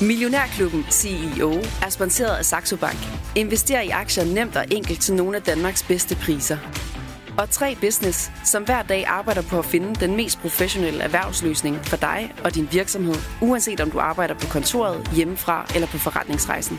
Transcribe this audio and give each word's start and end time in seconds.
Millionærklubben 0.00 0.84
CEO 0.90 1.52
er 1.82 1.88
sponsoreret 1.90 2.36
af 2.36 2.44
Saxo 2.44 2.76
Bank. 2.76 2.98
Invester 3.36 3.80
i 3.80 3.88
aktier 3.88 4.24
nemt 4.34 4.56
og 4.56 4.64
enkelt 4.70 5.00
til 5.00 5.14
nogle 5.14 5.36
af 5.36 5.42
Danmarks 5.42 5.82
bedste 5.82 6.14
priser. 6.14 6.56
Og 7.38 7.50
3 7.50 7.76
Business, 7.80 8.30
som 8.44 8.64
hver 8.64 8.82
dag 8.82 9.06
arbejder 9.06 9.42
på 9.42 9.58
at 9.58 9.64
finde 9.64 9.94
den 9.94 10.16
mest 10.16 10.38
professionelle 10.38 11.00
erhvervsløsning 11.02 11.76
for 11.76 11.96
dig 11.96 12.34
og 12.44 12.54
din 12.54 12.68
virksomhed, 12.72 13.14
uanset 13.42 13.80
om 13.80 13.90
du 13.90 13.98
arbejder 13.98 14.34
på 14.34 14.46
kontoret, 14.46 15.10
hjemmefra 15.16 15.66
eller 15.74 15.88
på 15.88 15.98
forretningsrejsen. 15.98 16.78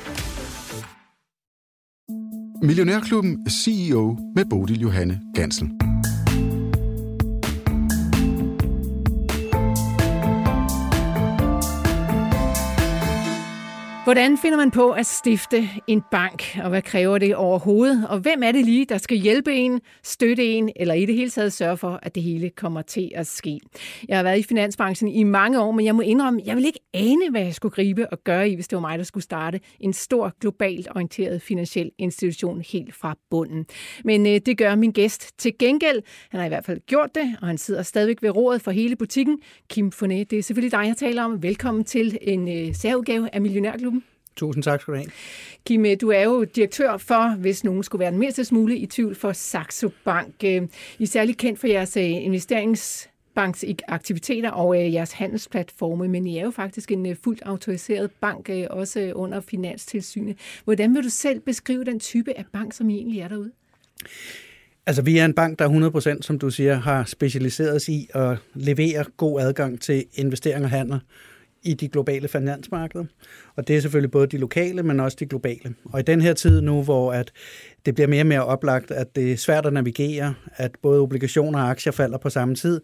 Millionærklubben 2.63 3.49
CEO 3.49 4.17
med 4.35 4.45
Bodil 4.49 4.81
Johanne 4.81 5.21
Gansel. 5.35 5.88
Hvordan 14.09 14.37
finder 14.37 14.57
man 14.57 14.71
på 14.71 14.91
at 14.91 15.05
stifte 15.05 15.69
en 15.87 16.03
bank, 16.11 16.57
og 16.63 16.69
hvad 16.69 16.81
kræver 16.81 17.17
det 17.17 17.35
overhovedet? 17.35 18.07
Og 18.07 18.19
hvem 18.19 18.43
er 18.43 18.51
det 18.51 18.65
lige, 18.65 18.85
der 18.85 18.97
skal 18.97 19.17
hjælpe 19.17 19.53
en, 19.53 19.81
støtte 20.03 20.45
en, 20.45 20.69
eller 20.75 20.93
i 20.93 21.05
det 21.05 21.15
hele 21.15 21.29
taget 21.29 21.53
sørge 21.53 21.77
for, 21.77 21.99
at 22.03 22.15
det 22.15 22.23
hele 22.23 22.49
kommer 22.49 22.81
til 22.81 23.11
at 23.15 23.27
ske? 23.27 23.59
Jeg 24.07 24.17
har 24.17 24.23
været 24.23 24.39
i 24.39 24.43
finansbranchen 24.43 25.09
i 25.11 25.23
mange 25.23 25.61
år, 25.61 25.71
men 25.71 25.85
jeg 25.85 25.95
må 25.95 26.01
indrømme, 26.01 26.41
jeg 26.45 26.55
vil 26.55 26.65
ikke 26.65 26.79
ane, 26.93 27.29
hvad 27.31 27.41
jeg 27.41 27.53
skulle 27.53 27.71
gribe 27.71 28.09
og 28.13 28.23
gøre 28.23 28.49
i, 28.49 28.55
hvis 28.55 28.67
det 28.67 28.75
var 28.75 28.81
mig, 28.81 28.97
der 28.97 29.03
skulle 29.03 29.23
starte 29.23 29.59
en 29.79 29.93
stor, 29.93 30.33
globalt 30.41 30.87
orienteret 30.95 31.41
finansiel 31.41 31.91
institution 31.97 32.61
helt 32.61 32.95
fra 32.95 33.17
bunden. 33.29 33.65
Men 34.05 34.27
øh, 34.27 34.39
det 34.45 34.57
gør 34.57 34.75
min 34.75 34.91
gæst 34.91 35.39
til 35.39 35.53
gengæld. 35.59 36.01
Han 36.29 36.39
har 36.39 36.45
i 36.45 36.49
hvert 36.49 36.65
fald 36.65 36.79
gjort 36.87 37.15
det, 37.15 37.37
og 37.41 37.47
han 37.47 37.57
sidder 37.57 37.83
stadigvæk 37.83 38.21
ved 38.21 38.29
rådet 38.29 38.61
for 38.61 38.71
hele 38.71 38.95
butikken. 38.95 39.39
Kim 39.69 39.91
Fonet, 39.91 40.31
det 40.31 40.39
er 40.39 40.43
selvfølgelig 40.43 40.79
dig, 40.79 40.87
jeg 40.87 40.97
taler 40.97 41.23
om. 41.23 41.43
Velkommen 41.43 41.83
til 41.83 42.17
en 42.21 42.67
øh, 42.67 42.75
særudgave 42.75 43.35
af 43.35 43.41
Millionærklubben. 43.41 43.98
Tusind 44.39 44.63
tak 44.63 44.81
skal 44.81 44.93
du 44.93 44.97
have. 44.97 45.11
Kim, 45.65 45.85
du 46.01 46.09
er 46.09 46.23
jo 46.23 46.43
direktør 46.43 46.97
for, 46.97 47.35
hvis 47.35 47.63
nogen 47.63 47.83
skulle 47.83 47.99
være 47.99 48.11
den 48.11 48.19
mindste 48.19 48.45
smule 48.45 48.77
i 48.77 48.85
tvivl, 48.85 49.15
for 49.15 49.31
Saxo 49.31 49.89
Bank. 50.05 50.33
Øh, 50.43 50.67
I 50.99 51.03
er 51.03 51.07
særlig 51.07 51.37
kendt 51.37 51.59
for 51.59 51.67
jeres 51.67 51.97
øh, 51.97 52.03
investeringsbanks 52.03 53.65
aktiviteter 53.87 54.51
og 54.51 54.85
øh, 54.85 54.93
jeres 54.93 55.11
handelsplatforme, 55.11 56.07
men 56.07 56.27
I 56.27 56.37
er 56.37 56.43
jo 56.43 56.51
faktisk 56.51 56.91
en 56.91 57.15
fuldt 57.23 57.41
autoriseret 57.41 58.11
bank, 58.11 58.49
også 58.69 59.11
under 59.15 59.41
Finanstilsynet. 59.41 60.37
Hvordan 60.63 60.95
vil 60.95 61.03
du 61.03 61.09
selv 61.09 61.39
beskrive 61.39 61.83
den 61.83 61.99
type 61.99 62.37
af 62.37 62.45
bank, 62.53 62.73
som 62.73 62.89
I 62.89 62.95
egentlig 62.95 63.19
er 63.19 63.27
derude? 63.27 63.51
Altså, 64.85 65.01
vi 65.01 65.17
er 65.17 65.25
en 65.25 65.33
bank, 65.33 65.59
der 65.59 66.15
100%, 66.17 66.21
som 66.21 66.39
du 66.39 66.49
siger, 66.49 66.75
har 66.75 67.03
specialiseret 67.03 67.81
sig 67.81 67.95
i 67.95 68.09
at 68.13 68.37
levere 68.53 69.05
god 69.17 69.41
adgang 69.41 69.81
til 69.81 70.05
investering 70.13 70.63
og 70.63 70.69
handel 70.69 70.99
i 71.63 71.73
de 71.73 71.87
globale 71.87 72.27
finansmarkeder. 72.27 73.05
Og 73.55 73.67
det 73.67 73.75
er 73.75 73.81
selvfølgelig 73.81 74.11
både 74.11 74.27
de 74.27 74.37
lokale, 74.37 74.83
men 74.83 74.99
også 74.99 75.17
de 75.19 75.25
globale. 75.25 75.75
Og 75.85 75.99
i 75.99 76.03
den 76.03 76.21
her 76.21 76.33
tid 76.33 76.61
nu, 76.61 76.83
hvor 76.83 77.13
at 77.13 77.31
det 77.85 77.95
bliver 77.95 78.07
mere 78.07 78.21
og 78.21 78.27
mere 78.27 78.45
oplagt, 78.45 78.91
at 78.91 79.15
det 79.15 79.31
er 79.31 79.37
svært 79.37 79.65
at 79.65 79.73
navigere, 79.73 80.33
at 80.55 80.71
både 80.81 80.99
obligationer 80.99 81.59
og 81.59 81.69
aktier 81.69 81.91
falder 81.91 82.17
på 82.17 82.29
samme 82.29 82.55
tid, 82.55 82.81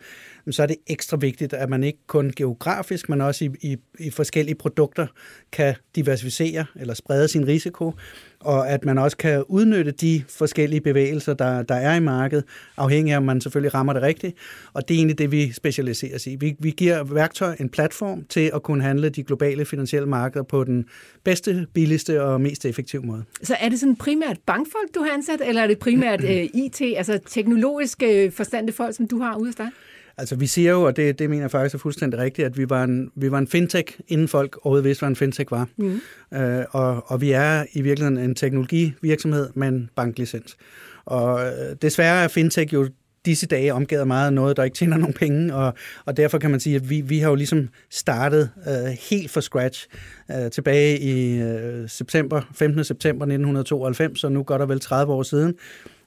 så 0.52 0.64
er 0.64 0.68
det 0.68 0.76
ekstra 0.88 1.18
vigtigt, 1.18 1.54
at 1.54 1.70
man 1.70 1.84
ikke 1.84 2.00
kun 2.08 2.32
geografisk, 2.36 3.10
men 3.10 3.22
også 3.22 3.46
i, 3.46 3.50
i, 3.62 3.78
i 4.00 4.10
forskellige 4.10 4.56
produkter 4.56 5.08
kan 5.52 5.76
diversificere 5.96 6.66
eller 6.76 6.94
sprede 6.94 7.28
sin 7.28 7.48
risiko, 7.48 7.94
og 8.40 8.70
at 8.70 8.86
man 8.86 8.98
også 8.98 9.18
kan 9.18 9.44
udnytte 9.48 9.92
de 9.92 10.24
forskellige 10.30 10.82
bevægelser, 10.82 11.34
der, 11.34 11.64
der 11.64 11.76
er 11.76 11.96
i 11.96 12.00
markedet, 12.00 12.46
afhængig 12.78 13.14
af, 13.14 13.18
om 13.18 13.24
man 13.24 13.42
selvfølgelig 13.42 13.74
rammer 13.74 13.94
det 13.94 14.02
rigtigt. 14.02 14.38
Og 14.74 14.88
det 14.88 14.94
er 14.94 14.98
egentlig 14.98 15.18
det, 15.18 15.32
vi 15.32 15.52
specialiserer 15.52 16.16
os 16.16 16.28
i. 16.28 16.36
Vi, 16.36 16.56
vi 16.60 16.72
giver 16.72 17.04
værktøj, 17.04 17.56
en 17.60 17.70
platform 17.70 18.26
til 18.30 18.52
at 18.54 18.64
kunne 18.64 18.84
handle 18.84 19.10
de 19.10 19.24
globale 19.24 19.66
finansielle 19.66 20.10
markeder 20.10 20.44
på 20.44 20.64
den 20.64 20.86
bedste, 21.24 21.68
billigste 21.74 22.24
og 22.24 22.42
mest 22.42 22.66
effektive 22.66 23.02
måde. 23.02 23.24
Så 23.44 23.56
er 23.60 23.70
det 23.70 23.80
sådan 23.80 23.96
primært 23.96 24.38
bankfolk, 24.46 24.85
du 24.96 25.00
har 25.00 25.12
ansat, 25.12 25.42
eller 25.46 25.62
er 25.62 25.68
det 25.68 25.80
primært 25.80 26.24
øh, 26.32 26.44
IT, 26.54 26.82
altså 26.82 27.20
teknologiske 27.28 28.32
forstandte 28.32 28.74
folk, 28.74 28.96
som 28.96 29.08
du 29.08 29.20
har 29.20 29.36
ude 29.38 29.48
hos 29.48 29.56
dig? 29.56 29.70
Altså 30.18 30.36
vi 30.36 30.48
siger 30.48 30.72
jo, 30.72 30.82
og 30.82 30.96
det, 30.96 31.20
det 31.20 31.30
mener 31.30 31.44
jeg 31.44 31.52
faktisk 31.52 31.76
er 31.76 31.80
fuldstændig 31.80 32.20
rigtigt, 32.20 32.46
at 32.46 32.58
vi 32.58 32.70
var 32.70 32.84
en, 32.84 33.12
vi 33.16 33.32
var 33.32 33.38
en 33.38 33.48
fintech, 33.48 34.00
inden 34.08 34.28
folk 34.28 34.58
overhovedet 34.58 34.86
vidste, 34.86 35.02
hvad 35.02 35.10
en 35.10 35.16
fintech 35.16 35.52
var. 35.52 35.68
Mm. 35.78 36.02
Øh, 36.34 36.66
og, 36.72 37.12
og 37.12 37.22
vi 37.22 37.32
er 37.32 37.66
i 37.74 37.82
virkeligheden 37.82 38.18
en 38.30 38.36
teknologivirksomhed 38.36 39.50
med 39.54 39.68
en 39.68 39.90
banklicens. 39.96 40.58
Og 41.06 41.46
øh, 41.46 41.76
desværre 41.82 42.24
er 42.24 42.28
fintech 42.28 42.74
jo 42.74 42.90
disse 43.26 43.48
dage 43.48 43.74
omgivet 43.74 44.08
meget 44.08 44.28
af 44.28 44.34
noget, 44.34 44.58
der 44.58 44.64
ikke 44.64 44.76
tjener 44.76 44.98
nogen 45.04 45.14
penge, 45.14 45.56
og, 45.56 45.74
og 46.06 46.18
derfor 46.18 46.38
kan 46.38 46.52
man 46.52 46.60
sige, 46.60 46.76
at 46.76 46.90
vi, 46.90 47.02
vi 47.02 47.20
har 47.20 47.30
jo 47.30 47.36
ligesom 47.36 47.70
startet 47.92 48.50
øh, 48.68 48.98
helt 49.10 49.32
fra 49.32 49.42
scratch 49.42 49.88
øh, 50.32 50.52
tilbage 50.52 51.00
i 51.00 51.42
øh, 51.42 51.90
september, 51.90 52.42
15. 52.56 52.84
september 52.84 53.26
1992, 53.26 54.20
så 54.20 54.30
nu 54.30 54.44
går 54.44 54.58
der 54.58 54.66
vel 54.66 54.80
30 54.80 55.14
år 55.14 55.24
siden, 55.24 55.54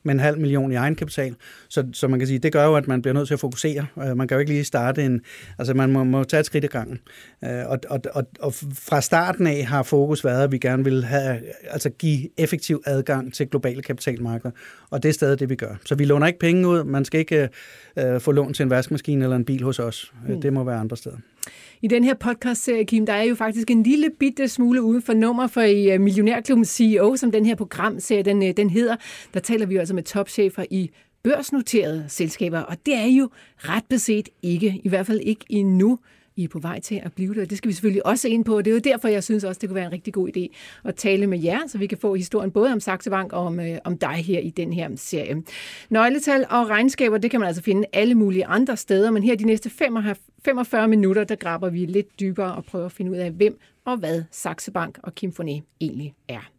med 0.08 0.14
en 0.14 0.20
halv 0.20 0.38
million 0.38 0.72
i 0.72 0.74
egenkapital. 0.74 1.34
Så, 1.69 1.84
så 1.92 2.08
man 2.08 2.19
kan 2.19 2.28
sige, 2.28 2.38
det 2.38 2.52
gør 2.52 2.64
jo, 2.64 2.74
at 2.74 2.88
man 2.88 3.02
bliver 3.02 3.14
nødt 3.14 3.26
til 3.26 3.34
at 3.34 3.41
fokusere. 3.41 3.86
Øh, 3.98 4.16
man 4.16 4.28
kan 4.28 4.34
jo 4.34 4.38
ikke 4.38 4.52
lige 4.52 4.64
starte 4.64 5.04
en... 5.04 5.20
Altså, 5.58 5.74
man 5.74 5.92
må, 5.92 6.04
må 6.04 6.24
tage 6.24 6.41
et 6.41 6.46
skridt 6.46 6.64
i 6.64 6.66
gangen. 6.66 6.98
Øh, 7.44 7.50
og, 7.66 7.78
og, 7.91 8.00
og, 8.12 8.24
og 8.41 8.54
fra 8.54 9.00
starten 9.00 9.46
af 9.46 9.64
har 9.64 9.82
fokus 9.82 10.24
været, 10.24 10.44
at 10.44 10.52
vi 10.52 10.58
gerne 10.58 10.84
vil 10.84 11.04
have, 11.04 11.41
altså 11.70 11.91
give 11.91 12.28
effektiv 12.36 12.82
adgang 12.86 13.34
til 13.34 13.48
globale 13.48 13.82
kapitalmarkeder. 13.82 14.50
Og 14.91 15.02
det 15.02 15.08
er 15.08 15.12
stadig 15.12 15.41
det, 15.41 15.48
vi 15.48 15.56
gør. 15.56 15.74
Så 15.84 15.94
vi 15.94 16.04
låner 16.04 16.26
ikke 16.26 16.38
penge 16.38 16.69
ud. 16.69 16.84
Man 16.84 17.04
skal 17.04 17.20
ikke 17.20 17.48
uh, 17.96 18.20
få 18.20 18.32
lån 18.32 18.52
til 18.52 18.62
en 18.62 18.70
vaskemaskine 18.70 19.25
eller 19.25 19.36
en 19.36 19.44
bil 19.44 19.62
hos 19.62 19.78
os. 19.78 20.12
Mm. 20.28 20.40
Det 20.40 20.52
må 20.52 20.64
være 20.64 20.76
andre 20.76 20.96
steder. 20.96 21.16
I 21.82 21.88
den 21.88 22.04
her 22.04 22.14
podcast-serie, 22.14 22.84
Kim, 22.84 23.06
der 23.06 23.12
er 23.12 23.22
jo 23.22 23.34
faktisk 23.34 23.70
en 23.70 23.82
lille 23.82 24.10
bitte 24.18 24.48
smule 24.48 24.82
uden 24.82 25.02
for 25.02 25.14
nummer 25.14 25.46
for 25.46 25.60
i 25.60 25.92
øh, 25.92 26.00
Millionærklubben 26.00 26.64
CEO, 26.64 27.16
som 27.16 27.32
den 27.32 27.46
her 27.46 27.54
programserie, 27.54 28.22
den, 28.22 28.42
øh, 28.42 28.56
den 28.56 28.70
hedder. 28.70 28.96
Der 29.34 29.40
taler 29.40 29.66
vi 29.66 29.76
altså 29.76 29.94
med 29.94 30.02
topchefer 30.02 30.64
i 30.70 30.90
børsnoterede 31.22 32.04
selskaber, 32.08 32.58
og 32.58 32.76
det 32.86 32.94
er 32.94 33.06
jo 33.06 33.28
ret 33.56 33.84
beset 33.88 34.28
ikke, 34.42 34.80
i 34.84 34.88
hvert 34.88 35.06
fald 35.06 35.20
ikke 35.20 35.44
endnu, 35.48 35.98
i 36.38 36.44
er 36.44 36.49
på 36.49 36.59
vej 36.59 36.81
til 36.81 37.00
at 37.04 37.12
blive 37.12 37.34
det. 37.34 37.50
Det 37.50 37.59
skal 37.59 37.69
vi 37.69 37.72
selvfølgelig 37.72 38.06
også 38.06 38.28
ind 38.28 38.44
på, 38.44 38.59
det 38.59 38.71
er 38.71 38.75
jo 38.75 38.78
derfor, 38.78 39.09
jeg 39.09 39.25
synes 39.25 39.44
også, 39.44 39.59
det 39.59 39.69
kunne 39.69 39.75
være 39.75 39.87
en 39.87 39.93
rigtig 39.93 40.12
god 40.12 40.28
idé 40.37 40.56
at 40.84 40.94
tale 40.94 41.26
med 41.26 41.43
jer, 41.43 41.59
så 41.66 41.78
vi 41.78 41.87
kan 41.87 41.99
få 41.99 42.15
historien 42.15 42.50
både 42.50 42.72
om 42.72 42.81
Saxe 42.81 43.10
Bank 43.10 43.32
og 43.32 43.47
om, 43.47 43.60
øh, 43.60 43.78
om 43.84 43.99
dig 43.99 44.15
her 44.15 44.41
i 44.41 44.50
den 44.50 44.72
her 44.72 44.91
serie. 44.97 45.43
Nøgletal 45.91 46.47
og 46.50 46.69
regnskaber, 46.69 47.19
det 47.19 47.31
kan 47.31 47.41
man 47.41 47.47
altså 47.47 47.62
finde 47.62 47.84
alle 47.93 48.15
mulige 48.15 48.47
andre 48.47 48.76
steder, 48.76 49.10
men 49.10 49.22
her 49.22 49.37
de 49.37 49.44
næste 49.44 49.71
45 50.44 50.88
minutter, 50.88 51.25
der 51.25 51.34
grabber 51.34 51.71
vi 51.71 51.87
lidt 51.87 52.21
dybere 52.21 52.55
og 52.55 52.65
prøver 52.65 52.87
at 52.87 52.93
finde 52.93 53.10
ud 53.10 53.16
af, 53.16 53.31
hvem 53.31 53.59
og 53.84 53.97
hvad 53.97 54.22
Saxe 54.31 54.70
Bank 54.70 54.99
og 55.03 55.15
Kim 55.15 55.32
Foné 55.41 55.62
egentlig 55.81 56.15
er. 56.28 56.50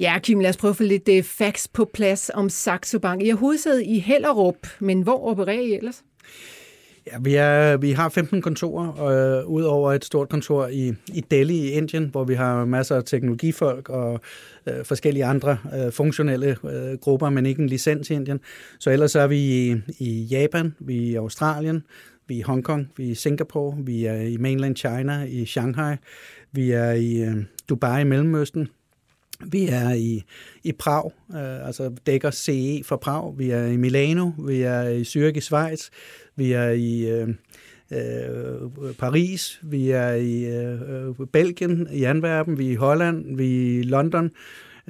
Ja, 0.00 0.18
Kim, 0.18 0.40
lad 0.40 0.50
os 0.50 0.56
prøve 0.56 0.70
at 0.70 0.76
få 0.76 0.82
lidt 0.82 1.08
uh, 1.08 1.24
facts 1.24 1.68
på 1.68 1.90
plads 1.94 2.30
om 2.34 2.48
Saxo 2.48 2.98
Bank. 2.98 3.22
I 3.22 3.28
har 3.28 3.36
hovedsæde 3.36 3.84
i 3.84 3.98
Hellerup, 3.98 4.56
men 4.80 5.02
hvor 5.02 5.26
opererer 5.26 5.60
I 5.60 5.74
ellers? 5.74 6.04
Ja, 7.06 7.18
vi, 7.20 7.34
er, 7.34 7.76
vi 7.76 7.92
har 7.92 8.08
15 8.08 8.42
kontorer, 8.42 9.04
øh, 9.04 9.46
ud 9.46 9.62
over 9.62 9.92
et 9.92 10.04
stort 10.04 10.28
kontor 10.28 10.66
i, 10.66 10.92
i 11.08 11.20
Delhi 11.30 11.56
i 11.56 11.70
Indien, 11.70 12.08
hvor 12.08 12.24
vi 12.24 12.34
har 12.34 12.64
masser 12.64 12.96
af 12.96 13.04
teknologifolk 13.04 13.88
og 13.88 14.20
øh, 14.66 14.84
forskellige 14.84 15.24
andre 15.24 15.58
øh, 15.74 15.92
funktionelle 15.92 16.56
øh, 16.64 16.98
grupper, 16.98 17.30
men 17.30 17.46
ikke 17.46 17.62
en 17.62 17.68
licens 17.68 18.10
i 18.10 18.14
Indien. 18.14 18.40
Så 18.78 18.90
ellers 18.90 19.14
er 19.14 19.26
vi 19.26 19.38
i, 19.38 19.76
i 19.98 20.22
Japan, 20.22 20.74
vi 20.78 21.08
er 21.08 21.12
i 21.12 21.14
Australien, 21.14 21.82
vi 22.28 22.34
er 22.34 22.38
i 22.38 22.42
Hongkong, 22.42 22.90
vi 22.96 23.06
er 23.06 23.10
i 23.10 23.14
Singapore, 23.14 23.76
vi 23.78 24.04
er 24.04 24.16
i 24.16 24.36
mainland 24.36 24.76
China, 24.76 25.24
i 25.24 25.46
Shanghai, 25.46 25.96
vi 26.52 26.70
er 26.70 26.90
i 26.90 27.16
øh, 27.22 27.36
Dubai 27.68 28.00
i 28.00 28.04
Mellemøsten, 28.04 28.68
vi 29.46 29.66
er 29.66 29.92
i, 29.92 30.22
i 30.64 30.72
Prag, 30.72 31.12
øh, 31.30 31.66
altså 31.66 31.90
dækker 32.06 32.30
CE 32.30 32.84
for 32.84 32.96
Prag. 32.96 33.38
Vi 33.38 33.50
er 33.50 33.66
i 33.66 33.76
Milano, 33.76 34.30
vi 34.38 34.62
er 34.62 34.82
i 34.88 35.02
Zürich 35.02 35.36
i 35.36 35.40
Schweiz, 35.40 35.88
vi 36.36 36.52
er 36.52 36.70
i 36.70 37.10
øh, 37.10 37.28
øh, 37.92 38.94
Paris, 38.98 39.60
vi 39.62 39.90
er 39.90 40.12
i 40.12 40.44
øh, 40.44 41.08
øh 41.08 41.26
Belgien, 41.32 41.88
i 41.92 42.04
Antwerpen, 42.04 42.58
vi 42.58 42.66
er 42.66 42.72
i 42.72 42.74
Holland, 42.74 43.36
vi 43.36 43.76
er 43.76 43.80
i 43.80 43.82
London, 43.82 44.30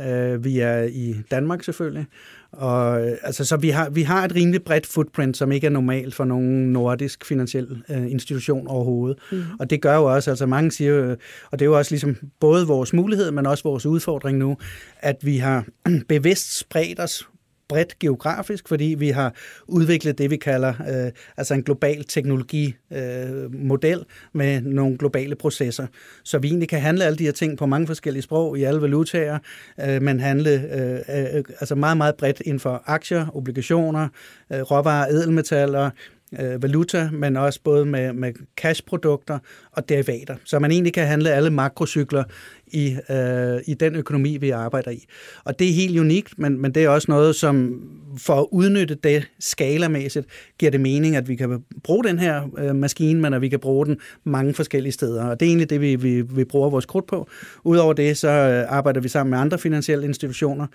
øh, 0.00 0.44
vi 0.44 0.58
er 0.58 0.82
i 0.82 1.14
Danmark 1.30 1.62
selvfølgelig, 1.62 2.06
og, 2.52 3.06
øh, 3.06 3.16
altså, 3.22 3.44
så 3.44 3.56
vi 3.56 3.68
har, 3.70 3.90
vi 3.90 4.02
har 4.02 4.24
et 4.24 4.34
rimelig 4.34 4.62
bredt 4.62 4.86
footprint, 4.86 5.36
som 5.36 5.52
ikke 5.52 5.66
er 5.66 5.70
normalt 5.70 6.14
for 6.14 6.24
nogen 6.24 6.72
nordisk 6.72 7.24
finansiel 7.24 7.82
øh, 7.90 8.10
institution 8.10 8.68
overhovedet. 8.68 9.18
Mm. 9.32 9.42
Og 9.60 9.70
det 9.70 9.82
gør 9.82 9.96
jo 9.96 10.04
også, 10.04 10.30
altså 10.30 10.46
mange 10.46 10.70
siger, 10.70 11.04
øh, 11.04 11.16
og 11.50 11.58
det 11.58 11.62
er 11.62 11.66
jo 11.66 11.78
også 11.78 11.92
ligesom 11.92 12.16
både 12.40 12.66
vores 12.66 12.92
mulighed, 12.92 13.30
men 13.30 13.46
også 13.46 13.64
vores 13.64 13.86
udfordring 13.86 14.38
nu, 14.38 14.56
at 15.00 15.16
vi 15.22 15.36
har 15.36 15.64
bevidst 16.08 16.58
spredt 16.58 17.00
os 17.00 17.28
bredt 17.68 17.98
geografisk, 17.98 18.68
fordi 18.68 18.94
vi 18.98 19.08
har 19.08 19.34
udviklet 19.66 20.18
det, 20.18 20.30
vi 20.30 20.36
kalder 20.36 20.74
øh, 20.88 21.12
altså 21.36 21.54
en 21.54 21.62
global 21.62 22.04
teknologimodel 22.04 23.98
øh, 23.98 24.04
med 24.32 24.60
nogle 24.60 24.98
globale 24.98 25.34
processer. 25.34 25.86
Så 26.24 26.38
vi 26.38 26.48
egentlig 26.48 26.68
kan 26.68 26.80
handle 26.80 27.04
alle 27.04 27.18
de 27.18 27.24
her 27.24 27.32
ting 27.32 27.58
på 27.58 27.66
mange 27.66 27.86
forskellige 27.86 28.22
sprog 28.22 28.58
i 28.58 28.62
alle 28.62 28.82
valutaer, 28.82 29.38
øh, 29.80 30.02
men 30.02 30.20
handle 30.20 30.50
øh, 30.50 31.36
øh, 31.36 31.44
altså 31.60 31.74
meget, 31.74 31.96
meget 31.96 32.14
bredt 32.14 32.42
inden 32.44 32.60
for 32.60 32.82
aktier, 32.86 33.26
obligationer, 33.36 34.08
øh, 34.52 34.60
råvarer, 34.60 35.06
edelmetaller, 35.06 35.90
øh, 36.40 36.62
valuta, 36.62 37.08
men 37.12 37.36
også 37.36 37.60
både 37.64 37.86
med, 37.86 38.12
med 38.12 38.32
cashprodukter 38.56 39.38
og 39.72 39.88
derivater. 39.88 40.36
Så 40.44 40.58
man 40.58 40.70
egentlig 40.70 40.92
kan 40.92 41.06
handle 41.06 41.30
alle 41.30 41.50
makrocykler 41.50 42.24
i, 42.66 42.96
øh, 43.10 43.60
i 43.66 43.74
den 43.74 43.94
økonomi, 43.94 44.36
vi 44.36 44.50
arbejder 44.50 44.90
i. 44.90 45.04
Og 45.44 45.58
det 45.58 45.68
er 45.68 45.72
helt 45.72 45.98
unikt, 45.98 46.38
men, 46.38 46.62
men 46.62 46.74
det 46.74 46.84
er 46.84 46.88
også 46.88 47.10
noget, 47.10 47.36
som 47.36 47.80
for 48.18 48.34
at 48.34 48.46
udnytte 48.50 48.94
det 48.94 49.30
skalamæssigt, 49.40 50.26
giver 50.58 50.70
det 50.70 50.80
mening, 50.80 51.16
at 51.16 51.28
vi 51.28 51.36
kan 51.36 51.64
bruge 51.84 52.04
den 52.04 52.18
her 52.18 52.48
øh, 52.58 52.76
maskine, 52.76 53.20
men 53.20 53.34
at 53.34 53.40
vi 53.40 53.48
kan 53.48 53.60
bruge 53.60 53.86
den 53.86 54.00
mange 54.24 54.54
forskellige 54.54 54.92
steder. 54.92 55.24
Og 55.24 55.40
det 55.40 55.46
er 55.46 55.50
egentlig 55.50 55.70
det, 55.70 55.80
vi, 55.80 55.96
vi, 55.96 56.20
vi 56.20 56.44
bruger 56.44 56.70
vores 56.70 56.86
krudt 56.86 57.06
på. 57.06 57.28
Udover 57.64 57.92
det, 57.92 58.16
så 58.16 58.28
øh, 58.28 58.64
arbejder 58.68 59.00
vi 59.00 59.08
sammen 59.08 59.30
med 59.30 59.38
andre 59.38 59.58
finansielle 59.58 60.06
institutioner, 60.06 60.66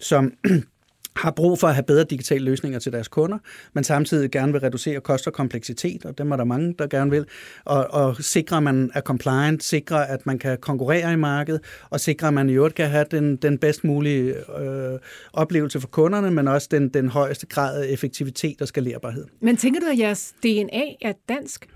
som 0.00 0.32
har 1.16 1.30
brug 1.30 1.58
for 1.58 1.68
at 1.68 1.74
have 1.74 1.82
bedre 1.82 2.04
digitale 2.04 2.44
løsninger 2.44 2.78
til 2.78 2.92
deres 2.92 3.08
kunder, 3.08 3.38
men 3.72 3.84
samtidig 3.84 4.30
gerne 4.30 4.52
vil 4.52 4.60
reducere 4.60 5.00
kost 5.00 5.26
og 5.26 5.32
kompleksitet, 5.32 6.04
og 6.04 6.18
dem 6.18 6.30
er 6.30 6.36
der 6.36 6.44
mange, 6.44 6.74
der 6.78 6.86
gerne 6.86 7.10
vil, 7.10 7.26
og, 7.64 7.86
og 7.90 8.16
sikre, 8.16 8.56
at 8.56 8.62
man 8.62 8.90
er 8.94 9.00
compliant, 9.00 9.64
sikre, 9.64 10.08
at 10.08 10.26
man 10.26 10.38
kan 10.38 10.58
konkurrere 10.60 11.12
i 11.12 11.16
markedet, 11.16 11.60
og 11.90 12.00
sikre, 12.00 12.26
at 12.28 12.34
man 12.34 12.50
i 12.50 12.52
øvrigt 12.52 12.74
kan 12.74 12.88
have 12.88 13.04
den, 13.10 13.36
den 13.36 13.58
bedst 13.58 13.84
mulige 13.84 14.34
øh, 14.60 14.98
oplevelse 15.32 15.80
for 15.80 15.88
kunderne, 15.88 16.30
men 16.30 16.48
også 16.48 16.68
den, 16.70 16.88
den 16.88 17.08
højeste 17.08 17.46
grad 17.46 17.82
af 17.82 17.86
effektivitet 17.88 18.62
og 18.62 18.68
skalerbarhed. 18.68 19.24
Men 19.40 19.56
tænker 19.56 19.80
du, 19.80 19.86
at 19.86 19.98
jeres 19.98 20.34
DNA 20.42 20.82
er 21.02 21.12
dansk? 21.28 21.68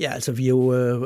Ja, 0.00 0.12
altså 0.12 0.32
vi 0.32 0.44
er 0.44 0.48
jo, 0.48 0.74
øh, 0.74 1.02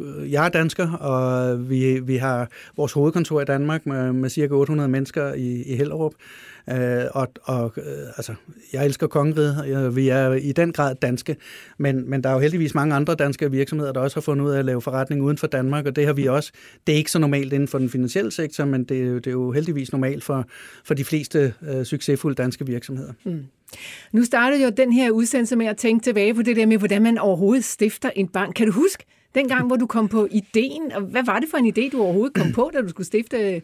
øh, 0.00 0.32
jeg 0.32 0.44
er 0.44 0.48
dansker, 0.48 0.92
og 0.92 1.70
vi, 1.70 2.00
vi 2.00 2.16
har 2.16 2.48
vores 2.76 2.92
hovedkontor 2.92 3.40
i 3.40 3.44
Danmark 3.44 3.86
med, 3.86 4.12
med 4.12 4.30
cirka 4.30 4.54
800 4.54 4.88
mennesker 4.88 5.34
i, 5.34 5.62
i 5.62 5.76
Hellerup. 5.76 6.12
Øh, 6.70 7.04
og 7.10 7.28
og 7.42 7.72
øh, 7.76 8.06
altså, 8.16 8.34
jeg 8.72 8.84
elsker 8.84 9.06
kongeriget, 9.06 9.96
vi 9.96 10.08
er 10.08 10.32
i 10.32 10.52
den 10.52 10.72
grad 10.72 10.94
danske, 10.94 11.36
men, 11.78 12.10
men 12.10 12.24
der 12.24 12.30
er 12.30 12.34
jo 12.34 12.40
heldigvis 12.40 12.74
mange 12.74 12.94
andre 12.94 13.14
danske 13.14 13.50
virksomheder, 13.50 13.92
der 13.92 14.00
også 14.00 14.16
har 14.16 14.20
fundet 14.20 14.44
ud 14.44 14.50
af 14.50 14.58
at 14.58 14.64
lave 14.64 14.82
forretning 14.82 15.22
uden 15.22 15.38
for 15.38 15.46
Danmark, 15.46 15.86
og 15.86 15.96
det 15.96 16.06
har 16.06 16.12
vi 16.12 16.26
også. 16.26 16.52
Det 16.86 16.92
er 16.92 16.96
ikke 16.96 17.10
så 17.10 17.18
normalt 17.18 17.52
inden 17.52 17.68
for 17.68 17.78
den 17.78 17.90
finansielle 17.90 18.30
sektor, 18.30 18.64
men 18.64 18.84
det, 18.84 19.00
er 19.00 19.06
jo, 19.06 19.16
det 19.16 19.26
er 19.26 19.30
jo 19.30 19.52
heldigvis 19.52 19.92
normalt 19.92 20.24
for, 20.24 20.44
for 20.84 20.94
de 20.94 21.04
fleste 21.04 21.54
øh, 21.62 21.84
succesfulde 21.84 22.34
danske 22.34 22.66
virksomheder. 22.66 23.12
Mm. 23.24 23.44
Nu 24.12 24.24
startede 24.24 24.64
jo 24.64 24.70
den 24.76 24.92
her 24.92 25.10
udsendelse 25.10 25.56
med 25.56 25.66
at 25.66 25.76
tænke 25.76 26.04
tilbage 26.04 26.34
på 26.34 26.42
det 26.42 26.56
der 26.56 26.66
med, 26.66 26.78
hvordan 26.78 27.02
man 27.02 27.18
overhovedet 27.18 27.64
stifter 27.64 28.10
en 28.16 28.28
bank. 28.28 28.54
Kan 28.54 28.66
du 28.66 28.72
huske 28.72 29.04
dengang, 29.34 29.66
hvor 29.66 29.76
du 29.76 29.86
kom 29.86 30.08
på 30.08 30.28
ideen, 30.30 30.92
og 30.92 31.02
hvad 31.02 31.24
var 31.24 31.38
det 31.38 31.48
for 31.50 31.58
en 31.58 31.66
idé, 31.66 31.90
du 31.90 32.02
overhovedet 32.02 32.34
kom 32.34 32.52
på, 32.52 32.70
da 32.74 32.80
du 32.80 32.88
skulle 32.88 33.06
stifte 33.06 33.36
øh, 33.36 33.60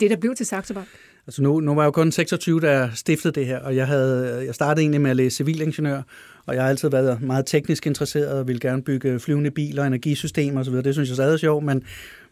det, 0.00 0.10
der 0.10 0.16
blev 0.16 0.34
til 0.34 0.46
Saxo 0.46 0.74
Bank? 0.74 0.88
Altså 1.26 1.42
nu, 1.42 1.60
nu 1.60 1.74
var 1.74 1.82
jeg 1.82 1.86
jo 1.86 1.90
kun 1.90 2.12
26, 2.12 2.60
da 2.60 2.70
jeg 2.70 2.90
stiftede 2.94 3.40
det 3.40 3.46
her, 3.46 3.58
og 3.58 3.76
jeg, 3.76 3.86
havde, 3.86 4.44
jeg 4.46 4.54
startede 4.54 4.82
egentlig 4.82 5.00
med 5.00 5.10
at 5.10 5.16
læse 5.16 5.36
civilingeniør, 5.36 6.02
og 6.46 6.54
jeg 6.54 6.62
har 6.62 6.68
altid 6.70 6.90
været 6.90 7.22
meget 7.22 7.46
teknisk 7.46 7.86
interesseret 7.86 8.38
og 8.38 8.48
ville 8.48 8.60
gerne 8.60 8.82
bygge 8.82 9.20
flyvende 9.20 9.50
biler, 9.50 9.84
energisystemer 9.84 10.60
osv. 10.60 10.74
Det 10.74 10.94
synes 10.94 11.08
jeg 11.08 11.16
stadig 11.16 11.32
er 11.32 11.36
sjovt, 11.36 11.64
men, 11.64 11.82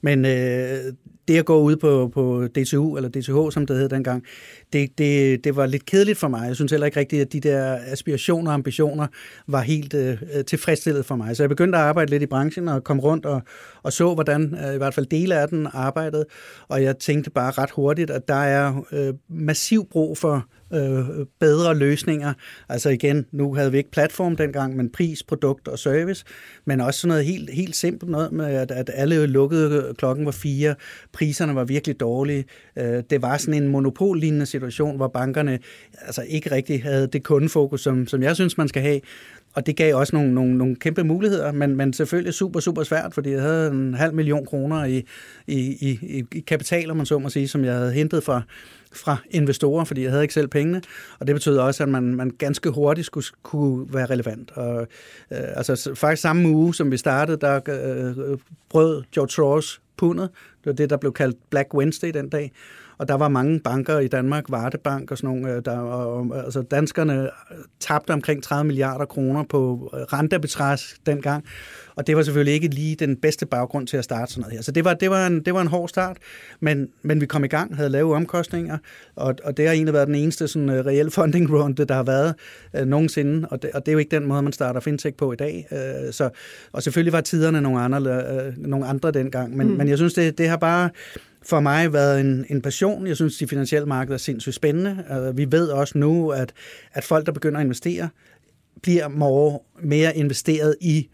men 0.00 0.25
øh, 0.25 0.93
det 1.28 1.38
at 1.38 1.44
gå 1.44 1.60
ud 1.60 1.76
på, 1.76 2.10
på 2.14 2.49
DTU, 2.55 2.96
eller 2.96 3.08
DTH, 3.08 3.55
som 3.55 3.66
det 3.66 3.76
hed 3.76 3.88
dengang, 3.88 4.25
det, 4.72 4.99
det, 4.99 5.44
det 5.44 5.56
var 5.56 5.66
lidt 5.66 5.87
kedeligt 5.87 6.19
for 6.19 6.28
mig. 6.28 6.46
Jeg 6.46 6.56
synes 6.56 6.72
heller 6.72 6.87
ikke 6.87 7.00
rigtigt, 7.00 7.22
at 7.22 7.32
de 7.32 7.40
der 7.40 7.78
aspirationer 7.87 8.50
og 8.50 8.55
ambitioner 8.55 9.06
var 9.46 9.60
helt 9.60 9.94
øh, 9.94 10.19
tilfredsstillet 10.46 11.06
for 11.06 11.16
mig. 11.16 11.37
Så 11.37 11.43
jeg 11.43 11.49
begyndte 11.49 11.78
at 11.78 11.84
arbejde 11.84 12.10
lidt 12.10 12.22
i 12.22 12.26
branchen 12.26 12.69
og 12.69 12.84
kom 12.84 13.00
rundt 13.00 13.26
og, 13.26 13.43
og 13.82 13.93
så, 13.93 14.14
hvordan 14.14 14.58
øh, 14.64 14.75
i 14.75 14.76
hvert 14.76 14.94
fald 14.94 15.06
dele 15.06 15.34
af 15.34 15.49
den 15.49 15.69
arbejdede. 15.72 16.25
Og 16.69 16.82
jeg 16.82 16.99
tænkte 16.99 17.31
bare 17.31 17.50
ret 17.50 17.70
hurtigt, 17.70 18.10
at 18.10 18.28
der 18.28 18.34
er 18.34 18.84
øh, 18.93 19.14
massiv 19.28 19.88
brug 19.90 20.19
for 20.19 20.46
øh, 20.73 21.26
bedre 21.41 21.75
løsninger. 21.75 22.32
Altså 22.69 22.91
igen, 22.91 23.26
nu 23.32 23.55
havde 23.55 23.73
vi 23.73 23.79
ikke 23.79 23.91
platform 23.91 24.37
dengang, 24.37 24.76
men 24.76 24.91
pris, 24.91 25.23
produkt 25.23 25.69
og 25.69 25.79
service, 25.79 26.25
men 26.65 26.81
også 26.81 27.00
sådan 27.00 27.09
noget 27.09 27.25
helt, 27.25 27.50
helt 27.50 27.76
simpelt 27.76 28.11
noget 28.11 28.32
med, 28.32 28.47
at, 28.47 28.70
at 28.70 28.91
alle 28.94 29.26
lukkede 29.26 29.85
øh, 29.88 29.94
klokken 29.94 30.26
var 30.26 30.32
fire, 30.32 30.75
priserne 31.12 31.55
var 31.55 31.65
virkelig 31.65 32.00
dårlige. 32.00 32.44
Øh, 32.79 33.03
det 33.11 33.23
var 33.23 33.37
sådan 33.37 33.62
en 33.62 33.69
monopollignende 33.69 34.47
situation, 34.47 34.97
hvor 34.97 35.09
bankerne 35.09 35.59
altså 36.00 36.23
ikke 36.29 36.50
rigtig 36.50 36.82
havde 36.82 37.06
det 37.06 37.23
kundefokus, 37.23 37.81
som, 37.81 38.06
som 38.06 38.23
jeg 38.23 38.35
synes, 38.35 38.59
man 38.59 38.69
skal 38.69 38.82
have. 38.82 39.00
Og 39.54 39.66
det 39.66 39.76
gav 39.76 39.96
også 39.96 40.16
nogle, 40.16 40.34
nogle, 40.34 40.58
nogle 40.58 40.76
kæmpe 40.76 41.04
muligheder, 41.04 41.52
men, 41.52 41.76
men 41.76 41.92
selvfølgelig 41.92 42.34
super, 42.34 42.60
super 42.60 42.82
svært, 42.82 43.14
fordi 43.14 43.30
jeg 43.30 43.42
havde 43.42 43.70
en 43.70 43.94
halv 43.94 44.14
million 44.14 44.46
kroner 44.46 44.84
i, 44.84 45.04
i, 45.46 45.58
i, 45.58 46.24
i 46.34 46.40
kapital, 46.40 46.90
om 46.90 46.96
man 46.96 47.06
så 47.06 47.18
må 47.18 47.28
sige, 47.28 47.48
som 47.48 47.64
jeg 47.64 47.74
havde 47.74 47.92
hentet 47.92 48.22
fra, 48.22 48.42
fra 48.92 49.16
investorer, 49.30 49.84
fordi 49.84 50.02
jeg 50.02 50.10
havde 50.10 50.24
ikke 50.24 50.34
selv 50.34 50.48
pengene, 50.48 50.82
og 51.18 51.26
det 51.26 51.34
betød 51.34 51.58
også, 51.58 51.82
at 51.82 51.88
man, 51.88 52.14
man 52.14 52.30
ganske 52.30 52.70
hurtigt 52.70 53.06
skulle 53.06 53.26
kunne 53.42 53.94
være 53.94 54.06
relevant. 54.06 54.50
Og, 54.50 54.80
øh, 55.30 55.38
altså 55.56 55.92
faktisk 55.94 56.22
samme 56.22 56.48
uge, 56.48 56.74
som 56.74 56.90
vi 56.90 56.96
startede, 56.96 57.38
der 57.40 57.60
øh, 57.68 58.38
brød 58.68 59.02
George 59.14 59.30
Soros 59.30 59.80
pundet. 59.96 60.30
Det 60.58 60.66
var 60.66 60.72
det, 60.72 60.90
der 60.90 60.96
blev 60.96 61.12
kaldt 61.12 61.36
Black 61.50 61.74
Wednesday 61.74 62.10
den 62.14 62.28
dag. 62.28 62.52
Og 62.98 63.08
der 63.08 63.14
var 63.14 63.28
mange 63.28 63.60
banker 63.60 63.98
i 63.98 64.08
Danmark, 64.08 64.44
Vartebank 64.48 65.10
og 65.10 65.18
sådan 65.18 65.30
nogle, 65.30 65.54
øh, 65.54 65.64
der, 65.64 65.78
og, 65.78 66.44
altså 66.44 66.62
danskerne 66.62 67.30
tabte 67.80 68.10
omkring 68.10 68.42
30 68.42 68.64
milliarder 68.64 69.04
kroner 69.04 69.44
på 69.48 69.90
øh, 69.94 70.00
rentebetræs 70.00 70.94
dengang. 71.06 71.44
Og 71.96 72.06
det 72.06 72.16
var 72.16 72.22
selvfølgelig 72.22 72.54
ikke 72.54 72.68
lige 72.68 72.96
den 72.96 73.16
bedste 73.16 73.46
baggrund 73.46 73.86
til 73.86 73.96
at 73.96 74.04
starte 74.04 74.32
sådan 74.32 74.40
noget 74.40 74.54
her. 74.54 74.62
Så 74.62 74.72
det 74.72 74.84
var, 74.84 74.94
det 74.94 75.10
var, 75.10 75.26
en, 75.26 75.44
det 75.44 75.54
var 75.54 75.60
en 75.60 75.66
hård 75.66 75.88
start, 75.88 76.16
men, 76.60 76.88
men 77.02 77.20
vi 77.20 77.26
kom 77.26 77.44
i 77.44 77.48
gang, 77.48 77.76
havde 77.76 77.90
lave 77.90 78.16
omkostninger, 78.16 78.78
og, 79.16 79.34
og 79.44 79.56
det 79.56 79.66
har 79.66 79.74
egentlig 79.74 79.94
været 79.94 80.06
den 80.06 80.14
eneste 80.14 80.48
sådan, 80.48 80.68
uh, 80.68 80.74
reelle 80.74 81.10
funding 81.10 81.52
runde, 81.52 81.84
der 81.84 81.94
har 81.94 82.02
været 82.02 82.34
uh, 82.80 82.86
nogensinde, 82.86 83.48
og 83.48 83.62
det, 83.62 83.70
og 83.70 83.86
det 83.86 83.92
er 83.92 83.92
jo 83.92 83.98
ikke 83.98 84.16
den 84.16 84.26
måde, 84.26 84.42
man 84.42 84.52
starter 84.52 84.80
fintech 84.80 85.16
på 85.16 85.32
i 85.32 85.36
dag. 85.36 85.66
Uh, 85.70 86.12
så, 86.12 86.30
og 86.72 86.82
selvfølgelig 86.82 87.12
var 87.12 87.20
tiderne 87.20 87.60
nogle 87.60 87.80
andre, 87.80 87.98
uh, 88.00 88.58
nogle 88.58 88.86
andre 88.86 89.10
dengang, 89.10 89.56
men, 89.56 89.68
mm. 89.68 89.76
men 89.76 89.88
jeg 89.88 89.98
synes, 89.98 90.14
det, 90.14 90.38
det 90.38 90.48
har 90.48 90.56
bare 90.56 90.90
for 91.43 91.61
mig 91.61 91.93
været 91.93 92.20
en, 92.20 92.44
en 92.49 92.62
passion. 92.62 93.06
Jeg 93.06 93.17
synes, 93.17 93.37
de 93.37 93.49
finansielle 93.49 93.87
markeder 93.87 94.14
er 94.14 94.19
sindssygt 94.19 94.55
spændende. 94.55 95.05
Uh, 95.11 95.38
vi 95.38 95.52
ved 95.52 95.69
også 95.69 95.99
nu, 95.99 96.31
at, 96.31 96.52
at 96.93 97.05
folk, 97.05 97.26
der 97.26 97.32
begynder 97.32 97.58
at 97.58 97.64
investere, 97.64 98.08
bliver 98.82 99.08
more, 99.08 99.58
mere 99.82 100.17
investeret 100.17 100.76
i 100.81 101.08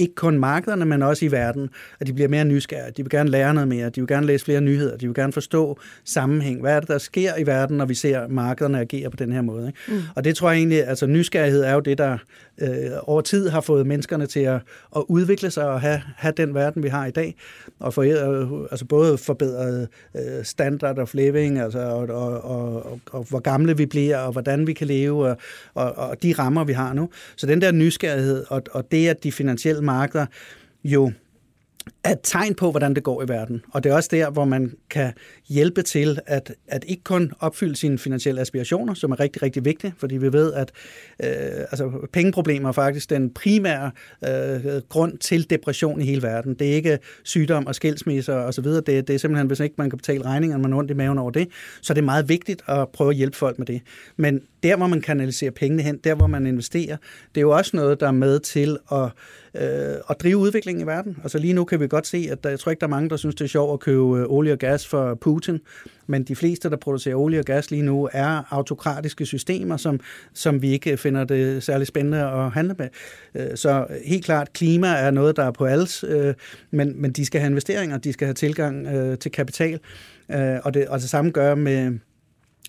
ikke 0.00 0.14
kun 0.14 0.38
markederne, 0.38 0.84
men 0.84 1.02
også 1.02 1.24
i 1.24 1.32
verden, 1.32 1.68
at 2.00 2.06
de 2.06 2.12
bliver 2.12 2.28
mere 2.28 2.44
nysgerrige. 2.44 2.92
De 2.96 3.02
vil 3.02 3.10
gerne 3.10 3.30
lære 3.30 3.54
noget 3.54 3.68
mere, 3.68 3.90
de 3.90 4.00
vil 4.00 4.08
gerne 4.08 4.26
læse 4.26 4.44
flere 4.44 4.60
nyheder, 4.60 4.96
de 4.96 5.06
vil 5.06 5.14
gerne 5.14 5.32
forstå 5.32 5.78
sammenhæng. 6.04 6.60
Hvad 6.60 6.76
er 6.76 6.80
det, 6.80 6.88
der 6.88 6.98
sker 6.98 7.36
i 7.36 7.46
verden, 7.46 7.76
når 7.76 7.84
vi 7.84 7.94
ser 7.94 8.28
markederne 8.28 8.80
agere 8.80 9.10
på 9.10 9.16
den 9.16 9.32
her 9.32 9.42
måde? 9.42 9.66
Ikke? 9.66 9.78
Mm. 9.88 10.02
Og 10.16 10.24
det 10.24 10.36
tror 10.36 10.50
jeg 10.50 10.58
egentlig, 10.58 10.86
altså 10.86 11.06
nysgerrighed 11.06 11.62
er 11.62 11.72
jo 11.72 11.80
det, 11.80 11.98
der 11.98 12.18
øh, 12.60 12.90
over 13.02 13.20
tid 13.20 13.48
har 13.48 13.60
fået 13.60 13.86
menneskerne 13.86 14.26
til 14.26 14.40
at, 14.40 14.60
at 14.96 15.02
udvikle 15.08 15.50
sig 15.50 15.68
og 15.68 15.80
have, 15.80 16.02
have 16.16 16.34
den 16.36 16.54
verden, 16.54 16.82
vi 16.82 16.88
har 16.88 17.06
i 17.06 17.10
dag, 17.10 17.34
og 17.78 17.94
for, 17.94 18.02
øh, 18.02 18.66
altså 18.70 18.84
både 18.84 19.18
forbedret 19.18 19.88
øh, 20.16 20.44
standard 20.44 20.98
of 20.98 21.14
living, 21.14 21.58
altså, 21.58 21.78
og, 21.78 22.08
og, 22.08 22.40
og, 22.40 22.86
og, 22.92 23.00
og 23.10 23.26
hvor 23.28 23.40
gamle 23.40 23.76
vi 23.76 23.86
bliver, 23.86 24.18
og 24.18 24.32
hvordan 24.32 24.66
vi 24.66 24.72
kan 24.72 24.86
leve, 24.86 25.26
og, 25.26 25.36
og, 25.74 25.92
og 25.92 26.22
de 26.22 26.34
rammer, 26.38 26.64
vi 26.64 26.72
har 26.72 26.92
nu. 26.92 27.08
Så 27.36 27.46
den 27.46 27.60
der 27.60 27.72
nysgerrighed, 27.72 28.44
og, 28.48 28.62
og 28.72 28.92
det, 28.92 29.08
at 29.08 29.24
de 29.24 29.32
finansielle 29.32 29.82
markeder 29.82 30.26
jo 30.84 31.12
er 32.04 32.12
et 32.12 32.18
tegn 32.22 32.54
på, 32.54 32.70
hvordan 32.70 32.94
det 32.94 33.02
går 33.02 33.22
i 33.22 33.28
verden. 33.28 33.62
Og 33.72 33.84
det 33.84 33.90
er 33.92 33.94
også 33.96 34.08
der, 34.12 34.30
hvor 34.30 34.44
man 34.44 34.72
kan 34.90 35.12
hjælpe 35.48 35.82
til 35.82 36.18
at, 36.26 36.54
at 36.68 36.84
ikke 36.88 37.02
kun 37.04 37.32
opfylde 37.40 37.76
sine 37.76 37.98
finansielle 37.98 38.40
aspirationer, 38.40 38.94
som 38.94 39.10
er 39.10 39.20
rigtig, 39.20 39.42
rigtig 39.42 39.64
vigtige, 39.64 39.94
fordi 39.98 40.16
vi 40.16 40.32
ved, 40.32 40.52
at 40.52 40.72
øh, 41.24 41.60
altså, 41.60 42.08
pengeproblemer 42.12 42.68
er 42.68 42.72
faktisk 42.72 43.10
den 43.10 43.30
primære 43.30 43.90
øh, 44.28 44.82
grund 44.88 45.18
til 45.18 45.50
depression 45.50 46.00
i 46.00 46.04
hele 46.04 46.22
verden. 46.22 46.54
Det 46.54 46.70
er 46.70 46.74
ikke 46.74 46.98
sygdom 47.22 47.66
og 47.66 47.74
skilsmisser 47.74 48.34
osv. 48.34 48.64
Det, 48.64 48.86
det 48.86 49.10
er 49.10 49.18
simpelthen, 49.18 49.46
hvis 49.46 49.60
ikke 49.60 49.74
man 49.78 49.90
kan 49.90 49.96
betale 49.96 50.24
regningerne, 50.24 50.62
man 50.62 50.72
har 50.72 50.78
ondt 50.78 50.90
i 50.90 50.94
maven 50.94 51.18
over 51.18 51.30
det, 51.30 51.48
så 51.82 51.94
det 51.94 52.00
er 52.00 52.04
meget 52.04 52.28
vigtigt 52.28 52.62
at 52.66 52.88
prøve 52.88 53.10
at 53.10 53.16
hjælpe 53.16 53.36
folk 53.36 53.58
med 53.58 53.66
det. 53.66 53.80
Men 54.16 54.40
der, 54.62 54.76
hvor 54.76 54.86
man 54.86 55.00
kanaliserer 55.00 55.50
pengene 55.50 55.82
hen, 55.82 55.98
der, 56.04 56.14
hvor 56.14 56.26
man 56.26 56.46
investerer, 56.46 56.96
det 57.34 57.36
er 57.36 57.40
jo 57.40 57.50
også 57.50 57.76
noget, 57.76 58.00
der 58.00 58.06
er 58.06 58.12
med 58.12 58.40
til 58.40 58.78
at, 58.92 59.10
øh, 59.54 59.96
at 60.10 60.16
drive 60.22 60.36
udviklingen 60.36 60.84
i 60.84 60.86
verden. 60.86 61.16
Altså 61.22 61.38
lige 61.38 61.52
nu 61.52 61.64
kan 61.64 61.80
vi 61.80 61.88
godt 61.88 62.06
se, 62.06 62.28
at 62.30 62.44
der, 62.44 62.50
jeg 62.50 62.58
tror 62.58 62.70
ikke, 62.70 62.80
der 62.80 62.86
er 62.86 62.90
mange, 62.90 63.10
der 63.10 63.16
synes, 63.16 63.34
det 63.34 63.44
er 63.44 63.48
sjovt 63.48 63.72
at 63.72 63.80
købe 63.80 64.18
øh, 64.18 64.24
olie 64.28 64.52
og 64.52 64.58
gas 64.58 64.86
for 64.86 65.14
Putin, 65.14 65.60
men 66.06 66.24
de 66.24 66.36
fleste, 66.36 66.70
der 66.70 66.76
producerer 66.76 67.16
olie 67.16 67.38
og 67.38 67.44
gas 67.44 67.70
lige 67.70 67.82
nu, 67.82 68.08
er 68.12 68.42
autokratiske 68.50 69.26
systemer, 69.26 69.76
som, 69.76 70.00
som 70.34 70.62
vi 70.62 70.70
ikke 70.70 70.96
finder 70.96 71.24
det 71.24 71.62
særlig 71.62 71.86
spændende 71.86 72.18
at 72.18 72.50
handle 72.50 72.74
med. 72.78 72.88
Øh, 73.34 73.56
så 73.56 73.86
helt 74.04 74.24
klart, 74.24 74.52
klima 74.52 74.88
er 74.88 75.10
noget, 75.10 75.36
der 75.36 75.44
er 75.44 75.50
på 75.50 75.64
alles, 75.64 76.04
øh, 76.08 76.34
men, 76.70 77.02
men 77.02 77.12
de 77.12 77.24
skal 77.24 77.40
have 77.40 77.50
investeringer, 77.50 77.98
de 77.98 78.12
skal 78.12 78.26
have 78.26 78.34
tilgang 78.34 78.86
øh, 78.86 79.18
til 79.18 79.32
kapital, 79.32 79.80
øh, 80.30 80.56
og 80.64 80.74
det, 80.74 80.86
og 80.86 81.00
det 81.00 81.10
samme 81.10 81.30
gør 81.30 81.54
med 81.54 81.98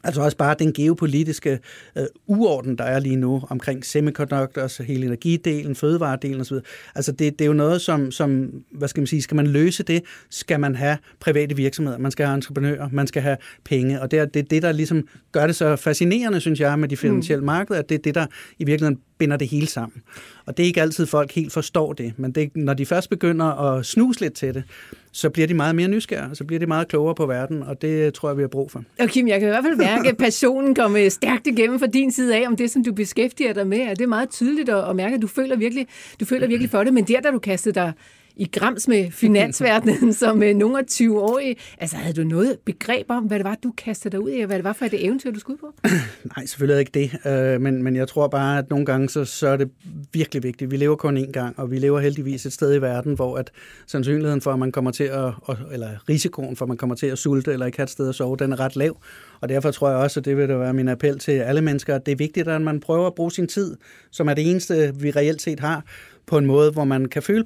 Altså 0.03 0.22
også 0.22 0.38
bare 0.38 0.55
den 0.60 0.74
geopolitiske 0.74 1.60
øh, 1.98 2.03
uorden, 2.27 2.77
der 2.77 2.84
er 2.84 3.00
lige 3.00 3.15
nu 3.15 3.43
omkring 3.50 3.86
semiconductors, 3.86 4.77
hele 4.77 5.05
energidelen, 5.05 5.75
fødevaredelen 5.75 6.41
osv. 6.41 6.58
Altså 6.96 7.12
det, 7.12 7.39
det 7.39 7.46
er 7.46 7.48
jo 7.48 7.53
noget, 7.53 7.81
som, 7.81 8.12
som, 8.12 8.53
hvad 8.72 8.88
skal 8.88 9.01
man 9.01 9.08
sige, 9.08 9.22
skal 9.22 9.36
man 9.36 9.48
løse 9.48 9.84
det, 9.84 10.03
skal 10.29 10.60
man 10.60 10.75
have 10.75 10.98
private 11.20 11.55
virksomheder, 11.55 11.98
man 11.98 12.12
skal 12.12 12.25
have 12.25 12.36
entreprenører, 12.36 12.89
man 12.91 13.08
skal 13.08 13.22
have 13.22 13.38
penge, 13.63 14.01
og 14.01 14.12
det 14.12 14.20
er 14.20 14.25
det, 14.25 14.51
det 14.51 14.62
der 14.62 14.72
ligesom 14.72 15.08
gør 15.31 15.48
det 15.48 15.55
så 15.55 15.75
fascinerende, 15.75 16.39
synes 16.39 16.60
jeg, 16.60 16.79
med 16.79 16.89
de 16.89 16.98
finansielle 16.98 17.41
mm. 17.41 17.46
markeder, 17.46 17.79
at 17.79 17.89
det 17.89 17.96
er 17.96 18.01
det, 18.01 18.15
der 18.15 18.25
i 18.60 18.63
virkeligheden 18.63 19.00
binder 19.17 19.38
det 19.38 19.48
hele 19.48 19.67
sammen. 19.67 20.01
Og 20.46 20.58
det 20.58 20.63
er 20.63 20.67
ikke 20.67 20.81
altid, 20.81 21.05
folk 21.05 21.31
helt 21.31 21.53
forstår 21.53 21.93
det, 21.93 22.13
men 22.17 22.31
det, 22.31 22.55
når 22.55 22.74
de 22.74 22.86
først 22.86 23.10
begynder 23.10 23.46
at 23.46 23.86
snuse 23.86 24.22
lidt 24.22 24.34
til 24.34 24.53
det, 24.53 24.63
så 25.12 25.30
bliver 25.30 25.48
de 25.48 25.53
meget 25.53 25.75
mere 25.75 25.88
nysgerrige, 25.88 26.32
og 26.32 26.38
så 26.38 26.44
bliver 26.44 26.60
de 26.60 26.65
meget 26.65 26.88
klogere 26.88 27.15
på 27.15 27.25
verden, 27.25 27.63
og 27.63 27.82
det 27.82 28.06
øh, 28.06 28.12
tror 28.12 28.30
jeg, 28.30 28.38
vi 28.38 28.44
har 28.44 28.48
brug 28.48 28.72
for. 28.72 28.84
Og 29.00 29.10
Kim, 29.10 29.27
jeg 29.27 29.39
kan 29.39 29.50
i 29.50 29.51
hvert 29.51 29.63
fald 29.63 29.75
mærke, 29.75 30.10
at 30.10 30.18
passionen 30.18 30.75
kommer 30.75 31.10
stærkt 31.10 31.48
igennem 31.48 31.80
fra 31.80 31.88
din 31.88 32.12
side 32.12 32.36
af, 32.36 32.48
om 32.48 32.56
det, 32.56 32.72
som 32.72 32.84
du 32.84 32.94
beskæftiger 32.94 33.53
dig 33.53 33.68
med, 33.68 33.89
og 33.89 33.98
det 34.00 34.01
er 34.01 34.08
meget 34.08 34.30
tydeligt 34.30 34.70
at 34.70 34.96
mærke, 34.96 35.15
at 35.15 35.22
du 35.22 35.27
føler 35.27 35.56
virkelig, 35.56 35.88
du 36.20 36.25
føler 36.25 36.48
virkelig 36.48 36.70
for 36.70 36.84
det, 36.84 36.94
men 36.94 37.03
der, 37.03 37.22
da 37.22 37.32
du 37.32 37.39
kastede 37.39 37.75
dig 37.75 37.94
i 38.36 38.50
grams 38.54 38.88
med 38.88 39.12
finansverdenen 39.12 40.14
som 40.22 40.44
øh, 40.44 40.56
nogle 40.56 40.80
af 40.80 40.86
20 40.86 41.22
år. 41.22 41.42
Altså, 41.78 41.98
havde 41.98 42.22
du 42.22 42.24
noget 42.24 42.60
begreb 42.66 43.06
om, 43.10 43.24
hvad 43.24 43.38
det 43.38 43.46
var, 43.46 43.58
du 43.64 43.74
kastede 43.78 44.12
dig 44.12 44.24
ud 44.24 44.32
i, 44.32 44.40
og 44.40 44.48
hvad 44.48 44.58
det 44.58 44.64
var 44.64 44.74
for 44.74 44.86
et 44.86 45.06
eventyr, 45.06 45.32
du 45.32 45.40
skulle 45.40 45.60
på? 45.60 45.74
Nej, 46.36 46.46
selvfølgelig 46.46 46.80
ikke 46.80 46.92
det. 46.94 47.28
Øh, 47.32 47.62
men, 47.62 47.84
men 47.84 47.96
jeg 47.96 48.08
tror 48.08 48.28
bare, 48.28 48.58
at 48.58 48.70
nogle 48.70 48.86
gange, 48.86 49.10
så, 49.10 49.26
så 49.26 49.48
er 49.48 49.58
det 49.58 49.70
virkelig 50.14 50.44
vigtigt. 50.44 50.72
Vi 50.72 50.78
lever 50.78 50.96
kun 50.96 51.18
én 51.18 51.32
gang, 51.32 51.60
og 51.60 51.72
vi 51.72 51.78
lever 51.78 52.00
heldigvis 52.00 52.46
et 52.46 52.54
sted 52.54 52.76
i 52.76 52.82
verden, 52.82 53.14
hvor 53.14 53.38
at 53.38 53.52
sandsynligheden 53.88 54.42
for, 54.42 54.54
at 54.54 54.60
man 54.60 54.72
kommer 54.72 54.92
til 54.92 55.04
at, 55.04 55.34
eller 55.72 56.10
risikoen 56.10 56.56
for, 56.56 56.66
at 56.66 56.70
man 56.70 56.78
kommer 56.78 56.96
til 56.96 57.08
at 57.08 57.18
sulte 57.18 57.54
eller 57.54 57.66
ikke 57.66 57.78
have 57.78 57.84
et 57.84 57.90
sted 57.90 58.10
at 58.10 58.16
sove, 58.16 58.38
den 58.38 58.52
er 58.52 58.60
ret 58.60 58.76
lav. 58.76 58.98
Og 59.42 59.50
derfor 59.50 59.72
tror 59.72 59.90
jeg 59.90 59.98
også, 59.98 60.20
at 60.20 60.26
det 60.26 60.38
vil 60.38 60.50
være 60.50 60.74
min 60.74 60.88
appel 60.88 61.20
til 61.20 61.32
alle 61.32 61.62
mennesker, 61.62 61.96
at 61.96 62.06
det 62.06 62.12
er 62.12 62.16
vigtigt, 62.16 62.48
at 62.48 62.62
man 62.62 62.80
prøver 62.80 63.08
at 63.08 63.16
bruge 63.16 63.32
sin 63.32 63.48
tid, 63.48 63.78
som 64.12 64.28
er 64.28 64.34
det 64.34 64.52
eneste, 64.52 64.94
vi 64.96 65.12
reelt 65.12 65.42
set 65.42 65.60
har, 65.60 65.86
på 66.25 66.38
en 66.38 66.46
måde, 66.46 66.72
hvor 66.72 66.84
man 66.84 67.06
kan 67.06 67.24
føle 67.24 67.46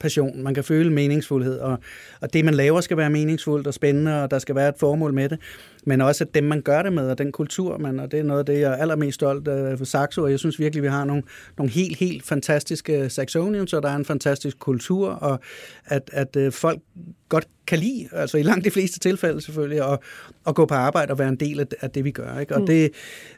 passion, 0.00 0.42
man 0.42 0.54
kan 0.54 0.64
føle 0.64 0.92
meningsfuldhed, 0.92 1.58
og, 1.58 1.78
og 2.20 2.32
det, 2.32 2.44
man 2.44 2.54
laver, 2.54 2.80
skal 2.80 2.96
være 2.96 3.10
meningsfuldt 3.10 3.66
og 3.66 3.74
spændende, 3.74 4.22
og 4.22 4.30
der 4.30 4.38
skal 4.38 4.54
være 4.54 4.68
et 4.68 4.74
formål 4.78 5.14
med 5.14 5.28
det, 5.28 5.38
men 5.86 6.00
også 6.00 6.24
at 6.24 6.34
dem, 6.34 6.44
man 6.44 6.62
gør 6.62 6.82
det 6.82 6.92
med, 6.92 7.10
og 7.10 7.18
den 7.18 7.32
kultur, 7.32 7.78
man, 7.78 8.00
og 8.00 8.12
det 8.12 8.20
er 8.20 8.24
noget 8.24 8.38
af 8.38 8.46
det, 8.46 8.60
jeg 8.60 8.72
er 8.72 8.76
allermest 8.76 9.14
stolt 9.14 9.48
af 9.48 9.78
for 9.78 9.84
Saxo, 9.84 10.22
og 10.22 10.30
jeg 10.30 10.38
synes 10.38 10.58
virkelig, 10.58 10.82
vi 10.82 10.88
har 10.88 11.04
nogle, 11.04 11.22
nogle 11.58 11.72
helt, 11.72 11.96
helt 11.96 12.22
fantastiske 12.22 13.10
Saxonians, 13.10 13.72
og 13.72 13.82
der 13.82 13.88
er 13.88 13.96
en 13.96 14.04
fantastisk 14.04 14.58
kultur, 14.58 15.08
og 15.08 15.40
at, 15.86 16.10
at 16.12 16.36
øh, 16.36 16.52
folk 16.52 16.80
godt 17.28 17.48
kan 17.66 17.78
lide, 17.78 18.08
altså 18.12 18.38
i 18.38 18.42
langt 18.42 18.64
de 18.64 18.70
fleste 18.70 18.98
tilfælde 18.98 19.40
selvfølgelig, 19.40 19.92
at, 19.92 19.98
at 20.46 20.54
gå 20.54 20.66
på 20.66 20.74
arbejde 20.74 21.10
og 21.10 21.18
være 21.18 21.28
en 21.28 21.36
del 21.36 21.60
af, 21.60 21.66
af 21.80 21.90
det, 21.90 22.04
vi 22.04 22.10
gør. 22.10 22.38
Ikke? 22.38 22.54
Og, 22.54 22.60
mm. 22.60 22.66
det, 22.66 22.90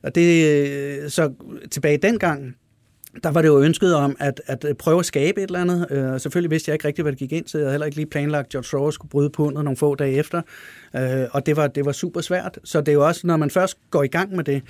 og 0.03 0.15
det, 0.15 0.47
øh, 0.47 1.11
så 1.11 1.33
tilbage 1.71 1.97
dengang, 1.97 2.57
der 3.23 3.31
var 3.31 3.43
det 3.43 3.49
jo 3.49 3.61
ønsket 3.61 3.95
om 3.95 4.17
at, 4.19 4.41
at 4.47 4.65
øh, 4.69 4.75
prøve 4.75 4.99
at 4.99 5.07
skabe 5.07 5.43
et 5.43 5.47
eller 5.47 5.61
andet. 5.61 5.87
Øh, 5.91 6.21
selvfølgelig 6.21 6.51
vidste 6.51 6.69
jeg 6.69 6.75
ikke 6.75 6.89
rigtigt, 6.89 7.05
hvad 7.05 7.13
det 7.13 7.19
gik 7.19 7.33
ind 7.33 7.45
til. 7.45 7.59
Jeg 7.59 7.65
havde 7.65 7.73
heller 7.73 7.87
ikke 7.87 7.97
lige 7.97 8.07
planlagt, 8.07 8.47
at 8.47 8.51
George 8.51 8.65
Soros 8.65 8.95
skulle 8.95 9.11
bryde 9.11 9.31
pundet 9.31 9.65
nogle 9.65 9.77
få 9.77 9.95
dage 9.95 10.13
efter. 10.13 10.43
Øh, 10.97 11.27
og 11.31 11.47
det 11.47 11.57
var, 11.57 11.67
det 11.67 11.85
var 11.85 11.93
super 11.93 12.21
svært. 12.21 12.59
Så 12.65 12.81
det 12.81 12.89
er 12.89 12.93
jo 12.93 13.07
også, 13.07 13.27
når 13.27 13.37
man 13.37 13.51
først 13.51 13.79
går 13.91 14.03
i 14.03 14.07
gang 14.07 14.37
med 14.37 14.45
det, 14.45 14.63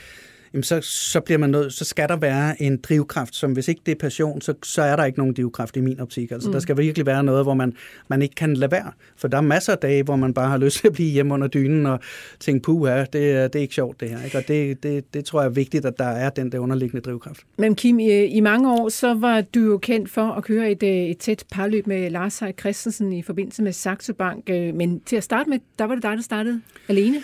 jamen 0.55 0.63
så, 0.63 0.81
så, 0.81 1.21
bliver 1.21 1.39
man 1.39 1.51
nødt, 1.51 1.73
så 1.73 1.85
skal 1.85 2.09
der 2.09 2.17
være 2.17 2.63
en 2.63 2.77
drivkraft, 2.77 3.35
som 3.35 3.53
hvis 3.53 3.69
ikke 3.69 3.81
det 3.87 3.93
er 3.93 3.97
passion, 3.97 4.41
så, 4.41 4.55
så 4.63 4.83
er 4.83 4.97
der 4.97 5.05
ikke 5.05 5.19
nogen 5.19 5.35
drivkraft 5.35 5.77
i 5.77 5.81
min 5.81 6.01
optik. 6.01 6.31
Altså, 6.31 6.49
mm. 6.49 6.53
Der 6.53 6.61
skal 6.61 6.79
virkelig 6.79 7.07
være 7.07 7.25
noget, 7.25 7.45
hvor 7.45 7.55
man, 7.55 7.75
man 8.09 8.23
ikke 8.23 8.35
kan 8.35 8.55
lade 8.55 8.71
være. 8.73 8.93
For 9.17 9.29
der 9.29 9.37
er 9.37 9.43
masser 9.43 9.73
af 9.73 9.79
dage, 9.79 10.03
hvor 10.03 10.17
man 10.17 10.35
bare 10.35 10.49
har 10.49 10.59
lyst 10.59 10.79
til 10.79 10.87
at 10.87 10.93
blive 10.93 11.11
hjemme 11.11 11.35
under 11.35 11.47
dynen 11.47 11.87
og 11.87 12.01
tænke, 12.41 12.63
puha, 12.63 13.01
det, 13.01 13.13
det 13.13 13.55
er 13.55 13.61
ikke 13.61 13.75
sjovt 13.75 14.01
det 14.01 14.11
her. 14.11 14.25
Ikke? 14.25 14.39
Og 14.39 14.49
det, 14.49 14.83
det, 14.83 15.15
det 15.15 15.25
tror 15.25 15.41
jeg 15.41 15.47
er 15.47 15.53
vigtigt, 15.53 15.85
at 15.85 15.99
der 15.99 16.05
er 16.05 16.31
den 16.31 16.53
der 16.53 16.59
underliggende 16.59 17.03
drivkraft. 17.03 17.41
Men 17.59 17.75
Kim, 17.75 17.99
i, 17.99 18.25
i 18.25 18.41
mange 18.41 18.73
år, 18.73 18.89
så 18.89 19.15
var 19.15 19.41
du 19.41 19.61
jo 19.61 19.79
kendt 19.79 20.11
for 20.11 20.33
at 20.33 20.45
køre 20.45 20.71
et, 20.71 21.11
et 21.11 21.19
tæt 21.19 21.45
parløb 21.53 21.87
med 21.87 22.11
Lars 22.11 22.33
Seier 22.33 22.53
Christensen 22.53 23.13
i 23.13 23.23
forbindelse 23.23 23.63
med 23.63 23.73
Saxo 23.73 24.13
Bank. 24.13 24.51
Øh, 24.51 24.75
men 24.75 25.01
til 25.01 25.17
at 25.17 25.25
starte 25.25 25.51
med, 25.51 25.59
der 25.79 25.85
var 25.85 25.95
det 25.95 26.03
dig, 26.03 26.17
der 26.17 26.23
startede 26.23 26.61
alene? 26.89 27.17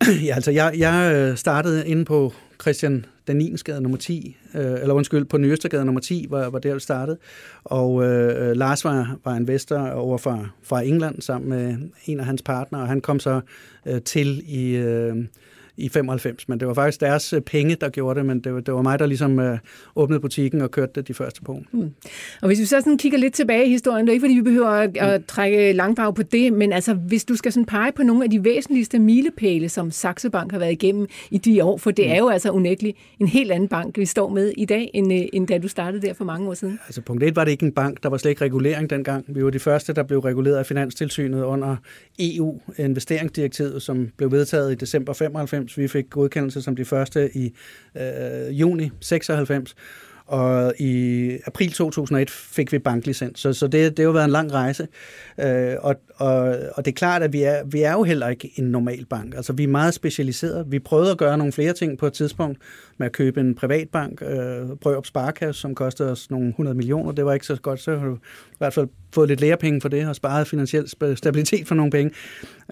Ja, 0.26 0.34
altså 0.34 0.50
jeg, 0.50 0.74
jeg 0.78 1.12
øh, 1.14 1.36
startede 1.36 1.88
inde 1.88 2.04
på 2.04 2.32
Christian 2.60 3.04
den 3.26 3.36
9. 3.36 3.54
nummer 3.80 3.98
10, 3.98 4.36
øh, 4.54 4.60
eller 4.62 4.94
undskyld, 4.94 5.24
på 5.24 5.38
Nyøstergade 5.38 5.84
nummer 5.84 6.00
10, 6.00 6.26
var, 6.30 6.50
var 6.50 6.58
der 6.58 6.72
det 6.72 6.82
startede. 6.82 7.18
Og 7.64 8.04
øh, 8.04 8.56
Lars 8.56 8.84
var, 8.84 9.16
var 9.24 9.36
investor 9.36 9.88
over 9.88 10.18
fra, 10.18 10.48
fra 10.62 10.82
England 10.82 11.22
sammen 11.22 11.50
med 11.50 11.76
en 12.06 12.20
af 12.20 12.26
hans 12.26 12.42
partnere, 12.42 12.82
og 12.82 12.88
han 12.88 13.00
kom 13.00 13.20
så 13.20 13.40
øh, 13.86 14.02
til 14.02 14.42
i... 14.46 14.76
Øh, 14.76 15.16
i 15.76 15.88
95, 15.88 16.48
men 16.48 16.60
det 16.60 16.68
var 16.68 16.74
faktisk 16.74 17.00
deres 17.00 17.32
øh, 17.32 17.40
penge, 17.40 17.76
der 17.80 17.88
gjorde 17.88 18.18
det, 18.18 18.26
men 18.26 18.40
det 18.40 18.54
var, 18.54 18.60
det 18.60 18.74
var 18.74 18.82
mig, 18.82 18.98
der 18.98 19.06
ligesom 19.06 19.38
øh, 19.38 19.58
åbnede 19.96 20.20
butikken 20.20 20.60
og 20.60 20.70
kørte 20.70 20.92
det 20.94 21.08
de 21.08 21.14
første 21.14 21.42
på. 21.42 21.62
Mm. 21.72 21.90
Og 22.42 22.46
hvis 22.46 22.60
vi 22.60 22.64
så 22.64 22.80
sådan 22.80 22.98
kigger 22.98 23.18
lidt 23.18 23.34
tilbage 23.34 23.66
i 23.66 23.70
historien, 23.70 24.06
det 24.06 24.10
er 24.10 24.12
ikke 24.12 24.24
fordi, 24.24 24.34
vi 24.34 24.42
behøver 24.42 24.68
at, 24.68 24.90
mm. 24.90 24.96
at 25.00 25.24
trække 25.24 25.72
langdrag 25.72 26.14
på 26.14 26.22
det, 26.22 26.52
men 26.52 26.72
altså, 26.72 26.94
hvis 26.94 27.24
du 27.24 27.36
skal 27.36 27.52
sådan 27.52 27.66
pege 27.66 27.92
på 27.92 28.02
nogle 28.02 28.24
af 28.24 28.30
de 28.30 28.44
væsentligste 28.44 28.98
milepæle, 28.98 29.68
som 29.68 29.90
Saxo 29.90 30.30
Bank 30.30 30.52
har 30.52 30.58
været 30.58 30.72
igennem 30.72 31.06
i 31.30 31.38
de 31.38 31.64
år, 31.64 31.76
for 31.76 31.90
det 31.90 32.06
mm. 32.06 32.12
er 32.12 32.18
jo 32.18 32.28
altså 32.28 32.50
unægteligt 32.50 32.98
en 33.20 33.26
helt 33.26 33.52
anden 33.52 33.68
bank, 33.68 33.98
vi 33.98 34.06
står 34.06 34.28
med 34.28 34.52
i 34.56 34.64
dag, 34.64 34.90
end, 34.94 35.12
øh, 35.12 35.20
end 35.32 35.46
da 35.46 35.58
du 35.58 35.68
startede 35.68 36.06
der 36.06 36.14
for 36.14 36.24
mange 36.24 36.48
år 36.48 36.54
siden. 36.54 36.78
Altså 36.86 37.00
punkt 37.00 37.22
1 37.22 37.36
var 37.36 37.44
det 37.44 37.50
ikke 37.50 37.66
en 37.66 37.72
bank, 37.72 38.02
der 38.02 38.08
var 38.08 38.16
slet 38.16 38.30
ikke 38.30 38.44
regulering 38.44 38.90
dengang. 38.90 39.24
Vi 39.28 39.44
var 39.44 39.50
de 39.50 39.58
første, 39.58 39.92
der 39.92 40.02
blev 40.02 40.18
reguleret 40.18 40.56
af 40.56 40.66
Finanstilsynet 40.66 41.42
under 41.42 41.76
EU-investeringsdirektivet, 42.18 43.82
som 43.82 44.08
blev 44.16 44.30
vedtaget 44.30 44.72
i 44.72 44.74
december 44.74 45.12
95. 45.12 45.65
Vi 45.76 45.88
fik 45.88 45.88
fik 45.88 46.10
godkendelse 46.10 46.62
som 46.62 46.76
de 46.76 46.84
første 46.84 47.36
i 47.36 47.54
øh, 47.96 48.60
juni 48.60 48.90
96, 49.00 49.76
og 50.26 50.72
i 50.78 51.30
april 51.46 51.72
2001 51.72 52.30
fik 52.30 52.72
vi 52.72 52.78
banklicens. 52.78 53.40
Så, 53.40 53.52
så 53.52 53.66
det, 53.66 53.90
det 53.90 53.98
har 53.98 54.04
jo 54.04 54.10
været 54.10 54.24
en 54.24 54.30
lang 54.30 54.52
rejse. 54.52 54.88
Øh, 55.40 55.74
og, 55.80 55.96
og, 56.16 56.56
og 56.74 56.84
det 56.84 56.90
er 56.90 56.94
klart, 56.94 57.22
at 57.22 57.32
vi 57.32 57.42
er, 57.42 57.64
vi 57.64 57.82
er 57.82 57.92
jo 57.92 58.02
heller 58.02 58.28
ikke 58.28 58.52
en 58.56 58.64
normal 58.64 59.04
bank. 59.04 59.34
Altså, 59.34 59.52
vi 59.52 59.64
er 59.64 59.68
meget 59.68 59.94
specialiseret. 59.94 60.66
Vi 60.68 60.78
prøvede 60.78 61.10
at 61.10 61.18
gøre 61.18 61.38
nogle 61.38 61.52
flere 61.52 61.72
ting 61.72 61.98
på 61.98 62.06
et 62.06 62.12
tidspunkt 62.12 62.58
med 62.98 63.06
at 63.06 63.12
købe 63.12 63.40
en 63.40 63.54
privatbank, 63.54 64.22
øh, 64.22 64.76
Brørup 64.80 65.06
Sparkasse, 65.06 65.60
som 65.60 65.74
kostede 65.74 66.10
os 66.10 66.30
nogle 66.30 66.48
100 66.48 66.76
millioner. 66.76 67.12
Det 67.12 67.24
var 67.24 67.32
ikke 67.32 67.46
så 67.46 67.56
godt, 67.56 67.80
så 67.80 67.96
har 67.96 68.06
du 68.06 68.14
i 68.14 68.58
hvert 68.58 68.74
fald 68.74 68.88
fået 69.14 69.28
lidt 69.28 69.40
lærepenge 69.40 69.80
for 69.80 69.88
det 69.88 70.08
og 70.08 70.16
sparet 70.16 70.46
finansiel 70.46 70.88
stabilitet 71.16 71.68
for 71.68 71.74
nogle 71.74 71.90
penge. 71.90 72.14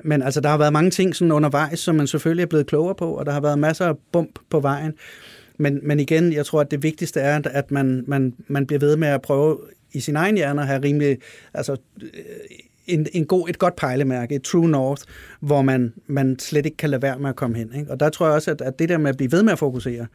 Men 0.04 0.22
altså, 0.22 0.40
der 0.40 0.48
har 0.48 0.58
været 0.58 0.72
mange 0.72 0.90
ting 0.90 1.16
sådan 1.16 1.32
undervejs, 1.32 1.78
som 1.78 1.94
man 1.94 2.06
selvfølgelig 2.06 2.42
er 2.42 2.46
blevet 2.46 2.66
klogere 2.66 2.94
på, 2.94 3.12
og 3.12 3.26
der 3.26 3.32
har 3.32 3.40
været 3.40 3.58
masser 3.58 3.86
af 3.86 3.94
bump 4.12 4.38
på 4.50 4.60
vejen. 4.60 4.92
Men, 5.58 5.80
men 5.82 6.00
igen, 6.00 6.32
jeg 6.32 6.46
tror, 6.46 6.60
at 6.60 6.70
det 6.70 6.82
vigtigste 6.82 7.20
er, 7.20 7.40
at 7.44 7.70
man, 7.70 8.04
man, 8.06 8.34
man 8.48 8.66
bliver 8.66 8.80
ved 8.80 8.96
med 8.96 9.08
at 9.08 9.22
prøve 9.22 9.58
i 9.92 10.00
sin 10.00 10.16
egen 10.16 10.36
hjerne 10.36 10.60
at 10.60 10.66
have 10.66 10.82
rimelig, 10.82 11.18
altså 11.54 11.76
øh, 12.02 12.10
en, 12.86 13.06
en 13.12 13.26
god, 13.26 13.48
et 13.48 13.58
godt 13.58 13.76
pejlemærke, 13.76 14.34
et 14.34 14.42
true 14.42 14.68
north, 14.68 15.02
hvor 15.40 15.62
man, 15.62 15.92
man 16.06 16.38
slet 16.38 16.66
ikke 16.66 16.76
kan 16.76 16.90
lade 16.90 17.02
være 17.02 17.18
med 17.18 17.28
at 17.28 17.36
komme 17.36 17.56
hen. 17.56 17.70
Ikke? 17.78 17.90
Og 17.90 18.00
der 18.00 18.08
tror 18.08 18.26
jeg 18.26 18.34
også, 18.34 18.50
at, 18.50 18.60
at 18.60 18.78
det 18.78 18.88
der 18.88 18.98
med 18.98 19.10
at 19.10 19.16
blive 19.16 19.32
ved 19.32 19.42
med 19.42 19.52
at 19.52 19.58
fokusere, 19.58 20.06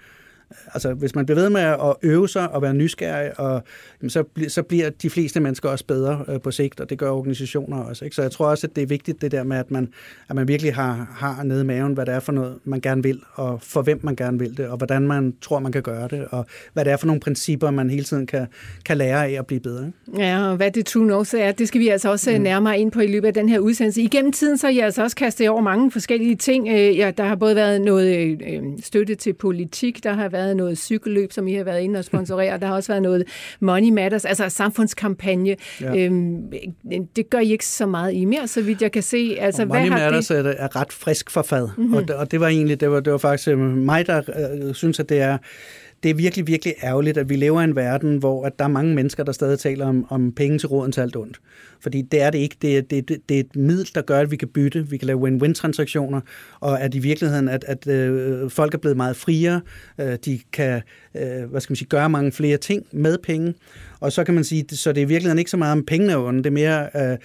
altså 0.73 0.93
hvis 0.93 1.15
man 1.15 1.25
bliver 1.25 1.39
ved 1.39 1.49
med 1.49 1.61
at 1.61 1.95
øve 2.01 2.29
sig 2.29 2.51
og 2.51 2.61
være 2.61 2.73
nysgerrig, 2.73 3.39
og, 3.39 3.63
jamen, 4.01 4.09
så, 4.09 4.23
så 4.47 4.63
bliver 4.63 4.89
de 4.89 5.09
fleste 5.09 5.39
mennesker 5.39 5.69
også 5.69 5.85
bedre 5.85 6.25
øh, 6.27 6.41
på 6.41 6.51
sigt, 6.51 6.79
og 6.79 6.89
det 6.89 6.97
gør 6.97 7.09
organisationer 7.09 7.77
også. 7.77 8.05
Ikke? 8.05 8.15
Så 8.15 8.21
jeg 8.21 8.31
tror 8.31 8.47
også, 8.47 8.67
at 8.67 8.75
det 8.75 8.81
er 8.81 8.87
vigtigt 8.87 9.21
det 9.21 9.31
der 9.31 9.43
med, 9.43 9.57
at 9.57 9.71
man, 9.71 9.89
at 10.29 10.35
man 10.35 10.47
virkelig 10.47 10.75
har, 10.75 11.07
har 11.17 11.43
nede 11.43 11.61
i 11.61 11.65
maven, 11.65 11.93
hvad 11.93 12.05
det 12.05 12.13
er 12.13 12.19
for 12.19 12.31
noget, 12.31 12.55
man 12.63 12.81
gerne 12.81 13.03
vil, 13.03 13.21
og 13.33 13.61
for 13.61 13.81
hvem 13.81 13.99
man 14.03 14.15
gerne 14.15 14.39
vil 14.39 14.57
det, 14.57 14.67
og 14.67 14.77
hvordan 14.77 15.07
man 15.07 15.33
tror, 15.41 15.59
man 15.59 15.71
kan 15.71 15.81
gøre 15.81 16.07
det, 16.07 16.25
og 16.29 16.45
hvad 16.73 16.85
det 16.85 16.93
er 16.93 16.97
for 16.97 17.07
nogle 17.07 17.19
principper, 17.19 17.71
man 17.71 17.89
hele 17.89 18.03
tiden 18.03 18.27
kan, 18.27 18.47
kan 18.85 18.97
lære 18.97 19.27
af 19.27 19.31
at 19.39 19.45
blive 19.45 19.59
bedre. 19.59 19.85
Ikke? 19.85 20.21
Ja, 20.23 20.49
og 20.49 20.55
hvad 20.55 20.71
det 20.71 20.85
true 20.85 21.05
north 21.05 21.35
er, 21.37 21.51
det 21.51 21.67
skal 21.67 21.81
vi 21.81 21.87
altså 21.87 22.11
også 22.11 22.31
mm. 22.31 22.41
nærmere 22.41 22.79
ind 22.79 22.91
på 22.91 22.99
i 22.99 23.07
løbet 23.07 23.27
af 23.27 23.33
den 23.33 23.49
her 23.49 23.59
udsendelse. 23.59 24.01
Igennem 24.01 24.31
tiden 24.31 24.57
så 24.57 24.67
har 24.67 24.73
jeg 24.73 24.85
altså 24.85 25.03
også 25.03 25.15
kastet 25.15 25.49
over 25.49 25.61
mange 25.61 25.91
forskellige 25.91 26.35
ting. 26.35 26.67
Øh, 26.67 26.97
ja, 26.97 27.11
der 27.17 27.23
har 27.23 27.35
både 27.35 27.55
været 27.55 27.81
noget 27.81 28.41
øh, 28.47 28.63
støtte 28.83 29.15
til 29.15 29.33
politik, 29.33 30.03
der 30.03 30.13
har 30.13 30.29
været 30.29 30.38
været 30.39 30.57
noget 30.57 30.77
cykelløb, 30.77 31.31
som 31.31 31.47
I 31.47 31.53
har 31.53 31.63
været 31.63 31.81
inde 31.81 31.99
og 31.99 32.05
sponsorere. 32.05 32.59
Der 32.59 32.67
har 32.67 32.75
også 32.75 32.91
været 32.91 33.01
noget 33.01 33.23
Money 33.59 33.89
Matters, 33.89 34.25
altså 34.25 34.49
samfundskampagne. 34.49 35.55
Ja. 35.81 35.95
Øhm, 35.97 36.51
det 37.15 37.29
gør 37.29 37.39
I 37.39 37.51
ikke 37.51 37.65
så 37.65 37.85
meget 37.85 38.13
i 38.13 38.25
mere, 38.25 38.47
så 38.47 38.61
vidt 38.61 38.81
jeg 38.81 38.91
kan 38.91 39.03
se. 39.03 39.37
Altså, 39.39 39.61
og 39.61 39.67
hvad 39.67 39.79
Money 39.79 39.91
Matters 39.91 40.27
det? 40.27 40.55
er 40.57 40.75
ret 40.75 40.93
frisk 40.93 41.29
for 41.29 41.41
fad. 41.41 41.69
Mm-hmm. 41.77 41.93
Og, 41.93 42.07
det, 42.07 42.15
og 42.15 42.31
det 42.31 42.39
var 42.39 42.47
egentlig, 42.47 42.79
det 42.79 42.91
var, 42.91 42.99
det 42.99 43.11
var 43.11 43.17
faktisk 43.17 43.47
øh, 43.47 43.59
mig, 43.59 44.07
der 44.07 44.21
øh, 44.67 44.73
synes, 44.73 44.99
at 44.99 45.09
det 45.09 45.21
er 45.21 45.37
det 46.03 46.11
er 46.11 46.15
virkelig, 46.15 46.47
virkelig 46.47 46.73
ærgerligt, 46.83 47.17
at 47.17 47.29
vi 47.29 47.35
lever 47.35 47.61
i 47.61 47.63
en 47.63 47.75
verden, 47.75 48.17
hvor 48.17 48.45
at 48.45 48.59
der 48.59 48.65
er 48.65 48.69
mange 48.69 48.95
mennesker, 48.95 49.23
der 49.23 49.31
stadig 49.31 49.59
taler 49.59 49.85
om, 49.85 50.05
om 50.09 50.31
penge 50.31 50.59
til 50.59 50.67
råden 50.67 50.91
til 50.91 51.01
alt 51.01 51.15
ondt. 51.15 51.39
Fordi 51.81 52.01
det 52.01 52.21
er 52.21 52.29
det 52.29 52.37
ikke. 52.37 52.55
Det 52.61 52.77
er, 52.77 52.81
det, 52.81 53.09
det, 53.09 53.17
det 53.29 53.35
er 53.35 53.39
et 53.39 53.55
middel, 53.55 53.89
der 53.95 54.01
gør, 54.01 54.19
at 54.19 54.31
vi 54.31 54.35
kan 54.35 54.47
bytte, 54.47 54.87
vi 54.89 54.97
kan 54.97 55.07
lave 55.07 55.19
win-win-transaktioner, 55.19 56.21
og 56.59 56.81
at 56.81 56.95
i 56.95 56.99
virkeligheden, 56.99 57.49
at, 57.49 57.65
at 57.67 57.87
øh, 57.87 58.49
folk 58.49 58.73
er 58.73 58.77
blevet 58.77 58.97
meget 58.97 59.15
friere, 59.15 59.61
øh, 59.99 60.17
de 60.25 60.39
kan 60.53 60.81
øh, 61.15 61.49
hvad 61.49 61.61
skal 61.61 61.71
man 61.71 61.75
sige, 61.75 61.87
gøre 61.87 62.09
mange 62.09 62.31
flere 62.31 62.57
ting 62.57 62.85
med 62.91 63.17
penge, 63.23 63.53
og 63.99 64.11
så 64.11 64.23
kan 64.23 64.33
man 64.33 64.43
sige, 64.43 64.65
så 64.71 64.91
det 64.91 65.01
er 65.01 65.05
i 65.05 65.07
virkeligheden 65.07 65.39
ikke 65.39 65.51
så 65.51 65.57
meget 65.57 65.71
om 65.71 65.85
pengene, 65.85 66.37
det 66.37 66.45
er 66.45 66.51
mere 66.51 66.89
øh, 66.95 67.17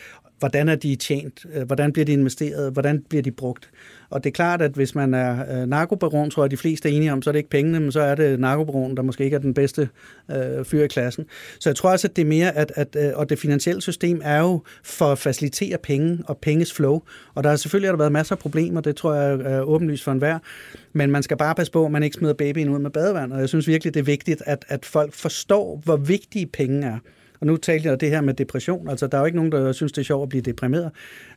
hvordan 0.44 0.68
er 0.68 0.74
de 0.74 0.96
tjent, 0.96 1.46
øh, 1.54 1.62
hvordan 1.62 1.92
bliver 1.92 2.06
de 2.06 2.12
investeret, 2.12 2.72
hvordan 2.72 3.04
bliver 3.08 3.22
de 3.22 3.30
brugt. 3.30 3.70
Og 4.10 4.24
det 4.24 4.30
er 4.30 4.32
klart, 4.32 4.62
at 4.62 4.70
hvis 4.70 4.94
man 4.94 5.14
er 5.14 5.60
øh, 5.62 5.68
narkobaron, 5.68 6.30
tror 6.30 6.44
jeg, 6.44 6.50
de 6.50 6.56
fleste 6.56 6.88
er 6.88 6.92
enige 6.92 7.12
om, 7.12 7.22
så 7.22 7.30
er 7.30 7.32
det 7.32 7.38
ikke 7.38 7.50
pengene, 7.50 7.80
men 7.80 7.92
så 7.92 8.00
er 8.00 8.14
det 8.14 8.40
narkobaron, 8.40 8.96
der 8.96 9.02
måske 9.02 9.24
ikke 9.24 9.34
er 9.34 9.40
den 9.40 9.54
bedste 9.54 9.88
øh, 10.30 10.64
fyr 10.64 10.84
i 10.84 10.86
klassen. 10.86 11.24
Så 11.60 11.68
jeg 11.68 11.76
tror 11.76 11.90
også, 11.90 12.08
at 12.08 12.16
det 12.16 12.22
er 12.22 12.26
mere, 12.26 12.56
at, 12.56 12.72
at 12.74 12.96
øh, 13.00 13.12
og 13.14 13.30
det 13.30 13.38
finansielle 13.38 13.82
system 13.82 14.20
er 14.24 14.40
jo 14.40 14.60
for 14.82 15.12
at 15.12 15.18
facilitere 15.18 15.78
penge 15.78 16.18
og 16.26 16.38
penges 16.38 16.72
flow. 16.72 17.00
Og 17.34 17.44
der 17.44 17.50
har 17.50 17.56
selvfølgelig 17.56 17.88
har 17.88 17.92
der 17.92 17.98
været 17.98 18.12
masser 18.12 18.34
af 18.34 18.38
problemer, 18.38 18.80
det 18.80 18.96
tror 18.96 19.14
jeg 19.14 19.40
er 19.44 19.60
åbenlyst 19.60 20.04
for 20.04 20.12
enhver. 20.12 20.38
Men 20.92 21.10
man 21.10 21.22
skal 21.22 21.36
bare 21.36 21.54
passe 21.54 21.72
på, 21.72 21.84
at 21.84 21.92
man 21.92 22.02
ikke 22.02 22.14
smider 22.14 22.34
babyen 22.34 22.68
ud 22.68 22.78
med 22.78 22.90
badevand. 22.90 23.32
Og 23.32 23.40
jeg 23.40 23.48
synes 23.48 23.66
virkelig, 23.66 23.94
det 23.94 24.00
er 24.00 24.04
vigtigt, 24.04 24.42
at, 24.46 24.64
at 24.68 24.84
folk 24.84 25.12
forstår, 25.12 25.80
hvor 25.84 25.96
vigtige 25.96 26.46
penge 26.46 26.86
er. 26.86 26.98
Og 27.44 27.48
nu 27.48 27.56
talte 27.56 27.84
jeg 27.84 27.92
om 27.92 27.98
det 27.98 28.10
her 28.10 28.20
med 28.20 28.34
depression. 28.34 28.88
Altså, 28.88 29.06
der 29.06 29.16
er 29.16 29.20
jo 29.22 29.26
ikke 29.26 29.36
nogen, 29.36 29.52
der 29.52 29.72
synes, 29.72 29.92
det 29.92 30.00
er 30.00 30.04
sjovt 30.04 30.22
at 30.22 30.28
blive 30.28 30.42
deprimeret. 30.42 30.90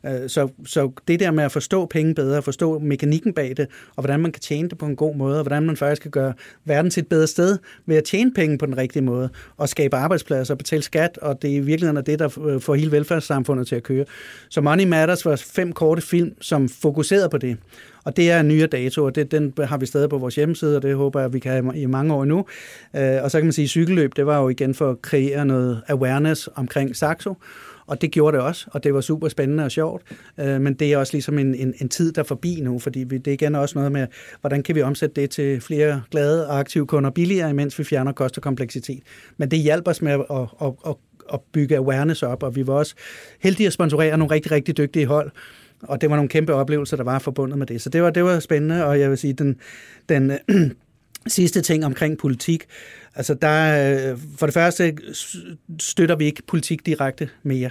Øh, 0.06 0.28
så, 0.28 0.48
så 0.66 0.90
det 1.08 1.20
der 1.20 1.30
med 1.30 1.44
at 1.44 1.52
forstå 1.52 1.86
penge 1.86 2.14
bedre, 2.14 2.42
forstå 2.42 2.78
mekanikken 2.78 3.32
bag 3.32 3.54
det, 3.56 3.66
og 3.96 4.02
hvordan 4.02 4.20
man 4.20 4.32
kan 4.32 4.40
tjene 4.40 4.68
det 4.68 4.78
på 4.78 4.86
en 4.86 4.96
god 4.96 5.16
måde, 5.16 5.36
og 5.36 5.42
hvordan 5.42 5.62
man 5.62 5.76
faktisk 5.76 6.02
kan 6.02 6.10
gøre 6.10 6.32
verden 6.64 6.90
til 6.90 7.00
et 7.00 7.06
bedre 7.06 7.26
sted 7.26 7.58
ved 7.86 7.96
at 7.96 8.04
tjene 8.04 8.32
penge 8.34 8.58
på 8.58 8.66
den 8.66 8.76
rigtige 8.78 9.02
måde, 9.02 9.28
og 9.56 9.68
skabe 9.68 9.96
arbejdspladser 9.96 10.54
og 10.54 10.58
betale 10.58 10.82
skat, 10.82 11.18
og 11.22 11.42
det 11.42 11.50
er 11.50 11.56
i 11.56 11.60
virkeligheden 11.60 12.06
det, 12.06 12.18
der 12.18 12.46
øh, 12.48 12.60
får 12.60 12.74
hele 12.74 12.92
velfærdssamfundet 12.92 13.66
til 13.66 13.76
at 13.76 13.82
køre. 13.82 14.04
Så 14.48 14.60
Money 14.60 14.84
Matters 14.84 15.24
var 15.24 15.36
fem 15.36 15.72
korte 15.72 16.02
film, 16.02 16.34
som 16.40 16.68
fokuserede 16.68 17.28
på 17.28 17.38
det. 17.38 17.56
Og 18.04 18.16
det 18.16 18.30
er 18.30 18.40
en 18.40 18.48
nyere 18.48 18.66
dato, 18.66 19.04
og 19.04 19.14
det, 19.14 19.30
den 19.30 19.54
har 19.64 19.78
vi 19.78 19.86
stadig 19.86 20.10
på 20.10 20.18
vores 20.18 20.34
hjemmeside, 20.34 20.76
og 20.76 20.82
det 20.82 20.94
håber 20.94 21.20
jeg, 21.20 21.32
vi 21.32 21.38
kan 21.38 21.52
have 21.52 21.78
i 21.78 21.86
mange 21.86 22.14
år 22.14 22.24
nu. 22.24 22.44
Øh, 22.96 23.22
og 23.22 23.30
så 23.30 23.38
kan 23.38 23.46
man 23.46 23.52
sige, 23.52 23.64
at 23.64 23.70
cykelløb, 23.70 24.16
det 24.16 24.26
var 24.26 24.40
jo 24.40 24.48
igen 24.48 24.74
for 24.74 24.90
at 24.90 25.02
kreere 25.02 25.46
noget 25.46 25.82
awareness 25.88 26.48
omkring 26.54 26.96
Saxo, 26.96 27.34
og 27.86 28.00
det 28.00 28.10
gjorde 28.10 28.36
det 28.36 28.44
også, 28.44 28.66
og 28.70 28.84
det 28.84 28.94
var 28.94 29.00
super 29.00 29.28
spændende 29.28 29.64
og 29.64 29.70
sjovt. 29.70 30.02
Øh, 30.40 30.60
men 30.60 30.74
det 30.74 30.92
er 30.92 30.96
også 30.96 31.12
ligesom 31.12 31.38
en, 31.38 31.54
en, 31.54 31.74
en 31.80 31.88
tid, 31.88 32.12
der 32.12 32.22
er 32.22 32.26
forbi 32.26 32.60
nu, 32.62 32.78
fordi 32.78 33.04
vi, 33.04 33.18
det 33.18 33.30
er 33.30 33.32
igen 33.32 33.54
også 33.54 33.78
noget 33.78 33.92
med, 33.92 34.06
hvordan 34.40 34.62
kan 34.62 34.74
vi 34.74 34.82
omsætte 34.82 35.20
det 35.20 35.30
til 35.30 35.60
flere 35.60 36.02
glade 36.10 36.48
og 36.48 36.58
aktive 36.58 36.86
kunder 36.86 37.10
billigere, 37.10 37.50
imens 37.50 37.78
vi 37.78 37.84
fjerner 37.84 38.12
kost 38.12 38.36
og 38.36 38.42
kompleksitet. 38.42 39.02
Men 39.36 39.50
det 39.50 39.58
hjælper 39.58 39.90
os 39.90 40.02
med 40.02 40.12
at, 40.12 40.20
at, 40.30 40.48
at, 40.62 40.72
at, 40.86 40.94
at 41.32 41.40
bygge 41.52 41.76
awareness 41.76 42.22
op, 42.22 42.42
og 42.42 42.56
vi 42.56 42.66
var 42.66 42.74
også 42.74 42.94
heldige 43.40 43.66
at 43.66 43.72
sponsorere 43.72 44.18
nogle 44.18 44.34
rigtig, 44.34 44.52
rigtig 44.52 44.76
dygtige 44.76 45.06
hold, 45.06 45.30
og 45.82 46.00
det 46.00 46.10
var 46.10 46.16
nogle 46.16 46.28
kæmpe 46.28 46.54
oplevelser, 46.54 46.96
der 46.96 47.04
var 47.04 47.18
forbundet 47.18 47.58
med 47.58 47.66
det. 47.66 47.82
Så 47.82 47.90
det 47.90 48.02
var, 48.02 48.10
det 48.10 48.24
var 48.24 48.40
spændende, 48.40 48.84
og 48.84 49.00
jeg 49.00 49.10
vil 49.10 49.18
sige, 49.18 49.32
den, 49.32 49.56
den 50.08 50.30
øh, 50.30 50.70
sidste 51.26 51.60
ting 51.60 51.84
omkring 51.84 52.18
politik, 52.18 52.64
altså 53.14 53.34
der, 53.34 54.10
øh, 54.12 54.18
for 54.38 54.46
det 54.46 54.54
første 54.54 54.96
støtter 55.80 56.16
vi 56.16 56.24
ikke 56.24 56.42
politik 56.46 56.86
direkte 56.86 57.28
mere. 57.42 57.70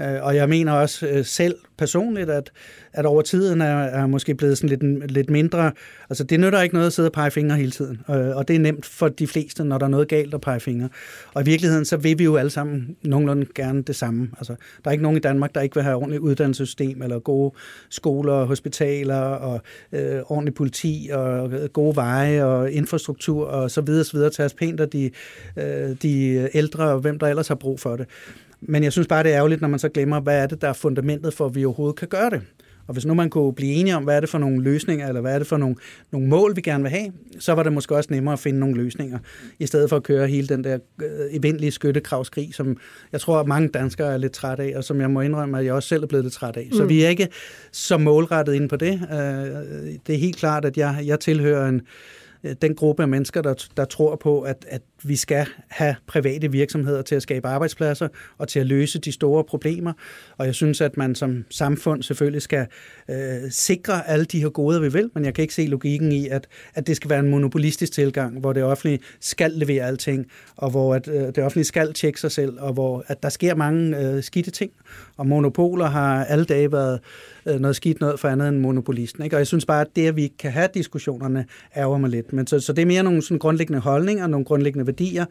Øh, 0.00 0.22
og 0.22 0.36
jeg 0.36 0.48
mener 0.48 0.72
også 0.72 1.06
øh, 1.06 1.24
selv 1.24 1.54
personligt, 1.78 2.30
at, 2.30 2.50
at 2.92 3.06
over 3.06 3.22
tiden 3.22 3.60
er, 3.60 3.76
er 3.76 4.06
måske 4.06 4.34
blevet 4.34 4.58
sådan 4.58 4.78
lidt, 4.78 5.12
lidt 5.12 5.30
mindre. 5.30 5.72
Altså 6.10 6.24
det 6.24 6.40
nytter 6.40 6.60
ikke 6.60 6.74
noget 6.74 6.86
at 6.86 6.92
sidde 6.92 7.08
og 7.08 7.12
pege 7.12 7.30
fingre 7.30 7.56
hele 7.56 7.70
tiden. 7.70 8.00
Øh, 8.10 8.36
og 8.36 8.48
det 8.48 8.56
er 8.56 8.60
nemt 8.60 8.86
for 8.86 9.08
de 9.08 9.26
fleste, 9.26 9.64
når 9.64 9.78
der 9.78 9.86
er 9.86 9.90
noget 9.90 10.08
galt 10.08 10.34
at 10.34 10.40
pege 10.40 10.60
fingre. 10.60 10.88
Og 11.34 11.42
i 11.42 11.44
virkeligheden, 11.44 11.84
så 11.84 11.96
vil 11.96 12.18
vi 12.18 12.24
jo 12.24 12.36
alle 12.36 12.50
sammen 12.50 12.96
nogenlunde 13.02 13.46
gerne 13.54 13.82
det 13.82 13.96
samme. 13.96 14.30
Altså 14.38 14.54
der 14.84 14.90
er 14.90 14.92
ikke 14.92 15.02
nogen 15.02 15.16
i 15.16 15.20
Danmark, 15.20 15.54
der 15.54 15.60
ikke 15.60 15.74
vil 15.74 15.84
have 15.84 15.96
ordentligt 15.96 16.22
uddannelsessystem, 16.22 17.02
eller 17.02 17.18
gode 17.18 17.54
skoler, 17.90 18.44
hospitaler, 18.44 19.20
og 19.20 19.60
øh, 19.92 20.20
ordentligt 20.26 20.56
politi, 20.56 21.10
og 21.12 21.52
øh, 21.52 21.68
gode 21.68 21.96
veje, 21.96 22.44
og 22.44 22.70
infrastruktur, 22.70 23.46
og 23.46 23.70
så 23.70 23.80
videre, 23.80 24.04
så 24.04 24.12
videre. 24.12 24.30
Tage 24.30 24.46
os 24.46 24.54
pænt 24.54 24.80
af 24.80 24.88
de, 24.88 25.10
øh, 25.56 25.96
de 26.02 26.48
ældre, 26.54 26.84
og 26.84 27.00
hvem 27.00 27.18
der 27.18 27.26
ellers 27.26 27.48
har 27.48 27.54
brug 27.54 27.80
for 27.80 27.96
det. 27.96 28.06
Men 28.62 28.84
jeg 28.84 28.92
synes 28.92 29.08
bare, 29.08 29.22
det 29.22 29.32
er 29.32 29.36
ærgerligt, 29.36 29.60
når 29.60 29.68
man 29.68 29.78
så 29.78 29.88
glemmer, 29.88 30.20
hvad 30.20 30.42
er 30.42 30.46
det, 30.46 30.62
der 30.62 30.68
er 30.68 30.72
fundamentet 30.72 31.34
for, 31.34 31.46
at 31.46 31.54
vi 31.54 31.64
overhovedet 31.64 31.96
kan 31.96 32.08
gøre 32.08 32.30
det. 32.30 32.42
Og 32.86 32.92
hvis 32.92 33.06
nu 33.06 33.14
man 33.14 33.30
kunne 33.30 33.52
blive 33.54 33.72
enige 33.72 33.96
om, 33.96 34.04
hvad 34.04 34.16
er 34.16 34.20
det 34.20 34.28
for 34.28 34.38
nogle 34.38 34.62
løsninger, 34.62 35.08
eller 35.08 35.20
hvad 35.20 35.34
er 35.34 35.38
det 35.38 35.46
for 35.46 35.56
nogle, 35.56 35.76
nogle 36.12 36.28
mål, 36.28 36.56
vi 36.56 36.60
gerne 36.60 36.82
vil 36.82 36.90
have, 36.90 37.12
så 37.38 37.52
var 37.52 37.62
det 37.62 37.72
måske 37.72 37.96
også 37.96 38.08
nemmere 38.12 38.32
at 38.32 38.38
finde 38.38 38.58
nogle 38.58 38.74
løsninger, 38.74 39.18
i 39.58 39.66
stedet 39.66 39.88
for 39.88 39.96
at 39.96 40.02
køre 40.02 40.26
hele 40.26 40.48
den 40.48 40.64
der 40.64 40.78
øh, 41.02 41.08
eventlige 41.30 41.70
skyttekravskrig, 41.70 42.54
som 42.54 42.76
jeg 43.12 43.20
tror, 43.20 43.40
at 43.40 43.46
mange 43.46 43.68
danskere 43.68 44.12
er 44.12 44.16
lidt 44.16 44.32
træt 44.32 44.60
af, 44.60 44.72
og 44.76 44.84
som 44.84 45.00
jeg 45.00 45.10
må 45.10 45.20
indrømme, 45.20 45.58
at 45.58 45.64
jeg 45.64 45.74
også 45.74 45.88
selv 45.88 46.02
er 46.02 46.06
blevet 46.06 46.24
lidt 46.24 46.34
træt 46.34 46.56
af. 46.56 46.68
Mm. 46.70 46.76
Så 46.76 46.84
vi 46.84 47.04
er 47.04 47.08
ikke 47.08 47.28
så 47.72 47.98
målrettet 47.98 48.54
ind 48.54 48.68
på 48.68 48.76
det. 48.76 48.92
Øh, 48.92 49.18
det 50.06 50.14
er 50.14 50.18
helt 50.18 50.36
klart, 50.36 50.64
at 50.64 50.76
jeg, 50.76 51.02
jeg 51.04 51.20
tilhører 51.20 51.68
en, 51.68 51.80
øh, 52.44 52.54
den 52.62 52.74
gruppe 52.74 53.02
af 53.02 53.08
mennesker, 53.08 53.42
der, 53.42 53.54
der 53.76 53.84
tror 53.84 54.16
på, 54.16 54.40
at, 54.40 54.66
at 54.68 54.82
vi 55.04 55.16
skal 55.16 55.46
have 55.68 55.94
private 56.06 56.52
virksomheder 56.52 57.02
til 57.02 57.14
at 57.14 57.22
skabe 57.22 57.48
arbejdspladser 57.48 58.08
og 58.38 58.48
til 58.48 58.60
at 58.60 58.66
løse 58.66 58.98
de 58.98 59.12
store 59.12 59.44
problemer. 59.44 59.92
Og 60.38 60.46
jeg 60.46 60.54
synes, 60.54 60.80
at 60.80 60.96
man 60.96 61.14
som 61.14 61.44
samfund 61.50 62.02
selvfølgelig 62.02 62.42
skal 62.42 62.66
øh, 63.10 63.50
sikre 63.50 64.08
alle 64.08 64.24
de 64.24 64.40
her 64.40 64.48
goder, 64.48 64.80
vi 64.80 64.92
vil, 64.92 65.10
men 65.14 65.24
jeg 65.24 65.34
kan 65.34 65.42
ikke 65.42 65.54
se 65.54 65.66
logikken 65.66 66.12
i, 66.12 66.28
at, 66.28 66.46
at 66.74 66.86
det 66.86 66.96
skal 66.96 67.10
være 67.10 67.20
en 67.20 67.28
monopolistisk 67.28 67.92
tilgang, 67.92 68.40
hvor 68.40 68.52
det 68.52 68.62
offentlige 68.62 68.98
skal 69.20 69.50
levere 69.50 69.84
alting, 69.84 70.26
og 70.56 70.70
hvor 70.70 70.94
at, 70.94 71.08
øh, 71.08 71.14
det 71.14 71.38
offentlige 71.38 71.64
skal 71.64 71.92
tjekke 71.92 72.20
sig 72.20 72.32
selv, 72.32 72.60
og 72.60 72.72
hvor 72.72 73.04
at 73.06 73.22
der 73.22 73.28
sker 73.28 73.54
mange 73.54 73.98
øh, 73.98 74.22
skidte 74.22 74.50
ting. 74.50 74.72
Og 75.16 75.26
monopoler 75.26 75.86
har 75.86 76.24
alle 76.24 76.44
dage 76.44 76.72
været 76.72 77.00
øh, 77.46 77.60
noget 77.60 77.76
skidt 77.76 78.00
noget 78.00 78.20
for 78.20 78.28
andet 78.28 78.48
end 78.48 78.58
monopolisten. 78.58 79.24
Ikke? 79.24 79.36
Og 79.36 79.38
jeg 79.38 79.46
synes 79.46 79.66
bare, 79.66 79.80
at 79.80 79.96
det, 79.96 80.06
at 80.06 80.16
vi 80.16 80.32
kan 80.38 80.50
have 80.50 80.68
diskussionerne, 80.74 81.46
ærger 81.76 81.98
mig 81.98 82.10
lidt. 82.10 82.32
Men 82.32 82.46
så, 82.46 82.60
så 82.60 82.72
det 82.72 82.82
er 82.82 82.86
mere 82.86 83.02
nogle 83.02 83.22
sådan 83.22 83.38
grundlæggende 83.38 83.80
holdninger, 83.80 84.26
nogle 84.26 84.44
grundlæggende 84.44 84.86
værdier, 84.92 85.24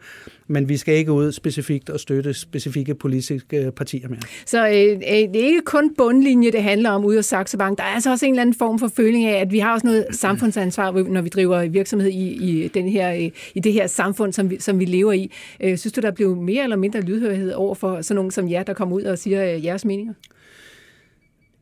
men 0.46 0.68
vi 0.68 0.76
skal 0.76 0.94
ikke 0.94 1.12
ud 1.12 1.32
specifikt 1.32 1.90
og 1.90 2.00
støtte 2.00 2.34
specifikke 2.34 2.94
politiske 2.94 3.72
partier 3.76 4.08
mere. 4.08 4.20
Så 4.46 4.68
øh, 4.68 4.72
øh 4.72 5.34
det 5.34 5.36
er 5.36 5.46
ikke 5.46 5.62
kun 5.64 5.94
bundlinje, 5.94 6.52
det 6.52 6.62
handler 6.62 6.90
om 6.90 7.04
ude 7.04 7.18
af 7.18 7.24
Saxo 7.24 7.58
Bank. 7.58 7.78
Der 7.78 7.84
er 7.84 7.88
altså 7.88 8.10
også 8.10 8.26
en 8.26 8.32
eller 8.32 8.42
anden 8.42 8.54
form 8.54 8.78
for 8.78 8.88
føling 8.88 9.24
af, 9.24 9.40
at 9.40 9.52
vi 9.52 9.58
har 9.58 9.72
også 9.72 9.86
noget 9.86 10.06
samfundsansvar, 10.10 10.92
når 11.08 11.20
vi 11.22 11.28
driver 11.28 11.68
virksomhed 11.68 12.10
i, 12.10 12.64
i, 12.64 12.68
den 12.68 12.88
her, 12.88 13.12
øh, 13.12 13.30
i 13.54 13.60
det 13.60 13.72
her 13.72 13.86
samfund, 13.86 14.32
som 14.32 14.50
vi, 14.50 14.56
som 14.60 14.78
vi 14.78 14.84
lever 14.84 15.12
i. 15.12 15.30
Øh, 15.60 15.78
synes 15.78 15.92
du, 15.92 16.00
der 16.00 16.10
blev 16.10 16.36
mere 16.36 16.62
eller 16.62 16.76
mindre 16.76 17.00
lydhørighed 17.00 17.52
over 17.52 17.74
for 17.74 18.02
sådan 18.02 18.16
nogen 18.16 18.30
som 18.30 18.50
jer, 18.50 18.62
der 18.62 18.72
kommer 18.72 18.96
ud 18.96 19.02
og 19.02 19.18
siger 19.18 19.54
øh, 19.54 19.64
jeres 19.64 19.84
meninger? 19.84 20.14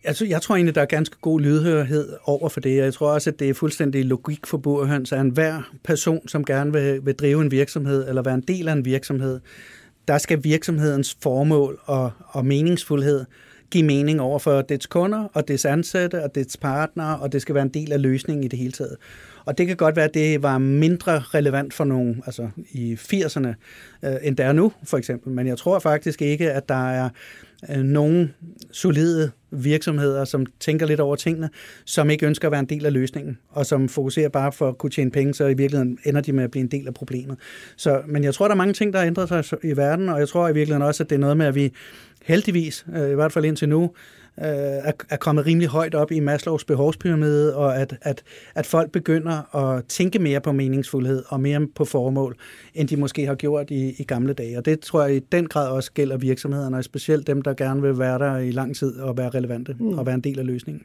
Altså, 0.04 0.24
jeg 0.24 0.42
tror 0.42 0.54
egentlig, 0.54 0.74
der 0.74 0.80
er 0.80 0.86
ganske 0.86 1.16
god 1.20 1.40
lydhørhed 1.40 2.16
over 2.24 2.48
for 2.48 2.60
det. 2.60 2.76
Jeg 2.76 2.94
tror 2.94 3.10
også, 3.12 3.30
at 3.30 3.38
det 3.38 3.48
er 3.48 3.54
fuldstændig 3.54 4.04
logik 4.04 4.46
for 4.46 4.58
burhøns, 4.58 5.12
at 5.12 5.20
enhver 5.20 5.70
person, 5.84 6.28
som 6.28 6.44
gerne 6.44 6.72
vil, 6.72 7.06
vil 7.06 7.14
drive 7.14 7.42
en 7.42 7.50
virksomhed 7.50 8.08
eller 8.08 8.22
være 8.22 8.34
en 8.34 8.44
del 8.48 8.68
af 8.68 8.72
en 8.72 8.84
virksomhed, 8.84 9.40
der 10.08 10.18
skal 10.18 10.44
virksomhedens 10.44 11.16
formål 11.22 11.80
og, 11.84 12.10
og 12.26 12.46
meningsfuldhed 12.46 13.24
give 13.70 13.84
mening 13.84 14.20
over 14.20 14.38
for 14.38 14.62
dets 14.62 14.86
kunder 14.86 15.28
og 15.32 15.48
dets 15.48 15.64
ansatte 15.64 16.24
og 16.24 16.34
dets 16.34 16.56
partnere, 16.56 17.18
og 17.18 17.32
det 17.32 17.42
skal 17.42 17.54
være 17.54 17.64
en 17.64 17.74
del 17.74 17.92
af 17.92 18.02
løsningen 18.02 18.44
i 18.44 18.48
det 18.48 18.58
hele 18.58 18.72
taget. 18.72 18.96
Og 19.44 19.58
det 19.58 19.66
kan 19.66 19.76
godt 19.76 19.96
være, 19.96 20.04
at 20.04 20.14
det 20.14 20.42
var 20.42 20.58
mindre 20.58 21.18
relevant 21.18 21.74
for 21.74 21.84
nogen 21.84 22.22
altså 22.26 22.48
i 22.70 22.94
80'erne, 22.94 23.48
øh, 24.02 24.14
end 24.22 24.36
der 24.36 24.44
er 24.44 24.52
nu, 24.52 24.72
for 24.84 24.98
eksempel. 24.98 25.32
Men 25.32 25.46
jeg 25.46 25.58
tror 25.58 25.78
faktisk 25.78 26.22
ikke, 26.22 26.52
at 26.52 26.68
der 26.68 26.90
er 26.90 27.08
øh, 27.70 28.28
solide 28.72 29.30
virksomheder, 29.50 30.24
som 30.24 30.46
tænker 30.60 30.86
lidt 30.86 31.00
over 31.00 31.16
tingene, 31.16 31.50
som 31.84 32.10
ikke 32.10 32.26
ønsker 32.26 32.48
at 32.48 32.52
være 32.52 32.60
en 32.60 32.66
del 32.66 32.86
af 32.86 32.92
løsningen, 32.92 33.38
og 33.48 33.66
som 33.66 33.88
fokuserer 33.88 34.28
bare 34.28 34.52
for 34.52 34.68
at 34.68 34.78
kunne 34.78 34.90
tjene 34.90 35.10
penge, 35.10 35.34
så 35.34 35.44
i 35.44 35.54
virkeligheden 35.54 35.98
ender 36.04 36.20
de 36.20 36.32
med 36.32 36.44
at 36.44 36.50
blive 36.50 36.62
en 36.62 36.70
del 36.70 36.86
af 36.86 36.94
problemet. 36.94 37.36
Så, 37.76 38.02
men 38.06 38.24
jeg 38.24 38.34
tror, 38.34 38.48
der 38.48 38.54
er 38.54 38.56
mange 38.56 38.72
ting, 38.72 38.92
der 38.92 38.98
har 38.98 39.06
ændret 39.06 39.44
sig 39.44 39.58
i 39.64 39.76
verden, 39.76 40.08
og 40.08 40.18
jeg 40.18 40.28
tror 40.28 40.48
i 40.48 40.54
virkeligheden 40.54 40.82
også, 40.82 41.02
at 41.02 41.10
det 41.10 41.16
er 41.16 41.20
noget 41.20 41.36
med, 41.36 41.46
at 41.46 41.54
vi 41.54 41.72
heldigvis, 42.24 42.86
øh, 42.96 43.10
i 43.10 43.14
hvert 43.14 43.32
fald 43.32 43.44
indtil 43.44 43.68
nu, 43.68 43.90
øh, 44.38 44.46
er, 44.46 44.92
er 45.08 45.16
kommet 45.16 45.46
rimelig 45.46 45.68
højt 45.68 45.94
op 45.94 46.12
i 46.12 46.20
Maslows 46.20 46.64
behovspyramide, 46.64 47.56
og 47.56 47.80
at, 47.80 47.96
at, 48.02 48.22
at 48.54 48.66
folk 48.66 48.92
begynder 48.92 49.56
at 49.56 49.84
tænke 49.84 50.18
mere 50.18 50.40
på 50.40 50.52
meningsfuldhed 50.52 51.22
og 51.28 51.40
mere 51.40 51.66
på 51.74 51.84
formål, 51.84 52.36
end 52.74 52.88
de 52.88 52.96
måske 52.96 53.26
har 53.26 53.34
gjort 53.34 53.70
i, 53.70 53.94
i 53.98 54.04
gamle 54.04 54.32
dage. 54.32 54.58
Og 54.58 54.64
det 54.64 54.80
tror 54.80 55.02
jeg 55.02 55.16
i 55.16 55.18
den 55.18 55.46
grad 55.46 55.68
også 55.68 55.92
gælder 55.92 56.16
virksomhederne, 56.16 56.76
og 56.76 56.84
specielt 56.84 57.26
dem, 57.26 57.42
der 57.42 57.54
gerne 57.54 57.82
vil 57.82 57.98
være 57.98 58.18
der 58.18 58.36
i 58.36 58.50
lang 58.50 58.76
tid 58.76 58.96
og 59.00 59.16
være 59.18 59.30
relevante 59.30 59.76
mm. 59.78 59.98
og 59.98 60.06
være 60.06 60.14
en 60.14 60.20
del 60.20 60.38
af 60.38 60.46
løsningen. 60.46 60.82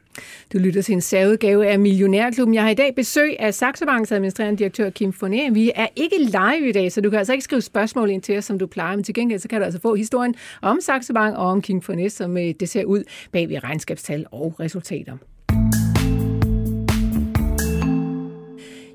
Du 0.52 0.58
lytter 0.58 0.82
til 0.82 0.92
en 0.92 1.00
særudgave 1.00 1.66
af 1.66 1.78
Millionærklubben. 1.78 2.54
Jeg 2.54 2.62
har 2.62 2.70
i 2.70 2.74
dag 2.74 2.94
besøg 2.94 3.40
af 3.40 3.54
Saxo 3.54 3.86
Banks 3.86 4.12
administrerende 4.12 4.58
direktør 4.58 4.90
Kim 4.90 5.12
Foné. 5.22 5.52
Vi 5.52 5.72
er 5.74 5.86
ikke 5.96 6.16
live 6.18 6.68
i 6.68 6.72
dag, 6.72 6.92
så 6.92 7.00
du 7.00 7.10
kan 7.10 7.18
altså 7.18 7.32
ikke 7.32 7.44
skrive 7.44 7.62
spørgsmål 7.62 8.10
ind 8.10 8.22
til 8.22 8.38
os, 8.38 8.44
som 8.44 8.58
du 8.58 8.66
plejer, 8.66 8.96
men 8.96 9.04
til 9.04 9.14
gengæld 9.14 9.40
så 9.40 9.48
kan 9.48 9.60
du 9.60 9.64
altså 9.64 9.80
få 9.80 9.94
historien 9.94 10.34
om 10.62 10.78
Saxo 10.80 11.12
Bank 11.12 11.36
og 11.36 11.46
om 11.46 11.62
Kim 11.62 11.82
Foné, 11.90 12.08
som 12.08 12.36
øh, 12.36 12.54
det 12.60 12.68
ser 12.68 12.84
ud 12.84 13.02
bag 13.36 13.48
ved 13.48 13.64
regnskabstal 13.64 14.26
og 14.30 14.54
resultater. 14.60 15.16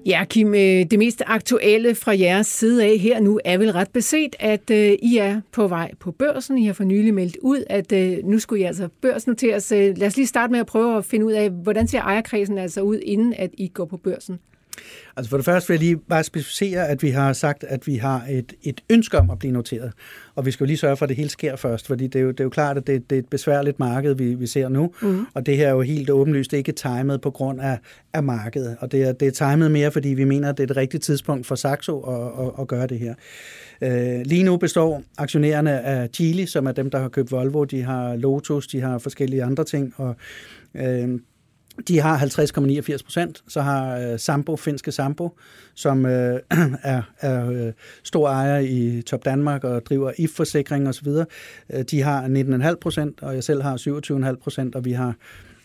Ja, 0.05 0.25
Kim, 0.25 0.53
øh, 0.53 0.59
det 0.91 0.99
mest 0.99 1.23
aktuelle 1.25 1.95
fra 1.95 2.19
jeres 2.19 2.47
side 2.47 2.85
af 2.85 2.97
her 2.97 3.19
nu 3.19 3.39
er 3.45 3.57
vel 3.57 3.71
ret 3.71 3.89
beset, 3.89 4.35
at 4.39 4.71
øh, 4.71 4.91
I 5.01 5.17
er 5.17 5.41
på 5.51 5.67
vej 5.67 5.91
på 5.99 6.11
børsen. 6.11 6.57
I 6.57 6.65
har 6.65 6.73
for 6.73 6.83
nylig 6.83 7.13
meldt 7.13 7.37
ud, 7.41 7.63
at 7.69 7.91
øh, 7.91 8.17
nu 8.23 8.39
skulle 8.39 8.61
I 8.61 8.65
altså 8.65 8.89
børsnoteres. 9.01 9.71
Lad 9.71 10.03
os 10.03 10.17
lige 10.17 10.27
starte 10.27 10.51
med 10.51 10.59
at 10.59 10.65
prøve 10.65 10.97
at 10.97 11.05
finde 11.05 11.25
ud 11.25 11.31
af, 11.31 11.49
hvordan 11.49 11.87
ser 11.87 12.01
ejerkredsen 12.01 12.57
altså 12.57 12.81
ud, 12.81 12.99
inden 13.03 13.33
at 13.33 13.49
I 13.57 13.67
går 13.67 13.85
på 13.85 13.97
børsen? 13.97 14.39
Altså 15.15 15.29
for 15.29 15.37
det 15.37 15.45
første 15.45 15.67
vil 15.67 15.75
jeg 15.75 15.79
lige 15.79 15.97
bare 15.97 16.23
specificere, 16.23 16.87
at 16.87 17.03
vi 17.03 17.09
har 17.09 17.33
sagt, 17.33 17.63
at 17.63 17.87
vi 17.87 17.95
har 17.95 18.25
et, 18.29 18.53
et 18.63 18.81
ønske 18.89 19.17
om 19.17 19.29
at 19.29 19.39
blive 19.39 19.51
noteret. 19.51 19.91
Og 20.35 20.45
vi 20.45 20.51
skal 20.51 20.63
jo 20.63 20.67
lige 20.67 20.77
sørge 20.77 20.97
for, 20.97 21.05
at 21.05 21.09
det 21.09 21.17
hele 21.17 21.29
sker 21.29 21.55
først, 21.55 21.87
fordi 21.87 22.07
det 22.07 22.19
er 22.19 22.23
jo, 22.23 22.31
det 22.31 22.39
er 22.39 22.43
jo 22.43 22.49
klart, 22.49 22.77
at 22.77 22.87
det, 22.87 23.09
det 23.09 23.15
er 23.15 23.19
et 23.19 23.29
besværligt 23.29 23.79
marked, 23.79 24.15
vi, 24.15 24.33
vi 24.33 24.47
ser 24.47 24.69
nu. 24.69 24.93
Mm. 25.01 25.25
Og 25.33 25.45
det 25.45 25.57
her 25.57 25.67
er 25.67 25.71
jo 25.71 25.81
helt 25.81 26.09
åbenlyst 26.09 26.53
ikke 26.53 26.71
timet 26.71 27.21
på 27.21 27.31
grund 27.31 27.61
af, 27.61 27.79
af 28.13 28.23
markedet. 28.23 28.77
Og 28.79 28.91
det 28.91 29.03
er, 29.03 29.11
det 29.11 29.27
er 29.27 29.51
timet 29.51 29.71
mere, 29.71 29.91
fordi 29.91 30.09
vi 30.09 30.23
mener, 30.23 30.49
at 30.49 30.57
det 30.57 30.63
er 30.63 30.67
det 30.67 30.77
rigtige 30.77 31.01
tidspunkt 31.01 31.47
for 31.47 31.55
Saxo 31.55 31.99
at, 31.99 32.45
at, 32.45 32.51
at 32.59 32.67
gøre 32.67 32.87
det 32.87 32.99
her. 32.99 33.13
Øh, 33.81 34.21
lige 34.25 34.43
nu 34.43 34.57
består 34.57 35.03
aktionærerne 35.17 35.81
af 35.81 36.11
Geely, 36.11 36.45
som 36.45 36.65
er 36.67 36.71
dem, 36.71 36.89
der 36.89 36.99
har 36.99 37.09
købt 37.09 37.31
Volvo. 37.31 37.63
De 37.63 37.81
har 37.81 38.15
Lotus, 38.15 38.67
de 38.67 38.81
har 38.81 38.97
forskellige 38.97 39.43
andre 39.43 39.63
ting. 39.63 39.93
Og 39.97 40.15
øh, 40.75 41.19
de 41.87 41.99
har 41.99 42.17
50,89 42.17 43.03
procent. 43.03 43.43
Så 43.47 43.61
har 43.61 43.97
øh, 43.97 44.19
Sampo, 44.19 44.55
finske 44.55 44.91
Sampo, 44.91 45.37
som 45.73 46.05
øh, 46.05 46.39
er, 46.83 47.01
er 47.19 47.51
øh, 47.51 47.73
stor 48.03 48.29
ejer 48.29 48.59
i 48.59 49.01
Top 49.01 49.25
Danmark 49.25 49.63
og 49.63 49.85
driver 49.85 50.11
IF-forsikring 50.17 50.87
osv., 50.87 51.07
øh, 51.07 51.83
de 51.91 52.01
har 52.01 52.23
19,5 52.71 52.75
procent, 52.75 53.23
og 53.23 53.35
jeg 53.35 53.43
selv 53.43 53.61
har 53.61 53.77
27,5 54.31 54.35
procent, 54.43 54.75
og 54.75 54.85
vi 54.85 54.91
har 54.91 55.15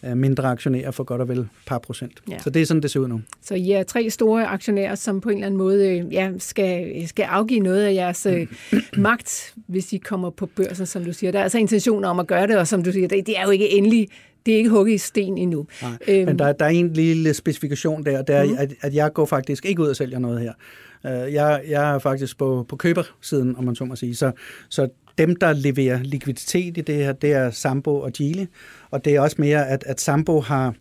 øh, 0.04 0.16
mindre 0.16 0.44
aktionærer 0.44 0.90
for 0.90 1.04
godt 1.04 1.20
og 1.20 1.28
vel 1.28 1.48
par 1.66 1.78
procent. 1.78 2.22
Ja. 2.30 2.38
Så 2.38 2.50
det 2.50 2.62
er 2.62 2.66
sådan, 2.66 2.82
det 2.82 2.90
ser 2.90 3.00
ud 3.00 3.08
nu. 3.08 3.20
Så 3.42 3.54
I 3.54 3.70
er 3.70 3.82
tre 3.82 4.10
store 4.10 4.46
aktionærer, 4.46 4.94
som 4.94 5.20
på 5.20 5.28
en 5.28 5.34
eller 5.34 5.46
anden 5.46 5.58
måde 5.58 5.88
øh, 5.88 6.12
ja, 6.12 6.30
skal, 6.38 7.08
skal 7.08 7.22
afgive 7.22 7.60
noget 7.60 7.82
af 7.82 7.94
jeres 7.94 8.26
øh, 8.26 8.46
magt, 8.96 9.54
hvis 9.66 9.92
I 9.92 9.96
kommer 9.96 10.30
på 10.30 10.46
børsen, 10.46 10.86
som 10.86 11.04
du 11.04 11.12
siger. 11.12 11.32
Der 11.32 11.38
er 11.38 11.42
altså 11.42 11.58
intentioner 11.58 12.08
om 12.08 12.20
at 12.20 12.26
gøre 12.26 12.46
det, 12.46 12.58
og 12.58 12.66
som 12.66 12.82
du 12.82 12.92
siger, 12.92 13.08
det, 13.08 13.26
det 13.26 13.38
er 13.38 13.42
jo 13.44 13.50
ikke 13.50 13.70
endelig 13.70 14.08
det 14.46 14.54
er 14.54 14.58
ikke 14.58 14.70
hugget 14.70 14.94
i 14.94 14.98
sten 14.98 15.38
endnu. 15.38 15.66
Nej, 15.82 15.90
øhm. 16.08 16.26
Men 16.26 16.38
der, 16.38 16.52
der 16.52 16.64
er 16.64 16.68
en 16.68 16.92
lille 16.92 17.34
specifikation 17.34 18.04
der, 18.04 18.22
det 18.22 18.36
er, 18.36 18.44
mm. 18.44 18.56
at, 18.58 18.74
at 18.80 18.94
jeg 18.94 19.12
går 19.12 19.24
faktisk 19.24 19.64
ikke 19.64 19.82
ud 19.82 19.88
og 19.88 19.96
sælger 19.96 20.18
noget 20.18 20.40
her. 20.40 20.52
Uh, 21.04 21.32
jeg, 21.32 21.62
jeg 21.68 21.94
er 21.94 21.98
faktisk 21.98 22.38
på, 22.38 22.66
på 22.68 22.76
købersiden, 22.76 23.56
om 23.56 23.64
man 23.64 23.74
så 23.74 23.84
må 23.84 23.96
sige. 23.96 24.14
Så, 24.14 24.32
så 24.68 24.88
dem, 25.18 25.36
der 25.36 25.52
leverer 25.52 26.02
likviditet 26.02 26.78
i 26.78 26.80
det 26.80 26.94
her, 26.94 27.12
det 27.12 27.32
er 27.32 27.50
Sambo 27.50 28.00
og 28.00 28.12
Gili. 28.12 28.46
Og 28.90 29.04
det 29.04 29.14
er 29.14 29.20
også 29.20 29.36
mere, 29.38 29.68
at, 29.68 29.84
at 29.86 30.00
Sambo 30.00 30.40
har 30.40 30.74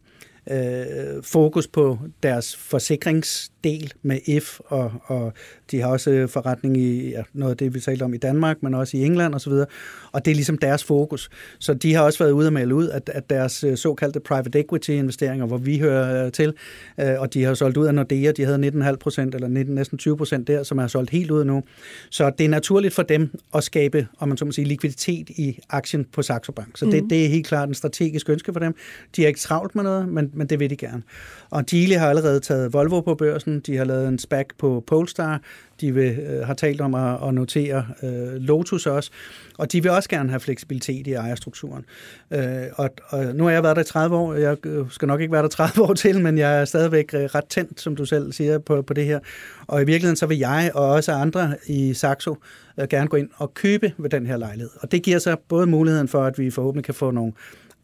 øh, 0.51 1.23
fokus 1.23 1.67
på 1.67 1.99
deres 2.23 2.55
forsikrings 2.55 3.51
del 3.63 3.93
med 4.01 4.19
IF, 4.25 4.59
og, 4.65 4.91
og 5.05 5.33
de 5.71 5.81
har 5.81 5.87
også 5.87 6.27
forretning 6.29 6.77
i 6.77 7.09
ja, 7.09 7.23
noget 7.33 7.51
af 7.51 7.57
det, 7.57 7.73
vi 7.73 7.79
talte 7.79 8.03
om 8.03 8.13
i 8.13 8.17
Danmark, 8.17 8.63
men 8.63 8.73
også 8.73 8.97
i 8.97 9.05
England 9.05 9.35
osv., 9.35 9.51
og, 9.51 9.67
og 10.11 10.25
det 10.25 10.31
er 10.31 10.35
ligesom 10.35 10.57
deres 10.57 10.83
fokus. 10.83 11.29
Så 11.59 11.73
de 11.73 11.93
har 11.93 12.03
også 12.03 12.19
været 12.19 12.31
ude 12.31 12.47
og 12.47 12.53
melde 12.53 12.75
ud, 12.75 12.89
at, 12.89 13.09
at 13.13 13.29
deres 13.29 13.63
øh, 13.63 13.77
såkaldte 13.77 14.19
private 14.19 14.59
equity-investeringer, 14.59 15.45
hvor 15.45 15.57
vi 15.57 15.77
hører 15.77 16.25
øh, 16.25 16.31
til, 16.31 16.53
øh, 16.99 17.19
og 17.19 17.33
de 17.33 17.43
har 17.43 17.53
solgt 17.53 17.77
ud 17.77 17.85
af 17.85 17.95
Nordea, 17.95 18.31
de 18.31 18.45
havde 18.45 18.89
19,5 18.89 18.95
procent, 18.95 19.35
eller 19.35 19.47
19, 19.47 19.75
næsten 19.75 19.97
20 19.97 20.17
procent 20.17 20.47
der, 20.47 20.63
som 20.63 20.77
er 20.77 20.87
solgt 20.87 21.09
helt 21.09 21.31
ud 21.31 21.45
nu. 21.45 21.63
Så 22.09 22.31
det 22.37 22.45
er 22.45 22.49
naturligt 22.49 22.93
for 22.93 23.03
dem 23.03 23.29
at 23.55 23.63
skabe, 23.63 24.07
om 24.19 24.27
man 24.27 24.37
så 24.37 24.45
må 24.45 24.51
sige, 24.51 24.65
likviditet 24.65 25.29
i 25.29 25.59
aktien 25.69 26.05
på 26.13 26.21
Saxo 26.21 26.51
Bank. 26.51 26.77
Så 26.77 26.85
det, 26.85 27.03
mm. 27.03 27.09
det 27.09 27.25
er 27.25 27.29
helt 27.29 27.47
klart 27.47 27.69
en 27.69 27.75
strategisk 27.75 28.29
ønske 28.29 28.53
for 28.53 28.59
dem. 28.59 28.75
De 29.15 29.21
har 29.21 29.27
ikke 29.27 29.39
travlt 29.39 29.75
med 29.75 29.83
noget, 29.83 30.09
men, 30.09 30.31
men 30.35 30.47
det 30.47 30.59
vil 30.59 30.69
de 30.69 30.75
gerne. 30.75 31.03
Og 31.49 31.63
Geely 31.65 31.93
har 31.93 32.09
allerede 32.09 32.39
taget 32.39 32.73
Volvo 32.73 33.01
på 33.01 33.15
børsen, 33.15 33.59
de 33.59 33.77
har 33.77 33.85
lavet 33.85 34.07
en 34.07 34.19
SPAC 34.19 34.45
på 34.57 34.83
Polestar, 34.87 35.41
de 35.81 35.93
vil, 35.93 36.19
øh, 36.19 36.47
har 36.47 36.53
talt 36.53 36.81
om 36.81 36.95
at, 36.95 37.27
at 37.27 37.33
notere 37.33 37.85
øh, 38.03 38.33
Lotus 38.33 38.85
også, 38.85 39.11
og 39.57 39.71
de 39.71 39.83
vil 39.83 39.91
også 39.91 40.09
gerne 40.09 40.29
have 40.29 40.39
fleksibilitet 40.39 41.07
i 41.07 41.13
ejerstrukturen. 41.13 41.85
Øh, 42.31 42.63
og, 42.75 42.89
og 43.07 43.25
nu 43.35 43.43
har 43.43 43.51
jeg 43.51 43.63
været 43.63 43.75
der 43.75 43.81
i 43.81 43.85
30 43.85 44.15
år, 44.15 44.33
jeg 44.33 44.65
øh, 44.65 44.85
skal 44.89 45.07
nok 45.07 45.21
ikke 45.21 45.33
være 45.33 45.41
der 45.41 45.47
30 45.47 45.81
år 45.81 45.93
til, 45.93 46.21
men 46.21 46.37
jeg 46.37 46.61
er 46.61 46.65
stadigvæk 46.65 47.13
øh, 47.13 47.21
ret 47.21 47.45
tændt, 47.45 47.81
som 47.81 47.95
du 47.95 48.05
selv 48.05 48.31
siger, 48.31 48.59
på, 48.59 48.81
på 48.81 48.93
det 48.93 49.05
her. 49.05 49.19
Og 49.67 49.81
i 49.81 49.85
virkeligheden 49.85 50.15
så 50.15 50.25
vil 50.25 50.37
jeg 50.37 50.71
og 50.73 50.89
også 50.89 51.11
andre 51.11 51.55
i 51.67 51.93
Saxo 51.93 52.35
øh, 52.79 52.87
gerne 52.87 53.07
gå 53.07 53.17
ind 53.17 53.29
og 53.35 53.53
købe 53.53 53.93
ved 53.97 54.09
den 54.09 54.25
her 54.25 54.37
lejlighed. 54.37 54.69
Og 54.79 54.91
det 54.91 55.03
giver 55.03 55.19
så 55.19 55.35
både 55.47 55.67
muligheden 55.67 56.07
for, 56.07 56.23
at 56.23 56.39
vi 56.39 56.49
forhåbentlig 56.49 56.85
kan 56.85 56.93
få 56.93 57.11
nogle 57.11 57.33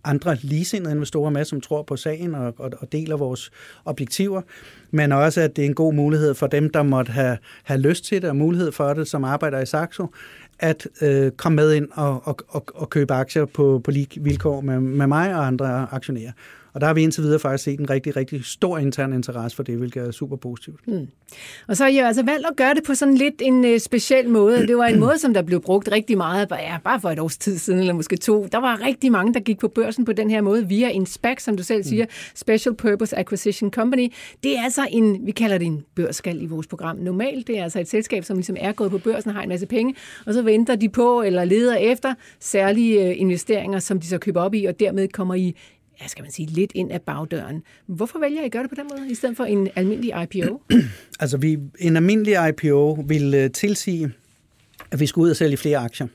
andre 0.03 0.37
ligesindede 0.41 0.91
investorer 0.93 1.29
med, 1.29 1.45
som 1.45 1.61
tror 1.61 1.83
på 1.83 1.95
sagen 1.95 2.35
og, 2.35 2.53
og, 2.57 2.71
og 2.79 2.91
deler 2.91 3.17
vores 3.17 3.51
objektiver, 3.85 4.41
men 4.91 5.11
også 5.11 5.41
at 5.41 5.55
det 5.55 5.61
er 5.61 5.65
en 5.65 5.75
god 5.75 5.93
mulighed 5.93 6.33
for 6.33 6.47
dem, 6.47 6.69
der 6.69 6.83
måtte 6.83 7.11
have, 7.11 7.37
have 7.63 7.79
lyst 7.79 8.05
til 8.05 8.21
det 8.21 8.29
og 8.29 8.35
mulighed 8.35 8.71
for 8.71 8.93
det, 8.93 9.07
som 9.07 9.23
arbejder 9.23 9.59
i 9.59 9.65
Saxo, 9.65 10.07
at 10.59 10.87
øh, 11.01 11.31
komme 11.31 11.55
med 11.55 11.73
ind 11.73 11.87
og, 11.93 12.27
og, 12.27 12.37
og, 12.47 12.65
og 12.75 12.89
købe 12.89 13.13
aktier 13.13 13.45
på, 13.45 13.81
på 13.83 13.91
lige 13.91 14.21
vilkår 14.21 14.61
med, 14.61 14.79
med 14.79 15.07
mig 15.07 15.35
og 15.35 15.47
andre 15.47 15.87
aktionærer. 15.91 16.31
Og 16.73 16.81
der 16.81 16.87
har 16.87 16.93
vi 16.93 17.01
indtil 17.03 17.23
videre 17.23 17.39
faktisk 17.39 17.63
set 17.63 17.79
en 17.79 17.89
rigtig, 17.89 18.15
rigtig 18.15 18.45
stor 18.45 18.77
intern 18.77 19.13
interesse 19.13 19.55
for 19.55 19.63
det, 19.63 19.77
hvilket 19.77 20.07
er 20.07 20.11
super 20.11 20.35
positivt. 20.35 20.87
Mm. 20.87 21.07
Og 21.67 21.77
så 21.77 21.83
har 21.83 21.89
I 21.89 21.99
jo 21.99 22.05
altså 22.05 22.23
valgt 22.23 22.47
at 22.47 22.55
gøre 22.57 22.73
det 22.73 22.83
på 22.83 22.95
sådan 22.95 23.15
lidt 23.15 23.41
en 23.41 23.65
uh, 23.65 23.77
speciel 23.77 24.29
måde. 24.29 24.67
Det 24.67 24.77
var 24.77 24.85
en 24.85 24.99
måde, 24.99 25.17
som 25.17 25.33
der 25.33 25.41
blev 25.41 25.61
brugt 25.61 25.91
rigtig 25.91 26.17
meget, 26.17 26.47
ja, 26.51 26.77
bare 26.83 27.01
for 27.01 27.09
et 27.09 27.19
års 27.19 27.37
tid 27.37 27.57
siden, 27.57 27.79
eller 27.79 27.93
måske 27.93 28.17
to. 28.17 28.47
Der 28.51 28.57
var 28.57 28.81
rigtig 28.85 29.11
mange, 29.11 29.33
der 29.33 29.39
gik 29.39 29.59
på 29.59 29.67
børsen 29.67 30.05
på 30.05 30.13
den 30.13 30.29
her 30.29 30.41
måde, 30.41 30.67
via 30.67 30.89
en 30.89 31.05
SPAC, 31.05 31.43
som 31.43 31.57
du 31.57 31.63
selv 31.63 31.83
siger, 31.83 32.05
Special 32.35 32.75
Purpose 32.75 33.17
Acquisition 33.17 33.71
Company. 33.71 34.13
Det 34.43 34.57
er 34.57 34.63
altså 34.63 34.87
en, 34.91 35.25
vi 35.25 35.31
kalder 35.31 35.57
det 35.57 35.67
en 35.67 35.83
børsskal 35.95 36.41
i 36.41 36.45
vores 36.45 36.67
program. 36.67 36.97
Normalt, 36.97 37.47
det 37.47 37.59
er 37.59 37.63
altså 37.63 37.79
et 37.79 37.87
selskab, 37.87 38.23
som 38.23 38.37
ligesom 38.37 38.55
er 38.59 38.71
gået 38.71 38.91
på 38.91 38.97
børsen 38.97 39.29
og 39.29 39.35
har 39.35 39.43
en 39.43 39.49
masse 39.49 39.65
penge, 39.65 39.95
og 40.25 40.33
så 40.33 40.41
venter 40.41 40.75
de 40.75 40.89
på 40.89 41.21
eller 41.21 41.45
leder 41.45 41.75
efter 41.75 42.13
særlige 42.39 43.09
øh, 43.09 43.19
investeringer, 43.19 43.79
som 43.79 43.99
de 43.99 44.07
så 44.07 44.17
køber 44.17 44.41
op 44.41 44.53
i, 44.53 44.65
og 44.65 44.79
dermed 44.79 45.07
kommer 45.07 45.35
i 45.35 45.55
ja, 46.01 46.07
skal 46.07 46.23
man 46.23 46.31
sige, 46.31 46.45
lidt 46.45 46.71
ind 46.75 46.91
af 46.91 47.01
bagdøren. 47.01 47.63
Hvorfor 47.85 48.19
vælger 48.19 48.41
I 48.41 48.45
at 48.45 48.51
gøre 48.51 48.63
det 48.63 48.69
på 48.69 48.75
den 48.75 48.87
måde, 48.91 49.11
i 49.11 49.15
stedet 49.15 49.37
for 49.37 49.43
en 49.43 49.69
almindelig 49.75 50.13
IPO? 50.23 50.61
altså, 51.19 51.37
vi, 51.37 51.57
en 51.79 51.95
almindelig 51.95 52.49
IPO 52.49 53.03
vil 53.07 53.45
uh, 53.45 53.51
tilsige, 53.51 54.11
at 54.91 54.99
vi 54.99 55.05
skal 55.05 55.21
ud 55.21 55.29
og 55.29 55.35
sælge 55.35 55.57
flere 55.57 55.77
aktier. 55.77 56.07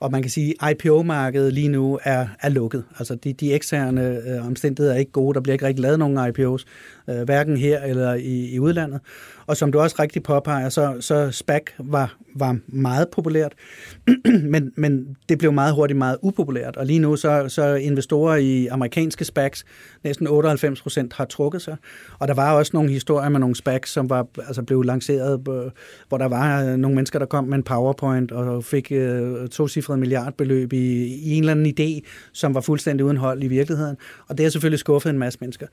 Og 0.00 0.10
man 0.10 0.22
kan 0.22 0.30
sige, 0.30 0.54
at 0.62 0.70
IPO-markedet 0.70 1.52
lige 1.52 1.68
nu 1.68 1.98
er, 2.04 2.26
er 2.40 2.48
lukket. 2.48 2.84
Altså 2.98 3.14
de, 3.14 3.32
de 3.32 3.52
eksterne 3.52 4.22
øh, 4.28 4.46
omstændigheder 4.46 4.94
er 4.94 4.98
ikke 4.98 5.12
gode. 5.12 5.34
Der 5.34 5.40
bliver 5.40 5.52
ikke 5.52 5.66
rigtig 5.66 5.82
lavet 5.82 5.98
nogen 5.98 6.28
IPOs, 6.28 6.64
øh, 7.10 7.22
hverken 7.22 7.56
her 7.56 7.82
eller 7.82 8.14
i, 8.14 8.54
i 8.54 8.58
udlandet. 8.58 9.00
Og 9.46 9.56
som 9.56 9.72
du 9.72 9.80
også 9.80 9.96
rigtig 9.98 10.22
påpeger, 10.22 10.68
så, 10.68 10.96
så 11.00 11.30
SPAC 11.30 11.62
var, 11.78 12.16
var 12.34 12.58
meget 12.66 13.08
populært, 13.12 13.52
men, 14.52 14.72
men 14.76 15.16
det 15.28 15.38
blev 15.38 15.52
meget 15.52 15.74
hurtigt 15.74 15.98
meget 15.98 16.18
upopulært. 16.22 16.76
Og 16.76 16.86
lige 16.86 16.98
nu 16.98 17.16
så, 17.16 17.44
så 17.48 17.74
investorer 17.74 18.36
i 18.36 18.66
amerikanske 18.66 19.24
SPACs, 19.24 19.64
næsten 20.04 20.26
98 20.26 20.82
procent 20.82 21.12
har 21.12 21.24
trukket 21.24 21.62
sig. 21.62 21.76
Og 22.18 22.28
der 22.28 22.34
var 22.34 22.52
også 22.52 22.70
nogle 22.74 22.90
historier 22.90 23.28
med 23.28 23.40
nogle 23.40 23.54
SPACs, 23.54 23.90
som 23.90 24.10
var, 24.10 24.26
altså 24.46 24.62
blev 24.62 24.82
lanceret, 24.82 25.48
øh, 25.48 25.70
hvor 26.08 26.18
der 26.18 26.28
var 26.28 26.64
øh, 26.64 26.76
nogle 26.76 26.94
mennesker, 26.94 27.18
der 27.18 27.26
kom 27.26 27.44
med 27.44 27.58
en 27.58 27.62
PowerPoint 27.62 28.32
og 28.32 28.64
fik 28.64 28.92
øh, 28.92 29.48
to 29.48 29.68
cifrede 29.68 29.98
milliardbeløb 29.98 30.72
i, 30.72 31.04
i 31.06 31.34
en 31.34 31.42
eller 31.42 31.52
anden 31.52 31.74
idé, 31.80 32.08
som 32.32 32.54
var 32.54 32.60
fuldstændig 32.60 33.04
uden 33.06 33.16
hold 33.16 33.42
i 33.42 33.48
virkeligheden. 33.48 33.96
Og 34.28 34.38
det 34.38 34.44
har 34.44 34.50
selvfølgelig 34.50 34.78
skuffet 34.78 35.10
en 35.10 35.18
masse 35.18 35.38
mennesker. 35.40 35.66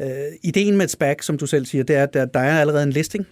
Øh, 0.00 0.08
ideen 0.42 0.76
med 0.76 0.84
et 0.84 0.90
SPAC, 0.90 1.24
som 1.24 1.38
du 1.38 1.46
selv 1.46 1.66
siger, 1.66 1.84
det 1.84 1.96
er, 1.96 2.02
at 2.02 2.14
der, 2.14 2.24
der 2.24 2.40
er 2.40 2.60
allerede 2.60 2.82
en 2.82 2.90
listing, 2.90 3.26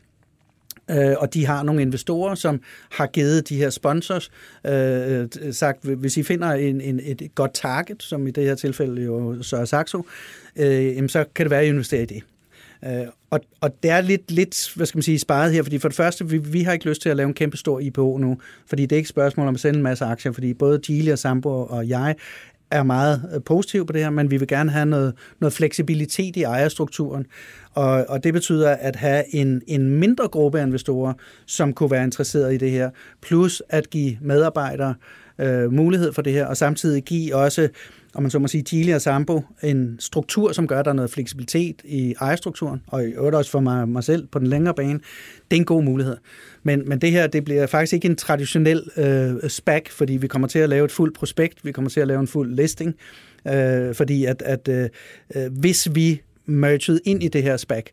øh, 0.91 1.15
og 1.19 1.35
de 1.35 1.47
har 1.47 1.63
nogle 1.63 1.83
investorer, 1.83 2.35
som 2.35 2.61
har 2.91 3.07
givet 3.07 3.49
de 3.49 3.57
her 3.57 3.71
sponsors 3.71 4.31
øh, 4.67 5.21
øh 5.21 5.29
sagt, 5.53 5.85
hvis 5.85 6.17
I 6.17 6.23
finder 6.23 6.53
en, 6.53 6.81
en, 6.81 7.01
et 7.05 7.35
godt 7.35 7.55
target, 7.55 8.03
som 8.03 8.27
i 8.27 8.31
det 8.31 8.45
her 8.45 8.55
tilfælde 8.55 9.03
jo 9.03 9.43
så 9.43 9.57
er 9.57 9.65
Saxo, 9.65 10.07
øh, 10.57 11.09
så 11.09 11.25
kan 11.35 11.45
det 11.45 11.51
være, 11.51 11.61
at 11.61 11.67
I 11.67 11.69
investerer 11.69 12.03
i 12.03 12.07
det. 12.07 12.23
Øh, 12.85 13.07
og, 13.31 13.41
og 13.61 13.83
det 13.83 13.91
er 13.91 14.01
lidt, 14.01 14.31
lidt, 14.31 14.73
hvad 14.77 14.87
skal 14.87 14.99
man 14.99 15.03
sige, 15.03 15.19
sparet 15.19 15.53
her, 15.53 15.63
fordi 15.63 15.79
for 15.79 15.89
det 15.89 15.97
første, 15.97 16.29
vi, 16.29 16.39
vi 16.39 16.63
har 16.63 16.73
ikke 16.73 16.89
lyst 16.89 17.03
til 17.03 17.09
at 17.09 17.17
lave 17.17 17.27
en 17.27 17.35
kæmpe 17.35 17.57
stor 17.57 17.81
IPO 17.81 18.19
nu, 18.19 18.39
fordi 18.67 18.83
det 18.83 18.93
er 18.93 18.97
ikke 18.97 19.07
et 19.07 19.09
spørgsmål 19.09 19.49
om 19.49 19.55
at 19.55 19.61
sende 19.61 19.77
en 19.77 19.83
masse 19.83 20.05
aktier, 20.05 20.33
fordi 20.33 20.55
både 20.55 20.79
Gili 20.79 21.11
og 21.11 21.19
Sambo 21.19 21.49
og 21.49 21.89
jeg 21.89 22.15
er 22.73 22.83
meget 22.83 23.31
øh, 23.35 23.41
positiv 23.43 23.87
på 23.87 23.93
det 23.93 24.03
her, 24.03 24.11
men 24.11 24.31
vi 24.31 24.37
vil 24.37 24.49
gerne 24.49 24.71
have 24.71 24.87
noget, 24.87 25.15
noget 25.41 25.53
fleksibilitet 25.53 26.37
i 26.37 26.43
ejerstrukturen. 26.43 27.27
Og, 27.75 28.05
og 28.09 28.25
det 28.25 28.33
betyder 28.33 28.71
at 28.71 28.97
have 28.97 29.35
en, 29.35 29.63
en 29.67 29.91
mindre 29.91 30.29
gruppe 30.29 30.61
af 30.61 30.67
investorer, 30.67 31.13
som 31.47 31.73
kunne 31.73 31.91
være 31.91 32.05
interesseret 32.05 32.55
i 32.55 32.57
det 32.57 32.71
her, 32.71 32.91
plus 33.21 33.63
at 33.69 33.91
give 33.91 34.19
medarbejdere 34.21 34.89
øh, 34.89 35.22
Øh, 35.39 35.73
mulighed 35.73 36.13
for 36.13 36.23
det 36.23 36.33
her, 36.33 36.47
og 36.47 36.57
samtidig 36.57 37.03
give 37.03 37.35
også 37.37 37.69
om 38.15 38.23
man 38.23 38.31
så 38.31 38.39
må 38.39 38.49
sige, 38.49 38.63
Chile 38.63 38.95
og 38.95 39.03
Sambo, 39.03 39.43
en 39.63 39.97
struktur, 40.01 40.53
som 40.53 40.67
gør, 40.67 40.79
at 40.79 40.85
der 40.85 40.91
er 40.91 40.95
noget 40.95 41.11
fleksibilitet 41.11 41.83
i 41.85 42.15
ejerstrukturen, 42.21 42.83
og 42.87 43.05
i 43.05 43.13
øvrigt 43.13 43.37
også 43.37 43.51
for 43.51 43.61
mig, 43.61 43.89
mig 43.89 44.05
selv 44.05 44.27
på 44.27 44.39
den 44.39 44.47
længere 44.47 44.75
bane, 44.75 45.01
det 45.51 45.57
er 45.57 45.61
en 45.61 45.65
god 45.65 45.83
mulighed. 45.83 46.17
Men, 46.63 46.89
men 46.89 47.01
det 47.01 47.11
her, 47.11 47.27
det 47.27 47.45
bliver 47.45 47.67
faktisk 47.67 47.93
ikke 47.93 48.09
en 48.09 48.17
traditionel 48.17 48.83
øh, 48.97 49.51
SPAC, 49.51 49.89
fordi 49.91 50.17
vi 50.17 50.27
kommer 50.27 50.49
til 50.49 50.59
at 50.59 50.69
lave 50.69 50.85
et 50.85 50.93
fuldt 50.93 51.15
prospekt, 51.15 51.65
vi 51.65 51.73
kommer 51.73 51.91
til 51.91 52.01
at 52.01 52.09
lave 52.09 52.21
en 52.21 52.27
fuld 52.27 52.55
listing, 52.55 52.95
øh, 53.49 53.95
fordi 53.95 54.25
at, 54.25 54.43
at 54.43 54.69
øh, 54.69 54.89
øh 55.37 55.53
hvis 55.53 55.89
vi 55.95 56.23
merged 56.47 57.01
ind 57.05 57.23
i 57.23 57.29
det 57.29 57.43
her 57.43 57.57
SPAC, 57.57 57.85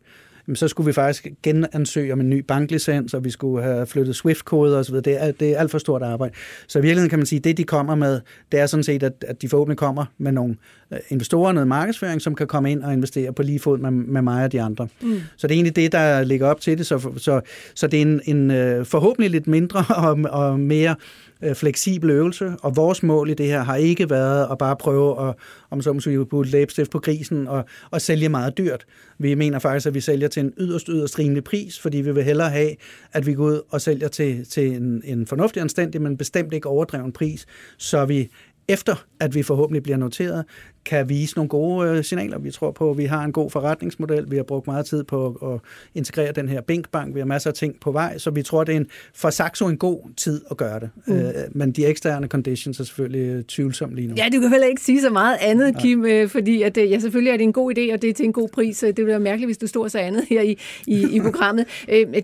så 0.54 0.68
skulle 0.68 0.86
vi 0.86 0.92
faktisk 0.92 1.26
genansøge 1.42 2.12
om 2.12 2.20
en 2.20 2.30
ny 2.30 2.38
banklicens, 2.38 3.14
og 3.14 3.24
vi 3.24 3.30
skulle 3.30 3.62
have 3.64 3.86
flyttet 3.86 4.16
Swift-koder 4.16 4.78
osv. 4.78 4.94
Det 4.94 5.22
er, 5.22 5.32
det 5.32 5.50
er 5.50 5.58
alt 5.58 5.70
for 5.70 5.78
stort 5.78 6.02
arbejde. 6.02 6.34
Så 6.66 6.78
i 6.78 6.82
virkeligheden 6.82 7.10
kan 7.10 7.18
man 7.18 7.26
sige, 7.26 7.38
at 7.38 7.44
det, 7.44 7.56
de 7.56 7.64
kommer 7.64 7.94
med, 7.94 8.20
det 8.52 8.60
er 8.60 8.66
sådan 8.66 8.84
set, 8.84 9.02
at, 9.02 9.24
at 9.28 9.42
de 9.42 9.48
forhåbentlig 9.48 9.78
kommer 9.78 10.04
med 10.18 10.32
nogle 10.32 10.56
øh, 10.92 10.98
investorer, 11.08 11.52
noget 11.52 11.68
markedsføring, 11.68 12.22
som 12.22 12.34
kan 12.34 12.46
komme 12.46 12.70
ind 12.70 12.82
og 12.82 12.92
investere 12.92 13.32
på 13.32 13.42
lige 13.42 13.60
fod 13.60 13.78
med, 13.78 13.90
med 13.90 14.22
mig 14.22 14.44
og 14.44 14.52
de 14.52 14.62
andre. 14.62 14.88
Mm. 15.02 15.20
Så 15.36 15.46
det 15.46 15.54
er 15.54 15.56
egentlig 15.56 15.76
det, 15.76 15.92
der 15.92 16.22
ligger 16.22 16.46
op 16.46 16.60
til 16.60 16.78
det. 16.78 16.86
Så, 16.86 17.10
så, 17.16 17.40
så 17.74 17.86
det 17.86 17.98
er 17.98 18.02
en, 18.02 18.20
en 18.24 18.50
øh, 18.50 18.86
forhåbentlig 18.86 19.30
lidt 19.30 19.46
mindre 19.46 19.84
og, 20.06 20.18
og 20.30 20.60
mere 20.60 20.94
øh, 21.42 21.54
fleksibel 21.54 22.10
øvelse, 22.10 22.52
og 22.62 22.76
vores 22.76 23.02
mål 23.02 23.30
i 23.30 23.34
det 23.34 23.46
her 23.46 23.62
har 23.62 23.76
ikke 23.76 24.10
været 24.10 24.48
at 24.50 24.58
bare 24.58 24.76
prøve 24.76 25.28
at, 25.28 25.34
om 25.70 25.82
så 25.82 25.92
måske, 25.92 26.26
putte 26.26 26.50
læbestift 26.50 26.90
på 26.90 26.98
grisen 26.98 27.48
og, 27.48 27.64
og 27.90 28.00
sælge 28.00 28.28
meget 28.28 28.58
dyrt. 28.58 28.86
Vi 29.18 29.34
mener 29.34 29.58
faktisk, 29.58 29.86
at 29.86 29.94
vi 29.94 30.00
sælger 30.00 30.28
til 30.28 30.40
en 30.40 30.52
yderst, 30.58 30.86
yderst 30.86 31.18
rimelig 31.18 31.44
pris, 31.44 31.80
fordi 31.80 32.00
vi 32.00 32.12
vil 32.12 32.24
hellere 32.24 32.50
have, 32.50 32.70
at 33.12 33.26
vi 33.26 33.34
går 33.34 33.44
ud 33.44 33.60
og 33.70 33.80
sælger 33.80 34.08
til, 34.08 34.46
til 34.46 34.76
en, 34.76 35.02
en 35.04 35.26
fornuftig 35.26 35.62
anstændig, 35.62 36.02
men 36.02 36.16
bestemt 36.16 36.52
ikke 36.52 36.68
overdreven 36.68 37.12
pris, 37.12 37.46
så 37.78 38.04
vi 38.04 38.30
efter 38.68 39.04
at 39.20 39.34
vi 39.34 39.42
forhåbentlig 39.42 39.82
bliver 39.82 39.96
noteret, 39.96 40.44
kan 40.84 41.08
vise 41.08 41.36
nogle 41.36 41.48
gode 41.48 41.88
øh, 41.88 42.04
signaler. 42.04 42.38
Vi 42.38 42.50
tror 42.50 42.70
på, 42.70 42.90
at 42.90 42.98
vi 42.98 43.04
har 43.04 43.24
en 43.24 43.32
god 43.32 43.50
forretningsmodel. 43.50 44.30
Vi 44.30 44.36
har 44.36 44.42
brugt 44.42 44.66
meget 44.66 44.86
tid 44.86 45.04
på 45.04 45.26
at 45.52 45.70
integrere 45.94 46.32
den 46.32 46.48
her 46.48 46.60
Binkbank. 46.60 47.14
Vi 47.14 47.20
har 47.20 47.26
masser 47.26 47.50
af 47.50 47.54
ting 47.54 47.80
på 47.80 47.92
vej, 47.92 48.18
så 48.18 48.30
vi 48.30 48.42
tror, 48.42 48.64
det 48.64 48.72
er 48.72 48.76
en, 48.76 48.86
for 49.14 49.30
Saxo 49.30 49.66
en 49.66 49.76
god 49.76 50.14
tid 50.16 50.40
at 50.50 50.56
gøre 50.56 50.80
det. 50.80 50.90
Mm. 51.06 51.14
Øh, 51.14 51.32
men 51.52 51.72
de 51.72 51.86
eksterne 51.86 52.26
conditions 52.26 52.80
er 52.80 52.84
selvfølgelig 52.84 53.26
øh, 53.26 53.44
tvivlsomme 53.44 53.96
lige 53.96 54.08
nu. 54.08 54.14
Ja, 54.18 54.28
du 54.32 54.40
kan 54.40 54.50
heller 54.50 54.66
ikke 54.66 54.82
sige 54.82 55.00
så 55.00 55.10
meget 55.10 55.36
andet, 55.40 55.76
Kim, 55.78 56.06
ja. 56.06 56.24
fordi 56.24 56.62
at, 56.62 56.76
ja, 56.76 56.98
selvfølgelig 56.98 57.30
er 57.30 57.36
det 57.36 57.44
en 57.44 57.52
god 57.52 57.78
idé, 57.78 57.92
og 57.92 58.02
det 58.02 58.10
er 58.10 58.14
til 58.14 58.24
en 58.24 58.32
god 58.32 58.48
pris. 58.48 58.78
Det 58.78 58.96
ville 58.96 59.08
være 59.08 59.20
mærkeligt, 59.20 59.48
hvis 59.48 59.58
du 59.58 59.66
stod 59.66 59.88
så 59.88 59.98
andet 59.98 60.24
her 60.28 60.42
i, 60.42 60.58
i, 60.86 61.16
i 61.16 61.20
programmet. 61.20 61.66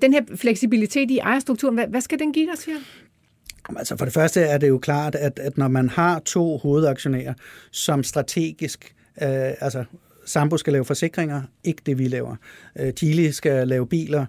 den 0.02 0.12
her 0.12 0.22
fleksibilitet 0.34 1.10
i 1.10 1.18
ejerstrukturen, 1.18 1.74
hvad, 1.74 1.86
hvad 1.86 2.00
skal 2.00 2.18
den 2.18 2.32
give 2.32 2.46
dig, 2.46 2.58
siger 2.58 2.76
Altså 3.76 3.96
for 3.96 4.04
det 4.04 4.14
første 4.14 4.40
er 4.40 4.58
det 4.58 4.68
jo 4.68 4.78
klart, 4.78 5.14
at, 5.14 5.38
at 5.38 5.58
når 5.58 5.68
man 5.68 5.88
har 5.88 6.18
to 6.18 6.58
hovedaktionærer, 6.58 7.34
som 7.70 8.02
strategisk, 8.02 8.94
øh, 9.22 9.28
altså 9.60 9.84
Sambo 10.24 10.56
skal 10.56 10.72
lave 10.72 10.84
forsikringer, 10.84 11.42
ikke 11.64 11.82
det 11.86 11.98
vi 11.98 12.08
laver. 12.08 12.36
Øh, 12.78 12.92
Chile 12.92 13.32
skal 13.32 13.68
lave 13.68 13.86
biler, 13.86 14.26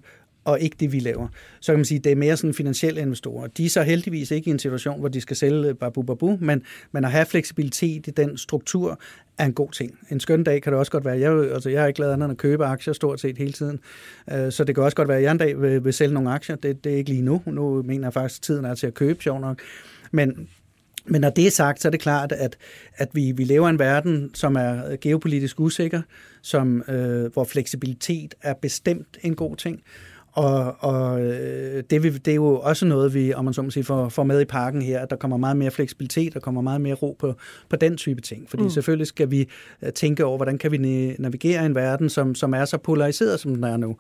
og 0.48 0.60
ikke 0.60 0.76
det, 0.80 0.92
vi 0.92 1.00
laver. 1.00 1.28
Så 1.60 1.72
kan 1.72 1.80
man 1.80 1.86
sige, 1.86 1.98
at 1.98 2.04
det 2.04 2.12
er 2.12 2.16
mere 2.16 2.38
sådan 2.38 2.54
finansielle 2.54 3.02
investorer. 3.02 3.48
De 3.48 3.66
er 3.66 3.70
så 3.70 3.84
heldigvis 3.84 4.32
ikke 4.32 4.48
i 4.48 4.52
en 4.52 4.60
situation, 4.60 5.00
hvor 5.00 5.10
de 5.10 5.22
skal 5.22 5.36
sælge 5.36 5.68
øh, 5.68 5.76
babu 5.76 6.02
babu, 6.02 6.38
men, 6.42 6.64
men 6.92 7.06
at 7.06 7.12
have 7.12 7.26
fleksibilitet 7.26 8.08
i 8.08 8.12
den 8.12 8.38
struktur 8.38 9.00
er 9.38 9.46
en 9.46 9.54
god 9.54 9.72
ting. 9.72 9.98
En 10.12 10.20
skøn 10.20 10.44
dag 10.44 10.62
kan 10.62 10.72
det 10.72 10.80
også 10.80 10.92
godt 10.92 11.06
være. 11.06 11.20
Jeg, 11.20 11.54
altså, 11.54 11.70
jeg 11.70 11.82
har 11.82 11.88
ikke 11.88 12.00
lavet 12.00 12.14
andet 12.14 12.26
end 12.26 12.32
at 12.32 12.38
købe 12.38 12.66
aktier 12.66 12.94
stort 12.94 13.20
set 13.20 13.38
hele 13.38 13.52
tiden. 13.52 13.80
Øh, 14.32 14.52
så 14.52 14.64
det 14.64 14.76
kan 14.76 14.84
også 14.84 14.96
godt 14.96 15.08
være, 15.08 15.18
at 15.18 15.24
jeg 15.24 15.32
en 15.32 15.38
dag 15.38 15.62
vil, 15.62 15.86
vil 15.86 15.94
sælge 15.94 16.14
nogle 16.14 16.32
aktier. 16.32 16.56
Det, 16.56 16.84
det 16.84 16.94
er 16.94 16.98
ikke 16.98 17.10
lige 17.10 17.22
nu. 17.22 17.42
Nu 17.46 17.82
mener 17.82 18.08
jeg 18.08 18.14
faktisk, 18.14 18.40
at 18.40 18.44
tiden 18.44 18.66
er 18.66 18.76
til 18.76 18.88
at 18.88 18.94
købe, 18.94 19.24
sjov 19.24 19.40
nok. 19.40 19.62
Men, 20.12 20.48
men 21.06 21.22
når 21.22 21.30
det 21.30 21.48
er 21.48 21.52
sagt, 21.52 21.82
så 21.82 21.88
er 21.88 21.90
det 21.90 22.00
klart, 22.00 22.32
at, 22.32 22.58
at 22.96 23.10
vi, 23.14 23.32
vi 23.32 23.44
lever 23.44 23.68
i 23.68 23.70
en 23.70 23.80
verden, 23.80 24.32
som 24.34 24.56
er 24.56 24.92
øh, 24.92 24.98
geopolitisk 25.02 25.60
usikker, 25.60 26.02
som, 26.42 26.84
øh, 26.88 27.34
hvor 27.34 27.44
fleksibilitet 27.44 28.36
er 28.42 28.54
bestemt 28.54 29.18
en 29.22 29.36
god 29.36 29.56
ting. 29.56 29.82
Og, 30.38 30.76
og 30.80 31.22
øh, 31.22 31.84
det, 31.90 32.04
vi, 32.04 32.10
det 32.10 32.32
er 32.32 32.36
jo 32.36 32.60
også 32.60 32.86
noget, 32.86 33.14
vi 33.14 33.34
om 33.34 33.46
man 33.46 33.54
så 33.54 33.62
må 33.62 33.70
sige, 33.70 33.84
får, 33.84 34.10
får 34.10 34.24
med 34.24 34.42
i 34.42 34.46
parken 34.46 34.82
her, 34.82 35.00
at 35.00 35.10
der 35.10 35.16
kommer 35.16 35.38
meget 35.38 35.58
mere 35.58 35.72
fleksibilitet, 35.72 36.34
der 36.34 36.40
kommer 36.40 36.62
meget 36.62 36.82
mere 36.82 36.94
ro 36.94 37.16
på, 37.20 37.34
på 37.70 37.76
den 37.76 37.98
type 37.98 38.22
ting. 38.22 38.50
Fordi 38.50 38.64
mm. 38.64 38.70
selvfølgelig 38.70 39.08
skal 39.08 39.32
vi 39.32 39.50
øh, 39.82 39.94
tænke 39.94 40.26
over, 40.26 40.38
hvordan 40.38 40.58
kan 40.58 40.72
vi 40.72 40.78
navigere 41.20 41.64
i 41.64 41.66
en 41.66 41.76
verden, 41.76 42.10
som, 42.10 42.36
som 42.36 42.54
er 42.54 42.66
så 42.66 42.78
polariseret, 42.78 43.40
som 43.40 43.56
den 43.56 43.64
er 43.64 43.78
nu. 43.78 43.98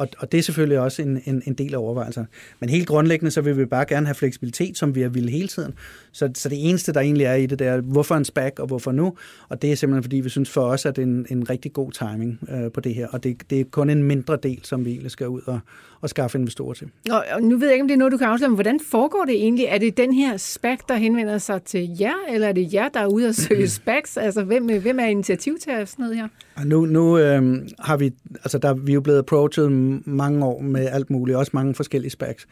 Og, 0.00 0.08
og 0.18 0.32
det 0.32 0.38
er 0.38 0.42
selvfølgelig 0.42 0.78
også 0.80 1.02
en, 1.02 1.22
en, 1.24 1.42
en 1.46 1.54
del 1.54 1.74
af 1.74 1.78
overvejelserne. 1.78 2.26
Men 2.60 2.68
helt 2.68 2.86
grundlæggende, 2.86 3.30
så 3.30 3.40
vil 3.40 3.58
vi 3.58 3.64
bare 3.64 3.84
gerne 3.84 4.06
have 4.06 4.14
fleksibilitet, 4.14 4.78
som 4.78 4.94
vi 4.94 5.00
har 5.00 5.08
ville 5.08 5.30
hele 5.30 5.48
tiden. 5.48 5.74
Så, 6.12 6.30
så 6.34 6.48
det 6.48 6.68
eneste, 6.68 6.92
der 6.92 7.00
egentlig 7.00 7.24
er 7.24 7.34
i 7.34 7.46
det, 7.46 7.58
det 7.58 7.66
er, 7.66 7.80
hvorfor 7.80 8.14
en 8.14 8.24
SPAC, 8.24 8.52
og 8.58 8.66
hvorfor 8.66 8.92
nu? 8.92 9.14
Og 9.48 9.62
det 9.62 9.72
er 9.72 9.76
simpelthen, 9.76 10.02
fordi 10.02 10.16
vi 10.16 10.28
synes 10.28 10.50
for 10.50 10.60
os, 10.60 10.86
at 10.86 10.96
det 10.96 11.02
er 11.02 11.06
en, 11.06 11.26
en 11.30 11.50
rigtig 11.50 11.72
god 11.72 11.92
timing 11.92 12.40
øh, 12.50 12.72
på 12.72 12.80
det 12.80 12.94
her. 12.94 13.06
Og 13.06 13.24
det, 13.24 13.50
det 13.50 13.60
er 13.60 13.64
kun 13.64 13.90
en 13.90 14.02
mindre 14.02 14.38
del, 14.42 14.60
som 14.62 14.84
vi 14.84 14.90
egentlig 14.90 15.10
skal 15.10 15.28
ud 15.28 15.40
og, 15.46 15.60
og 16.00 16.08
skaffe 16.08 16.38
investorer 16.38 16.74
til. 16.74 16.88
Og, 17.10 17.24
og 17.32 17.42
nu 17.42 17.56
ved 17.56 17.66
jeg 17.66 17.74
ikke, 17.74 17.82
om 17.82 17.88
det 17.88 17.94
er 17.94 17.98
noget, 17.98 18.12
du 18.12 18.18
kan 18.18 18.26
afsløre, 18.26 18.50
men 18.50 18.56
hvordan 18.56 18.80
foregår 18.90 19.24
det 19.24 19.34
egentlig? 19.34 19.64
Er 19.64 19.78
det 19.78 19.96
den 19.96 20.12
her 20.12 20.36
SPAC, 20.36 20.78
der 20.88 20.94
henvender 20.94 21.38
sig 21.38 21.62
til 21.62 21.96
jer, 22.00 22.14
eller 22.28 22.48
er 22.48 22.52
det 22.52 22.74
jer, 22.74 22.88
der 22.88 23.00
er 23.00 23.06
ude 23.06 23.28
og 23.28 23.34
søge 23.34 23.68
SPACs? 23.78 24.16
Altså, 24.16 24.42
hvem, 24.42 24.80
hvem 24.80 24.98
er 25.00 25.04
initiativtager 25.06 25.84
sådan 25.84 26.02
noget 26.02 26.16
her? 26.16 26.28
Og 26.54 26.66
nu, 26.66 26.84
nu 26.84 27.18
øh, 27.18 27.68
har 27.78 27.96
vi, 27.96 28.12
altså 28.34 28.58
der, 28.58 28.74
vi 28.74 28.92
er 28.92 28.94
jo 28.94 29.00
blevet 29.00 29.18
approachet 29.18 29.70
mange 30.06 30.44
år 30.44 30.60
med 30.60 30.86
alt 30.86 31.10
muligt, 31.10 31.36
også 31.36 31.50
mange 31.54 31.74
forskellige 31.74 32.10
specs. 32.10 32.46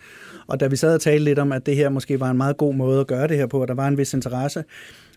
Og 0.47 0.61
da 0.61 0.67
vi 0.67 0.77
sad 0.77 0.95
og 0.95 1.01
talte 1.01 1.25
lidt 1.25 1.39
om, 1.39 1.53
at 1.53 1.67
det 1.67 1.77
her 1.77 1.89
måske 1.89 2.21
var 2.21 2.31
en 2.31 2.37
meget 2.37 2.57
god 2.57 2.75
måde 2.75 3.01
at 3.01 3.07
gøre 3.07 3.29
det 3.29 3.37
her 3.37 3.47
på, 3.47 3.61
og 3.61 3.69
der 3.69 3.75
var 3.75 3.89
en 3.89 3.99
vis 3.99 4.15
interesse, 4.15 4.65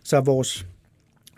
så 0.04 0.20
vores 0.20 0.66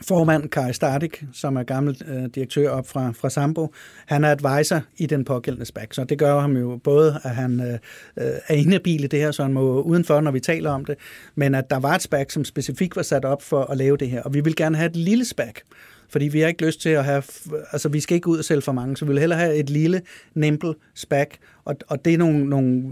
formand, 0.02 0.50
Kai 0.50 0.74
Stardik, 0.74 1.24
som 1.34 1.56
er 1.56 1.64
gammel 1.64 2.02
øh, 2.08 2.26
direktør 2.36 2.70
op 2.70 2.88
fra, 2.88 3.12
fra 3.12 3.30
Sambo, 3.30 3.74
han 4.06 4.24
er 4.24 4.32
advisor 4.32 4.82
i 4.98 5.06
den 5.06 5.26
pågældende 5.26 5.66
SPAC, 5.66 5.88
så 5.92 6.04
det 6.04 6.20
gør 6.20 6.40
ham 6.40 6.58
jo 6.58 6.80
både, 6.84 7.20
at 7.24 7.36
han 7.36 7.60
øh, 7.60 7.74
øh, 8.18 8.34
er 8.48 8.54
inhabil 8.56 9.04
i 9.04 9.08
det 9.08 9.20
her, 9.20 9.32
så 9.32 9.44
han 9.44 9.54
må 9.54 9.82
udenfor, 9.82 10.22
når 10.22 10.32
vi 10.32 10.40
taler 10.40 10.72
om 10.72 10.86
det, 10.86 10.96
men 11.36 11.56
at 11.56 11.70
der 11.70 11.80
var 11.80 11.96
et 11.96 12.02
SPAC, 12.02 12.34
som 12.34 12.46
specifikt 12.46 12.96
var 12.96 13.02
sat 13.02 13.26
op 13.26 13.42
for 13.42 13.64
at 13.64 13.78
lave 13.78 13.98
det 13.98 14.10
her, 14.10 14.22
og 14.22 14.34
vi 14.34 14.42
vil 14.42 14.56
gerne 14.56 14.78
have 14.78 14.90
et 14.90 14.96
lille 14.96 15.26
SPAC, 15.26 15.54
fordi 16.14 16.28
vi 16.28 16.40
har 16.40 16.48
ikke 16.48 16.66
lyst 16.66 16.82
til 16.82 16.90
at 16.90 17.06
have, 17.06 17.24
altså 17.72 17.90
vi 17.90 18.00
skal 18.00 18.16
ikke 18.16 18.28
ud 18.28 18.38
og 18.38 18.46
sælge 18.46 18.62
for 18.62 18.72
mange, 18.72 18.98
så 18.98 19.06
vi 19.06 19.12
vil 19.12 19.20
hellere 19.20 19.40
have 19.40 19.56
et 19.56 19.70
lille, 19.70 20.02
nimble 20.36 20.74
spag, 20.96 21.28
og, 21.66 21.76
og 21.88 22.06
det 22.06 22.14
er 22.14 22.18
nogle, 22.18 22.46
nogle, 22.46 22.84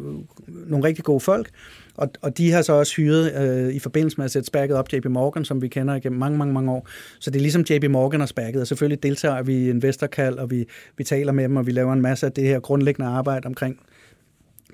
nogle 0.67 0.85
rigtig 0.85 1.03
gode 1.03 1.19
folk, 1.19 1.49
og, 1.95 2.11
og 2.21 2.37
de 2.37 2.51
har 2.51 2.61
så 2.61 2.73
også 2.73 2.95
hyret 2.95 3.33
øh, 3.41 3.73
i 3.73 3.79
forbindelse 3.79 4.17
med 4.17 4.25
at 4.25 4.31
sætte 4.31 4.47
spærket 4.47 4.77
op 4.77 4.93
JP 4.93 5.05
Morgan, 5.05 5.45
som 5.45 5.61
vi 5.61 5.67
kender 5.67 5.95
igennem 5.95 6.19
mange, 6.19 6.37
mange, 6.37 6.53
mange 6.53 6.71
år. 6.71 6.87
Så 7.19 7.29
det 7.29 7.37
er 7.37 7.41
ligesom 7.41 7.65
JP 7.69 7.89
Morgan 7.89 8.19
har 8.19 8.27
spærket, 8.27 8.61
og 8.61 8.67
selvfølgelig 8.67 9.03
deltager 9.03 9.43
vi 9.43 9.53
i 9.53 9.69
investorkald, 9.69 10.37
og 10.37 10.51
vi, 10.51 10.65
vi 10.97 11.03
taler 11.03 11.31
med 11.31 11.43
dem, 11.43 11.57
og 11.57 11.67
vi 11.67 11.71
laver 11.71 11.93
en 11.93 12.01
masse 12.01 12.25
af 12.25 12.31
det 12.31 12.43
her 12.43 12.59
grundlæggende 12.59 13.09
arbejde 13.09 13.45
omkring 13.45 13.79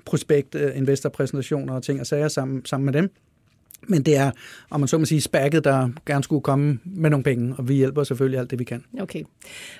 prospekt, 0.04 0.54
øh, 0.54 0.76
investorpræsentationer 0.76 1.74
og 1.74 1.82
ting 1.82 2.00
og 2.00 2.06
sager 2.06 2.28
sammen, 2.28 2.64
sammen 2.64 2.84
med 2.84 2.92
dem. 2.92 3.10
Men 3.86 4.02
det 4.02 4.16
er, 4.16 4.30
om 4.70 4.80
man 4.80 4.88
så 4.88 4.98
må 4.98 5.04
sige, 5.04 5.20
spækket, 5.20 5.64
der 5.64 5.88
gerne 6.06 6.24
skulle 6.24 6.42
komme 6.42 6.78
med 6.84 7.10
nogle 7.10 7.24
penge, 7.24 7.54
og 7.58 7.68
vi 7.68 7.74
hjælper 7.74 8.04
selvfølgelig 8.04 8.40
alt 8.40 8.50
det, 8.50 8.58
vi 8.58 8.64
kan. 8.64 8.84
Okay. 9.00 9.22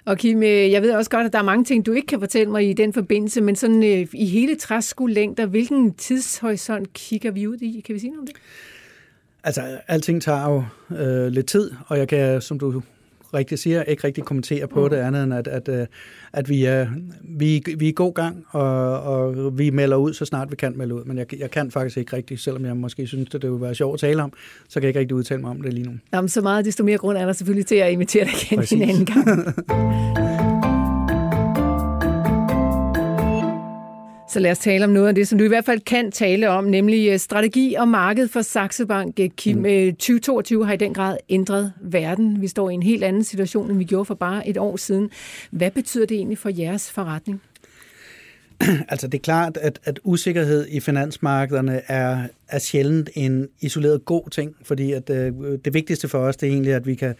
Og 0.04 0.18
Kim, 0.18 0.42
øh, 0.42 0.70
jeg 0.70 0.82
ved 0.82 0.92
også 0.92 1.10
godt, 1.10 1.26
at 1.26 1.32
der 1.32 1.38
er 1.38 1.42
mange 1.42 1.64
ting, 1.64 1.86
du 1.86 1.92
ikke 1.92 2.06
kan 2.06 2.20
fortælle 2.20 2.50
mig 2.52 2.70
i 2.70 2.72
den 2.72 2.92
forbindelse, 2.92 3.40
men 3.40 3.56
sådan 3.56 3.82
øh, 3.82 4.06
i 4.12 4.26
hele 4.26 4.56
træskolængder, 4.56 5.46
hvilken 5.46 5.94
tidshorisont 5.94 6.92
kigger 6.92 7.30
vi 7.30 7.46
ud 7.46 7.58
i? 7.58 7.80
Kan 7.86 7.94
vi 7.94 8.00
sige 8.00 8.10
noget 8.10 8.20
om 8.20 8.26
det? 8.26 8.36
Altså, 9.44 9.78
alting 9.88 10.22
tager 10.22 10.50
jo 10.50 10.64
øh, 10.96 11.26
lidt 11.26 11.46
tid, 11.46 11.70
og 11.86 11.98
jeg 11.98 12.08
kan, 12.08 12.40
som 12.40 12.58
du 12.58 12.82
rigtigt 13.34 13.60
siger, 13.60 13.82
ikke 13.82 14.04
rigtig 14.04 14.24
kommentere 14.24 14.68
på 14.68 14.84
mm. 14.84 14.90
det 14.90 14.96
andet 14.96 15.24
end, 15.24 15.34
at, 15.34 15.48
at, 15.48 15.68
øh, 15.68 15.86
at 16.32 16.48
vi, 16.48 16.64
er, 16.64 16.86
vi, 17.22 17.62
vi 17.76 17.84
er 17.84 17.88
i 17.88 17.92
god 17.96 18.14
gang, 18.14 18.44
og, 18.50 19.02
og 19.02 19.58
vi 19.58 19.70
melder 19.70 19.96
ud, 19.96 20.14
så 20.14 20.24
snart 20.24 20.50
vi 20.50 20.56
kan 20.56 20.72
melde 20.76 20.94
ud. 20.94 21.04
Men 21.04 21.18
jeg, 21.18 21.38
jeg 21.38 21.50
kan 21.50 21.70
faktisk 21.70 21.96
ikke 21.96 22.16
rigtig, 22.16 22.38
selvom 22.38 22.64
jeg 22.64 22.76
måske 22.76 23.06
synes, 23.06 23.34
at 23.34 23.42
det 23.42 23.50
ville 23.50 23.62
være 23.62 23.74
sjovt 23.74 23.94
at 23.94 24.00
tale 24.00 24.22
om, 24.22 24.32
så 24.68 24.80
kan 24.80 24.82
jeg 24.82 24.88
ikke 24.88 25.00
rigtig 25.00 25.16
udtale 25.16 25.40
mig 25.40 25.50
om 25.50 25.62
det 25.62 25.74
lige 25.74 25.86
nu. 25.86 25.92
Jamen, 26.12 26.28
så 26.28 26.40
meget 26.40 26.64
desto 26.64 26.84
mere 26.84 26.98
grund 26.98 27.18
er 27.18 27.26
der 27.26 27.32
selvfølgelig 27.32 27.66
til 27.66 27.74
at 27.74 27.92
invitere 27.92 28.24
dig 28.24 28.32
igen 28.42 28.58
Præcis. 28.58 28.72
en 28.72 28.88
anden 28.88 29.06
gang. 29.06 29.54
Så 34.28 34.40
lad 34.40 34.50
os 34.50 34.58
tale 34.58 34.84
om 34.84 34.90
noget 34.90 35.08
af 35.08 35.14
det, 35.14 35.28
som 35.28 35.38
du 35.38 35.44
i 35.44 35.48
hvert 35.48 35.64
fald 35.64 35.80
kan 35.80 36.12
tale 36.12 36.50
om, 36.50 36.64
nemlig 36.64 37.08
øh, 37.08 37.18
strategi 37.18 37.74
og 37.74 37.88
marked 37.88 38.28
for 38.28 38.42
Saxo 38.42 38.86
Bank. 38.86 39.20
Øh, 39.20 39.28
Kim, 39.36 39.56
mm. 39.56 39.64
2022 39.64 40.60
øh, 40.60 40.66
har 40.66 40.74
i 40.74 40.76
den 40.76 40.94
grad 40.94 41.16
ændret 41.28 41.72
verden. 41.80 42.40
Vi 42.40 42.48
står 42.48 42.70
i 42.70 42.74
en 42.74 42.82
helt 42.82 43.04
anden 43.04 43.24
situation, 43.24 43.70
end 43.70 43.78
vi 43.78 43.84
gjorde 43.84 44.04
for 44.04 44.14
bare 44.14 44.48
et 44.48 44.56
år 44.56 44.76
siden. 44.76 45.10
Hvad 45.50 45.70
betyder 45.70 46.06
det 46.06 46.16
egentlig 46.16 46.38
for 46.38 46.50
jeres 46.58 46.92
forretning? 46.92 47.42
Altså 48.88 49.08
det 49.08 49.18
er 49.18 49.22
klart, 49.22 49.56
at, 49.56 49.78
at 49.84 50.00
usikkerhed 50.04 50.66
i 50.68 50.80
finansmarkederne 50.80 51.82
er, 51.86 52.26
er 52.48 52.58
sjældent 52.58 53.10
en 53.14 53.48
isoleret 53.60 54.04
god 54.04 54.30
ting, 54.30 54.56
fordi 54.62 54.92
at, 54.92 55.10
øh, 55.10 55.32
det 55.64 55.74
vigtigste 55.74 56.08
for 56.08 56.18
os 56.18 56.36
det 56.36 56.48
er 56.48 56.52
egentlig, 56.52 56.74
at 56.74 56.86
vi 56.86 56.94
kan 56.94 57.14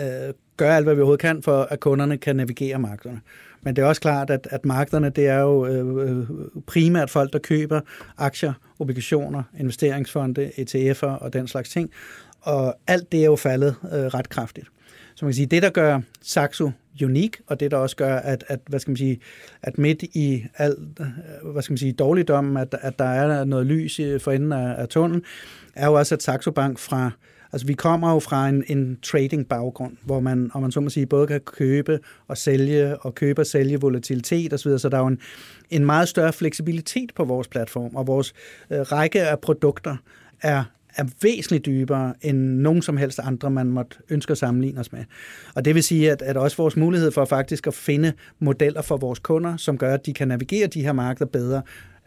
øh, 0.00 0.34
gøre 0.56 0.76
alt, 0.76 0.86
hvad 0.86 0.94
vi 0.94 1.00
overhovedet 1.00 1.20
kan, 1.20 1.42
for 1.42 1.62
at 1.70 1.80
kunderne 1.80 2.18
kan 2.18 2.36
navigere 2.36 2.78
markederne. 2.78 3.20
Men 3.62 3.76
det 3.76 3.82
er 3.82 3.86
også 3.86 4.00
klart, 4.00 4.30
at, 4.30 4.48
at 4.50 4.64
markederne, 4.64 5.10
det 5.10 5.26
er 5.26 5.38
jo 5.38 5.66
øh, 5.66 6.18
øh 6.18 6.26
primært 6.66 7.10
folk, 7.10 7.32
der 7.32 7.38
køber 7.38 7.80
aktier, 8.18 8.52
obligationer, 8.78 9.42
investeringsfonde, 9.58 10.50
ETF'er 10.58 11.06
og 11.06 11.32
den 11.32 11.48
slags 11.48 11.70
ting. 11.70 11.90
Og 12.40 12.76
alt 12.86 13.12
det 13.12 13.20
er 13.20 13.24
jo 13.24 13.36
faldet 13.36 13.74
øh, 13.84 13.98
ret 13.98 14.28
kraftigt. 14.28 14.66
Så 15.14 15.24
man 15.24 15.30
kan 15.30 15.34
sige, 15.34 15.46
det, 15.46 15.62
der 15.62 15.70
gør 15.70 16.00
Saxo 16.22 16.70
unik, 17.04 17.40
og 17.46 17.60
det 17.60 17.70
der 17.70 17.76
også 17.76 17.96
gør, 17.96 18.16
at, 18.16 18.44
at, 18.48 18.60
hvad 18.66 18.80
skal 18.80 18.90
man 18.90 18.96
sige, 18.96 19.20
at 19.62 19.78
midt 19.78 20.02
i 20.02 20.44
al 20.58 20.76
øh, 21.00 21.52
hvad 21.52 21.62
skal 21.62 21.72
man 21.72 21.78
sige, 21.78 21.92
dårligdom, 21.92 22.56
at, 22.56 22.74
at 22.80 22.98
der 22.98 23.04
er 23.04 23.44
noget 23.44 23.66
lys 23.66 24.00
for 24.20 24.32
enden 24.32 24.52
af, 24.52 24.74
af 24.80 24.88
tunnelen, 24.88 25.24
er 25.74 25.86
jo 25.86 25.94
også, 25.94 26.14
at 26.14 26.22
Saxo 26.22 26.50
Bank 26.50 26.78
fra 26.78 27.10
Altså, 27.52 27.66
vi 27.66 27.74
kommer 27.74 28.12
jo 28.12 28.18
fra 28.18 28.48
en, 28.48 28.64
en 28.66 28.98
trading-baggrund, 29.02 29.96
hvor 30.04 30.20
man, 30.20 30.50
om 30.54 30.62
man 30.62 30.72
så 30.72 30.80
må 30.80 30.88
sige, 30.88 31.06
både 31.06 31.26
kan 31.26 31.40
købe 31.40 32.00
og 32.28 32.38
sælge, 32.38 32.96
og 32.96 33.14
købe 33.14 33.42
og 33.42 33.46
sælge 33.46 33.80
volatilitet 33.80 34.52
osv., 34.52 34.78
så 34.78 34.88
der 34.88 34.96
er 34.96 35.00
jo 35.00 35.06
en, 35.06 35.18
en 35.70 35.86
meget 35.86 36.08
større 36.08 36.32
fleksibilitet 36.32 37.14
på 37.14 37.24
vores 37.24 37.48
platform, 37.48 37.96
og 37.96 38.06
vores 38.06 38.34
øh, 38.70 38.80
række 38.80 39.22
af 39.22 39.40
produkter 39.40 39.96
er 40.40 40.64
er 40.96 41.04
væsentligt 41.22 41.66
dybere 41.66 42.14
end 42.22 42.38
nogen 42.38 42.82
som 42.82 42.96
helst 42.96 43.20
andre, 43.22 43.50
man 43.50 43.66
måtte 43.66 43.96
ønske 44.08 44.30
at 44.30 44.38
sammenligne 44.38 44.80
os 44.80 44.92
med. 44.92 45.04
Og 45.54 45.64
det 45.64 45.74
vil 45.74 45.82
sige, 45.82 46.10
at, 46.10 46.22
at 46.22 46.36
også 46.36 46.56
vores 46.56 46.76
mulighed 46.76 47.12
for 47.12 47.24
faktisk 47.24 47.66
at 47.66 47.74
finde 47.74 48.12
modeller 48.38 48.82
for 48.82 48.96
vores 48.96 49.18
kunder, 49.18 49.56
som 49.56 49.78
gør, 49.78 49.94
at 49.94 50.06
de 50.06 50.12
kan 50.12 50.28
navigere 50.28 50.66
de 50.66 50.82
her 50.82 50.92
markeder 50.92 51.30
bedre, 51.30 51.62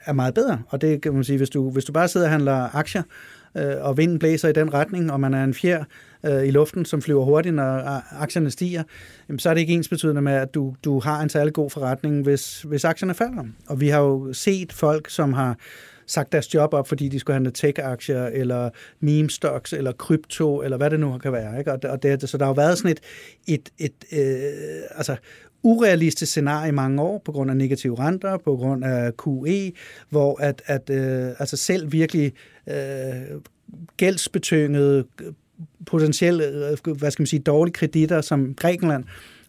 er 0.06 0.14
meget 0.14 0.34
bedre. 0.34 0.62
Og 0.70 0.82
det 0.82 1.02
kan 1.02 1.14
man 1.14 1.24
sige, 1.24 1.38
hvis 1.38 1.50
du, 1.50 1.70
hvis 1.70 1.86
du 1.86 1.92
bare 1.92 2.08
sidder 2.08 2.28
og 2.28 2.32
handler 2.32 2.76
aktier, 2.76 3.04
øh, 3.58 3.76
og 3.82 3.98
vinden 3.98 4.20
blæser 4.20 4.50
i 4.50 4.54
den 4.54 4.74
retning, 4.74 5.12
og 5.12 5.20
man 5.20 5.34
er 5.34 5.44
en 5.44 5.54
fjer 5.54 5.84
øh, 6.26 6.48
i 6.48 6.52
luften, 6.52 6.86
som 6.86 7.02
flyver 7.02 7.26
hurtigt, 7.26 7.56
når 7.56 7.76
øh, 7.76 8.22
aktierne 8.22 8.52
stiger, 8.52 8.84
jamen, 9.30 9.40
så 9.40 9.50
er 9.50 9.54
det 9.54 9.62
ikke 9.62 9.74
ens 9.74 9.90
betydende 9.90 10.22
med, 10.22 10.34
at 10.34 10.54
du, 10.54 10.76
du 10.84 11.00
har 11.00 11.22
en 11.22 11.30
særlig 11.30 11.54
god 11.54 11.70
forretning, 11.70 12.24
hvis, 12.24 12.62
hvis 12.62 12.86
aktierne 12.86 13.14
falder. 13.14 13.44
Og 13.68 13.82
vi 13.82 13.88
har 13.88 14.00
jo 14.00 14.34
set 14.34 14.74
folk, 14.74 15.10
som 15.10 15.34
har 15.34 15.58
sagt 16.08 16.32
deres 16.32 16.54
job 16.54 16.74
op, 16.74 16.88
fordi 16.88 17.10
de 17.10 17.20
skulle 17.20 17.34
handle 17.36 17.52
tech-aktier, 17.52 18.26
eller 18.26 18.70
meme 19.00 19.30
stocks, 19.30 19.74
eller 19.74 19.92
krypto, 19.92 20.62
eller 20.62 20.78
hvad 20.78 20.90
det 20.90 21.00
nu 21.00 21.18
kan 21.18 21.32
være. 21.32 21.60
Ikke? 21.60 21.72
Og 21.72 22.04
det, 22.04 22.30
så 22.30 22.38
der 22.38 22.46
har 22.46 22.50
jo 22.50 22.56
været 22.56 22.78
sådan 22.78 22.92
et, 22.92 23.00
et, 23.48 23.70
et 23.80 24.20
øh, 24.20 24.84
altså, 24.96 25.16
urealistisk 25.64 26.32
scenarie 26.32 26.70
i 26.70 26.72
mange 26.72 27.02
år 27.02 27.22
på 27.26 27.32
grund 27.32 27.52
af 27.52 27.58
negative 27.58 28.00
renter, 28.00 28.38
på 28.38 28.56
grund 28.56 28.86
af 28.86 29.12
QE, 29.18 29.72
hvor 30.10 30.42
at, 30.42 30.62
at 30.66 30.90
øh, 30.90 31.28
altså 31.40 31.58
selv 31.58 31.92
virkelig 31.92 32.34
øh, 32.68 33.42
gældsbetyngede 33.98 35.06
potentielle, 35.86 36.48
øh, 36.48 36.98
hvad 36.98 37.12
skal 37.12 37.22
man 37.22 37.28
sige, 37.28 37.40
dårlige 37.40 37.74
kreditter 37.74 38.22
som 38.22 38.54
Grækenland, 38.54 39.04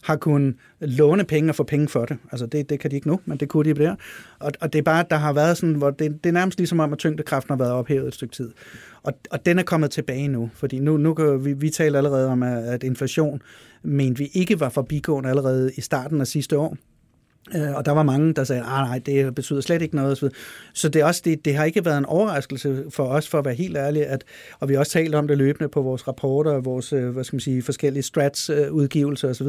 har 0.07 0.17
kunnet 0.17 0.55
låne 0.81 1.25
penge 1.25 1.51
og 1.51 1.55
få 1.55 1.63
penge 1.63 1.89
for 1.89 2.05
det. 2.05 2.19
Altså 2.33 2.47
det, 2.47 2.71
det 2.71 2.81
kan 2.81 2.91
de 2.91 2.97
ikke 2.97 3.09
nu, 3.09 3.21
men 3.25 3.39
det 3.39 3.49
kunne 3.49 3.75
de 3.75 3.81
der. 3.81 3.95
Og, 4.39 4.53
og 4.61 4.73
det 4.73 4.79
er 4.79 4.83
bare, 4.83 5.05
der 5.11 5.17
har 5.17 5.33
været 5.33 5.57
sådan, 5.57 5.75
hvor 5.75 5.91
det, 5.91 6.25
det 6.25 6.29
er 6.29 6.33
nærmest 6.33 6.59
ligesom 6.59 6.81
om, 6.81 6.93
at 6.93 6.99
tyngdekraften 6.99 7.53
har 7.53 7.59
været 7.59 7.73
ophævet 7.73 8.09
et 8.09 8.15
stykke 8.15 8.35
tid. 8.35 8.51
Og, 9.03 9.13
og 9.31 9.47
den 9.47 9.59
er 9.59 9.63
kommet 9.63 9.91
tilbage 9.91 10.29
nu, 10.29 10.51
fordi 10.55 10.79
nu, 10.79 10.97
nu 10.97 11.15
kan 11.15 11.45
vi, 11.45 11.53
vi 11.53 11.71
taler 11.71 11.99
allerede 11.99 12.29
om, 12.29 12.43
at 12.43 12.83
inflation 12.83 13.43
mente 13.83 14.19
vi 14.19 14.31
ikke 14.33 14.61
var 14.61 14.69
forbigående 14.69 15.31
allerede 15.31 15.71
i 15.77 15.81
starten 15.81 16.21
af 16.21 16.27
sidste 16.27 16.59
år. 16.59 16.77
Øh, 17.55 17.75
og 17.75 17.85
der 17.85 17.93
var 17.93 18.03
mange, 18.03 18.35
der 18.35 18.45
sagde, 18.45 18.63
at 18.63 18.67
nej, 18.67 18.99
det 18.99 19.35
betyder 19.35 19.61
slet 19.61 19.83
ikke 19.83 19.97
noget. 19.97 20.33
Så 20.73 20.89
det, 20.89 21.01
er 21.01 21.05
også, 21.05 21.23
det, 21.25 21.45
det 21.45 21.55
har 21.55 21.65
ikke 21.65 21.85
været 21.85 21.99
en 21.99 22.05
overraskelse 22.05 22.85
for 22.91 23.05
os, 23.05 23.29
for 23.29 23.39
at 23.39 23.45
være 23.45 23.55
helt 23.55 23.77
ærlig, 23.77 24.07
at, 24.07 24.25
og 24.61 24.69
vi 24.69 24.75
har 24.75 24.81
også 24.81 24.93
talt 24.93 25.15
om 25.15 25.29
det 25.29 25.39
løbende 25.39 25.69
på 25.69 25.83
vores 25.83 26.09
rapporter 26.09 26.51
og 26.51 26.65
vores 26.65 26.93
øh, 26.93 27.09
hvad 27.09 27.25
skal 27.25 27.37
man 27.37 27.41
sige, 27.41 27.63
forskellige 27.63 28.03
strats-udgivelser 28.03 29.29
øh, 29.29 29.31
osv., 29.31 29.49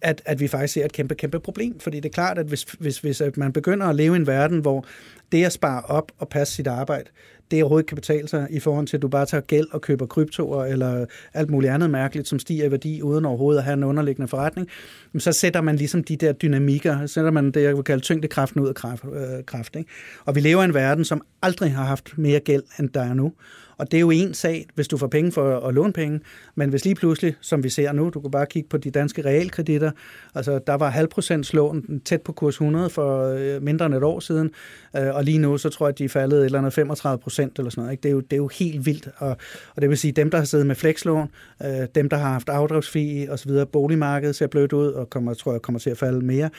at, 0.00 0.22
at 0.24 0.40
vi 0.40 0.48
faktisk 0.48 0.74
ser 0.74 0.84
et 0.84 0.92
kæmpe, 0.92 1.14
kæmpe 1.14 1.40
problem. 1.40 1.80
Fordi 1.80 1.96
det 1.96 2.08
er 2.08 2.12
klart, 2.12 2.38
at 2.38 2.46
hvis, 2.46 2.62
hvis, 2.62 2.98
hvis 2.98 3.22
man 3.36 3.52
begynder 3.52 3.86
at 3.86 3.96
leve 3.96 4.14
i 4.14 4.16
en 4.16 4.26
verden, 4.26 4.58
hvor 4.58 4.84
det 5.32 5.44
at 5.44 5.52
spare 5.52 5.82
op 5.82 6.12
og 6.18 6.28
passe 6.28 6.54
sit 6.54 6.66
arbejde, 6.66 7.10
det 7.50 7.62
overhovedet 7.62 7.86
kan 7.86 7.94
betale 7.94 8.28
sig 8.28 8.46
i 8.50 8.60
forhold 8.60 8.86
til, 8.86 8.96
at 8.96 9.02
du 9.02 9.08
bare 9.08 9.26
tager 9.26 9.40
gæld 9.40 9.66
og 9.72 9.80
køber 9.80 10.06
kryptoer 10.06 10.64
eller 10.64 11.06
alt 11.34 11.50
muligt 11.50 11.72
andet 11.72 11.90
mærkeligt, 11.90 12.28
som 12.28 12.38
stiger 12.38 12.64
i 12.64 12.70
værdi, 12.70 13.02
uden 13.02 13.24
overhovedet 13.24 13.58
at 13.58 13.64
have 13.64 13.74
en 13.74 13.84
underliggende 13.84 14.28
forretning, 14.28 14.68
så 15.18 15.32
sætter 15.32 15.60
man 15.60 15.76
ligesom 15.76 16.04
de 16.04 16.16
der 16.16 16.32
dynamikker, 16.32 17.06
sætter 17.06 17.30
man 17.30 17.50
det, 17.50 17.62
jeg 17.62 17.76
vil 17.76 17.84
kalde 17.84 18.02
tyngdekraften 18.02 18.60
ud 18.60 18.68
af 18.68 18.74
kraft. 18.74 19.04
Øh, 19.04 19.44
kraft 19.46 19.76
ikke? 19.76 19.90
Og 20.24 20.34
vi 20.34 20.40
lever 20.40 20.62
i 20.62 20.64
en 20.64 20.74
verden, 20.74 21.04
som 21.04 21.22
aldrig 21.42 21.74
har 21.74 21.84
haft 21.84 22.18
mere 22.18 22.40
gæld, 22.40 22.62
end 22.78 22.88
der 22.88 23.02
er 23.02 23.14
nu. 23.14 23.32
Og 23.78 23.90
det 23.90 23.96
er 23.96 24.00
jo 24.00 24.10
en 24.10 24.34
sag, 24.34 24.66
hvis 24.74 24.88
du 24.88 24.96
får 24.96 25.06
penge 25.06 25.32
for 25.32 25.60
at 25.60 25.74
låne 25.74 25.92
penge, 25.92 26.20
men 26.54 26.70
hvis 26.70 26.84
lige 26.84 26.94
pludselig, 26.94 27.36
som 27.40 27.64
vi 27.64 27.68
ser 27.68 27.92
nu, 27.92 28.10
du 28.14 28.20
kan 28.20 28.30
bare 28.30 28.46
kigge 28.46 28.68
på 28.68 28.76
de 28.76 28.90
danske 28.90 29.22
realkreditter, 29.24 29.90
altså 30.34 30.60
der 30.66 30.74
var 30.74 30.90
halvprocents 30.90 31.52
lån 31.52 32.00
tæt 32.04 32.22
på 32.22 32.32
kurs 32.32 32.54
100 32.54 32.90
for 32.90 33.22
øh, 33.38 33.62
mindre 33.62 33.86
end 33.86 33.94
et 33.94 34.02
år 34.02 34.20
siden, 34.20 34.50
øh, 34.96 35.14
og 35.14 35.24
lige 35.24 35.38
nu 35.38 35.58
så 35.58 35.68
tror 35.68 35.86
jeg, 35.86 35.92
at 35.92 35.98
de 35.98 36.04
er 36.04 36.08
faldet 36.08 36.38
et 36.38 36.44
eller 36.44 36.58
andet 36.58 36.72
35 36.72 37.18
procent 37.18 37.58
eller 37.58 37.70
sådan 37.70 37.82
noget. 37.82 37.92
Ikke? 37.92 38.02
Det, 38.02 38.08
er 38.08 38.12
jo, 38.12 38.20
det 38.20 38.32
er 38.32 38.36
jo 38.36 38.48
helt 38.48 38.86
vildt, 38.86 39.08
og, 39.16 39.36
og 39.76 39.82
det 39.82 39.90
vil 39.90 39.98
sige, 39.98 40.12
dem, 40.12 40.30
der 40.30 40.38
har 40.38 40.44
siddet 40.44 40.66
med 40.66 40.74
flekslån, 40.74 41.28
øh, 41.64 41.86
dem, 41.94 42.08
der 42.08 42.16
har 42.16 42.32
haft 42.32 42.48
afdragsfi 42.48 43.26
og 43.30 43.38
så 43.38 43.48
videre, 43.48 43.66
boligmarkedet 43.66 44.36
ser 44.36 44.46
blødt 44.46 44.72
ud, 44.72 44.86
og 44.86 45.10
kommer, 45.10 45.34
tror 45.34 45.52
jeg 45.52 45.62
kommer 45.62 45.78
til 45.78 45.90
at 45.90 45.98
falde 45.98 46.26
mere. 46.26 46.50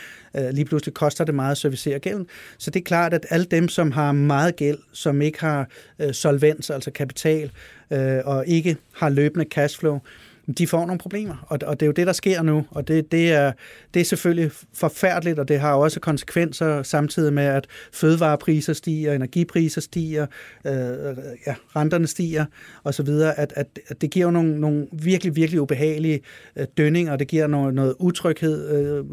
Lige 0.51 0.65
pludselig 0.65 0.93
koster 0.93 1.23
det 1.23 1.35
meget 1.35 1.51
at 1.51 1.57
servicere 1.57 1.99
gælden. 1.99 2.27
Så 2.57 2.71
det 2.71 2.79
er 2.79 2.83
klart, 2.83 3.13
at 3.13 3.25
alle 3.29 3.45
dem, 3.45 3.67
som 3.67 3.91
har 3.91 4.11
meget 4.11 4.55
gæld, 4.55 4.77
som 4.93 5.21
ikke 5.21 5.39
har 5.39 5.67
solvens, 6.11 6.69
altså 6.69 6.91
kan 6.91 7.06
kapital 7.07 7.51
øh, 7.91 8.19
og 8.25 8.47
ikke 8.47 8.77
har 8.95 9.09
løbende 9.09 9.45
cashflow, 9.45 9.99
de 10.57 10.67
får 10.67 10.85
nogle 10.85 10.99
problemer, 10.99 11.45
og, 11.47 11.59
og 11.65 11.79
det 11.79 11.85
er 11.85 11.87
jo 11.87 11.91
det, 11.91 12.07
der 12.07 12.13
sker 12.13 12.41
nu, 12.41 12.65
og 12.71 12.87
det, 12.87 13.11
det, 13.11 13.31
er, 13.31 13.51
det 13.93 13.99
er 13.99 14.03
selvfølgelig 14.03 14.51
forfærdeligt, 14.73 15.39
og 15.39 15.47
det 15.47 15.59
har 15.59 15.73
også 15.73 15.99
konsekvenser 15.99 16.83
samtidig 16.83 17.33
med, 17.33 17.43
at 17.43 17.67
fødevarepriser 17.93 18.73
stiger, 18.73 19.13
energipriser 19.13 19.81
stiger, 19.81 20.25
øh, 20.65 20.73
ja, 21.47 21.55
renterne 21.75 22.07
stiger 22.07 22.45
osv., 22.83 23.09
at, 23.09 23.53
at, 23.55 23.79
at 23.87 24.01
det 24.01 24.11
giver 24.11 24.31
nogle, 24.31 24.59
nogle 24.59 24.87
virkelig, 24.91 25.35
virkelig 25.35 25.61
ubehagelige 25.61 26.19
øh, 26.55 26.65
dønninger, 26.77 27.11
og 27.11 27.19
det 27.19 27.27
giver 27.27 27.47
noget, 27.47 27.73
noget 27.73 27.95
utryghed 27.99 28.69
øh, 28.69 29.05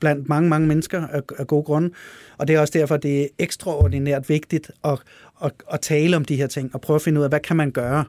blandt 0.00 0.28
mange, 0.28 0.48
mange 0.48 0.68
mennesker 0.68 1.06
af, 1.06 1.22
af 1.38 1.46
gode 1.46 1.62
grunde, 1.62 1.90
og 2.38 2.48
det 2.48 2.56
er 2.56 2.60
også 2.60 2.78
derfor, 2.78 2.96
det 2.96 3.22
er 3.22 3.26
ekstraordinært 3.38 4.28
vigtigt 4.28 4.70
at, 4.84 4.98
at, 5.44 5.52
at 5.72 5.80
tale 5.80 6.16
om 6.16 6.24
de 6.24 6.36
her 6.36 6.46
ting, 6.46 6.70
og 6.74 6.80
prøve 6.80 6.94
at 6.94 7.02
finde 7.02 7.18
ud 7.20 7.24
af, 7.24 7.30
hvad 7.30 7.40
kan 7.40 7.56
man 7.56 7.70
gøre 7.70 8.04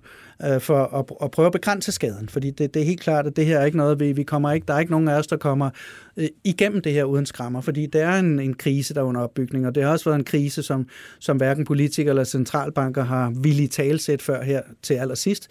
øh, 0.45 0.61
for 0.61 0.83
at, 0.83 1.05
at 1.23 1.31
prøve 1.31 1.45
at 1.45 1.51
begrænse 1.51 1.91
skaden. 1.91 2.29
Fordi 2.29 2.51
det, 2.51 2.73
det 2.73 2.81
er 2.81 2.85
helt 2.85 3.01
klart, 3.01 3.27
at 3.27 3.35
det 3.35 3.45
her 3.45 3.59
er 3.59 3.65
ikke 3.65 3.77
noget, 3.77 3.99
vi, 3.99 4.11
vi 4.11 4.23
kommer 4.23 4.51
ikke, 4.51 4.65
der 4.67 4.73
er 4.73 4.79
ikke 4.79 4.91
nogen 4.91 5.07
af 5.07 5.19
os, 5.19 5.27
der 5.27 5.37
kommer 5.37 5.69
øh, 6.17 6.27
igennem 6.43 6.81
det 6.81 6.93
her 6.93 7.03
uden 7.03 7.25
skrammer, 7.25 7.61
fordi 7.61 7.85
det 7.85 8.01
er 8.01 8.19
en, 8.19 8.39
en 8.39 8.53
krise, 8.53 8.93
der 8.93 9.01
er 9.01 9.05
under 9.05 9.21
opbygning, 9.21 9.67
og 9.67 9.75
det 9.75 9.83
har 9.83 9.91
også 9.91 10.05
været 10.05 10.19
en 10.19 10.25
krise, 10.25 10.63
som, 10.63 10.87
som 11.19 11.37
hverken 11.37 11.65
politikere 11.65 12.09
eller 12.09 12.23
centralbanker 12.23 13.03
har 13.03 13.33
villige 13.41 13.67
talsæt 13.67 14.21
før 14.21 14.43
her 14.43 14.61
til 14.81 14.93
allersidst, 14.93 15.47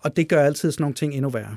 og 0.00 0.16
det 0.16 0.28
gør 0.28 0.42
altid 0.42 0.72
sådan 0.72 0.82
nogle 0.82 0.94
ting 0.94 1.14
endnu 1.14 1.30
værre. 1.30 1.56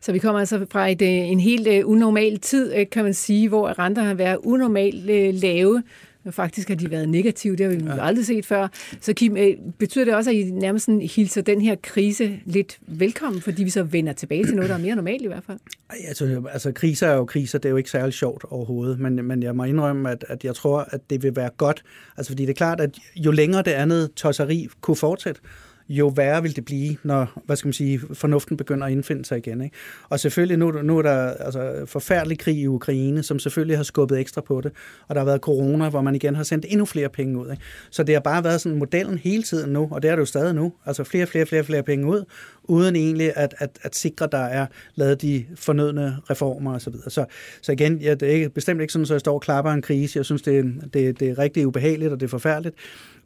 Så 0.00 0.12
vi 0.12 0.18
kommer 0.18 0.40
altså 0.40 0.66
fra 0.70 0.88
et, 0.88 1.02
øh, 1.02 1.08
en 1.08 1.40
helt 1.40 1.66
øh, 1.66 1.82
unormal 1.84 2.38
tid, 2.38 2.74
øh, 2.74 2.86
kan 2.92 3.04
man 3.04 3.14
sige, 3.14 3.48
hvor 3.48 3.78
renter 3.78 4.02
har 4.02 4.14
været 4.14 4.36
unormalt 4.36 5.04
lave. 5.34 5.82
Faktisk 6.30 6.68
har 6.68 6.74
de 6.74 6.90
været 6.90 7.08
negative, 7.08 7.56
det 7.56 7.66
har 7.66 7.76
vi 7.76 7.84
ja. 7.84 8.06
aldrig 8.06 8.26
set 8.26 8.46
før. 8.46 8.68
Så 9.00 9.12
Kim, 9.12 9.36
øh, 9.36 9.56
betyder 9.78 10.04
det 10.04 10.14
også, 10.14 10.30
at 10.30 10.36
I 10.36 10.50
nærmest 10.50 10.88
hilser 11.16 11.42
den 11.42 11.60
her 11.60 11.76
krise 11.82 12.40
lidt 12.44 12.78
velkommen, 12.86 13.42
fordi 13.42 13.64
vi 13.64 13.70
så 13.70 13.82
vender 13.82 14.12
tilbage 14.12 14.44
til 14.44 14.54
noget, 14.54 14.68
der 14.68 14.76
er 14.76 14.80
mere 14.80 14.96
normalt 14.96 15.22
i 15.22 15.26
hvert 15.26 15.44
fald? 15.46 15.58
Altså, 16.08 16.42
altså 16.52 16.72
kriser 16.72 17.06
er 17.06 17.14
jo 17.14 17.24
kriser, 17.24 17.58
det 17.58 17.64
er 17.64 17.70
jo 17.70 17.76
ikke 17.76 17.90
særlig 17.90 18.14
sjovt 18.14 18.44
overhovedet, 18.50 19.00
men, 19.00 19.24
men 19.24 19.42
jeg 19.42 19.56
må 19.56 19.64
indrømme, 19.64 20.10
at, 20.10 20.24
at 20.28 20.44
jeg 20.44 20.54
tror, 20.54 20.88
at 20.90 21.00
det 21.10 21.22
vil 21.22 21.36
være 21.36 21.50
godt, 21.56 21.82
altså 22.16 22.32
fordi 22.32 22.42
det 22.42 22.50
er 22.50 22.54
klart, 22.54 22.80
at 22.80 22.98
jo 23.16 23.30
længere 23.30 23.62
det 23.62 23.70
andet 23.70 24.10
tosseri 24.16 24.68
kunne 24.80 24.96
fortsætte, 24.96 25.40
jo 25.90 26.08
værre 26.08 26.42
vil 26.42 26.56
det 26.56 26.64
blive, 26.64 26.96
når 27.02 27.42
hvad 27.44 27.56
skal 27.56 27.68
man 27.68 27.72
sige, 27.72 28.00
fornuften 28.12 28.56
begynder 28.56 28.86
at 28.86 28.92
indfinde 28.92 29.24
sig 29.24 29.38
igen. 29.38 29.60
Ikke? 29.60 29.76
Og 30.08 30.20
selvfølgelig, 30.20 30.58
nu, 30.58 30.70
nu 30.70 30.98
er 30.98 31.02
der 31.02 31.30
altså, 31.30 31.84
forfærdelig 31.86 32.38
krig 32.38 32.56
i 32.56 32.66
Ukraine, 32.66 33.22
som 33.22 33.38
selvfølgelig 33.38 33.76
har 33.76 33.84
skubbet 33.84 34.20
ekstra 34.20 34.40
på 34.40 34.60
det, 34.60 34.72
og 35.08 35.14
der 35.14 35.20
har 35.20 35.26
været 35.26 35.40
corona, 35.40 35.88
hvor 35.88 36.02
man 36.02 36.14
igen 36.14 36.36
har 36.36 36.42
sendt 36.42 36.66
endnu 36.68 36.84
flere 36.84 37.08
penge 37.08 37.38
ud. 37.38 37.50
Ikke? 37.50 37.62
Så 37.90 38.02
det 38.02 38.14
har 38.14 38.20
bare 38.20 38.44
været 38.44 38.60
sådan 38.60 38.78
modellen 38.78 39.18
hele 39.18 39.42
tiden 39.42 39.72
nu, 39.72 39.88
og 39.90 40.02
det 40.02 40.10
er 40.10 40.14
det 40.14 40.20
jo 40.20 40.26
stadig 40.26 40.54
nu. 40.54 40.72
Altså 40.86 41.04
flere, 41.04 41.26
flere, 41.26 41.46
flere, 41.46 41.64
flere 41.64 41.82
penge 41.82 42.06
ud, 42.06 42.24
uden 42.64 42.96
egentlig 42.96 43.32
at, 43.36 43.54
at, 43.58 43.78
at 43.82 43.96
sikre, 43.96 44.28
der 44.32 44.38
er 44.38 44.66
lavet 44.94 45.22
de 45.22 45.44
fornødne 45.54 46.16
reformer 46.30 46.74
osv. 46.74 46.92
Så, 46.92 47.10
så, 47.10 47.24
så 47.62 47.72
igen, 47.72 47.98
ja, 47.98 48.14
det 48.14 48.28
er 48.28 48.32
ikke, 48.32 48.50
bestemt 48.50 48.80
ikke 48.80 48.92
sådan, 48.92 49.04
at 49.04 49.10
jeg 49.10 49.20
står 49.20 49.34
og 49.34 49.40
klapper 49.40 49.72
en 49.72 49.82
krise. 49.82 50.16
Jeg 50.16 50.24
synes, 50.24 50.42
det 50.42 50.74
det, 50.94 51.20
det 51.20 51.30
er 51.30 51.38
rigtig 51.38 51.66
ubehageligt, 51.66 52.12
og 52.12 52.20
det 52.20 52.26
er 52.26 52.30
forfærdeligt 52.30 52.76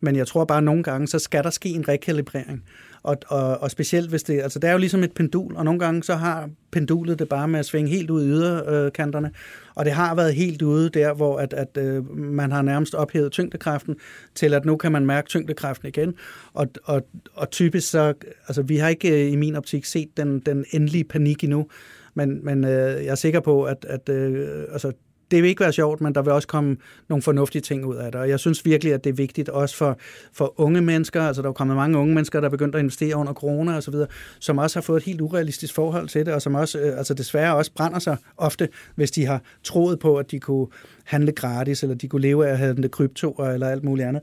men 0.00 0.16
jeg 0.16 0.26
tror 0.26 0.44
bare, 0.44 0.58
at 0.58 0.64
nogle 0.64 0.82
gange, 0.82 1.06
så 1.06 1.18
skal 1.18 1.44
der 1.44 1.50
ske 1.50 1.68
en 1.68 1.88
rekalibrering. 1.88 2.64
Og, 3.02 3.16
og, 3.26 3.58
og 3.62 3.70
specielt 3.70 4.10
hvis 4.10 4.22
det, 4.22 4.40
altså 4.42 4.58
det 4.58 4.68
er 4.68 4.72
jo 4.72 4.78
ligesom 4.78 5.02
et 5.02 5.12
pendul, 5.12 5.56
og 5.56 5.64
nogle 5.64 5.80
gange 5.80 6.02
så 6.02 6.14
har 6.14 6.50
pendulet 6.70 7.18
det 7.18 7.28
bare 7.28 7.48
med 7.48 7.58
at 7.58 7.66
svinge 7.66 7.90
helt 7.90 8.10
ud 8.10 8.24
i 8.24 8.28
yderkanterne, 8.28 9.30
og 9.74 9.84
det 9.84 9.92
har 9.92 10.14
været 10.14 10.34
helt 10.34 10.62
ude 10.62 10.88
der, 10.88 11.14
hvor 11.14 11.38
at, 11.38 11.52
at 11.52 11.76
øh, 11.76 12.16
man 12.16 12.52
har 12.52 12.62
nærmest 12.62 12.94
ophævet 12.94 13.32
tyngdekraften, 13.32 13.96
til 14.34 14.54
at 14.54 14.64
nu 14.64 14.76
kan 14.76 14.92
man 14.92 15.06
mærke 15.06 15.28
tyngdekraften 15.28 15.88
igen, 15.88 16.14
og, 16.52 16.66
og, 16.84 17.06
og 17.34 17.50
typisk 17.50 17.90
så, 17.90 18.14
altså 18.48 18.62
vi 18.62 18.76
har 18.76 18.88
ikke 18.88 19.26
øh, 19.26 19.32
i 19.32 19.36
min 19.36 19.56
optik 19.56 19.84
set 19.84 20.16
den, 20.16 20.40
den 20.40 20.64
endelige 20.70 21.04
panik 21.04 21.44
endnu, 21.44 21.66
men, 22.14 22.44
men 22.44 22.64
øh, 22.64 23.04
jeg 23.04 23.06
er 23.06 23.14
sikker 23.14 23.40
på, 23.40 23.64
at, 23.64 23.86
at 23.88 24.08
øh, 24.08 24.64
altså, 24.72 24.92
det 25.34 25.42
vil 25.42 25.48
ikke 25.48 25.60
være 25.60 25.72
sjovt, 25.72 26.00
men 26.00 26.14
der 26.14 26.22
vil 26.22 26.32
også 26.32 26.48
komme 26.48 26.76
nogle 27.08 27.22
fornuftige 27.22 27.62
ting 27.62 27.86
ud 27.86 27.96
af 27.96 28.12
det. 28.12 28.20
Og 28.20 28.28
jeg 28.28 28.40
synes 28.40 28.64
virkelig, 28.64 28.92
at 28.92 29.04
det 29.04 29.10
er 29.10 29.14
vigtigt 29.14 29.48
også 29.48 29.76
for, 29.76 29.98
for 30.32 30.60
unge 30.60 30.80
mennesker, 30.80 31.22
altså 31.22 31.42
der 31.42 31.48
er 31.48 31.52
kommet 31.52 31.76
mange 31.76 31.98
unge 31.98 32.14
mennesker, 32.14 32.40
der 32.40 32.46
er 32.46 32.50
begyndt 32.50 32.74
at 32.74 32.78
investere 32.78 33.16
under 33.16 33.32
corona 33.32 33.76
og 33.76 33.82
så 33.82 33.90
videre, 33.90 34.06
som 34.38 34.58
også 34.58 34.78
har 34.78 34.82
fået 34.82 34.96
et 34.96 35.02
helt 35.04 35.20
urealistisk 35.20 35.74
forhold 35.74 36.08
til 36.08 36.26
det, 36.26 36.34
og 36.34 36.42
som 36.42 36.54
også, 36.54 36.78
øh, 36.78 36.98
altså 36.98 37.14
desværre 37.14 37.56
også 37.56 37.72
brænder 37.72 37.98
sig 37.98 38.16
ofte, 38.36 38.68
hvis 38.94 39.10
de 39.10 39.26
har 39.26 39.40
troet 39.64 39.98
på, 39.98 40.16
at 40.16 40.30
de 40.30 40.40
kunne 40.40 40.66
handle 41.04 41.32
gratis, 41.32 41.82
eller 41.82 41.96
de 41.96 42.08
kunne 42.08 42.22
leve 42.22 42.46
af 42.46 42.52
at 42.52 42.58
handle 42.58 42.88
kryptoer 42.88 43.48
eller 43.48 43.68
alt 43.68 43.84
muligt 43.84 44.08
andet 44.08 44.22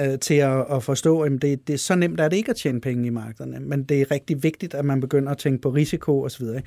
øh, 0.00 0.18
til 0.18 0.34
at, 0.34 0.64
at 0.70 0.82
forstå, 0.82 1.20
at 1.20 1.32
det, 1.42 1.66
det 1.68 1.74
er 1.74 1.78
så 1.78 1.94
nemt 1.94 2.20
er 2.20 2.28
det 2.28 2.36
ikke 2.36 2.50
at 2.50 2.56
tjene 2.56 2.80
penge 2.80 3.06
i 3.06 3.10
markederne, 3.10 3.60
men 3.60 3.82
det 3.82 4.00
er 4.00 4.10
rigtig 4.10 4.42
vigtigt, 4.42 4.74
at 4.74 4.84
man 4.84 5.00
begynder 5.00 5.32
at 5.32 5.38
tænke 5.38 5.62
på 5.62 5.70
risiko 5.70 6.22
osv. 6.22 6.46
Så, 6.46 6.60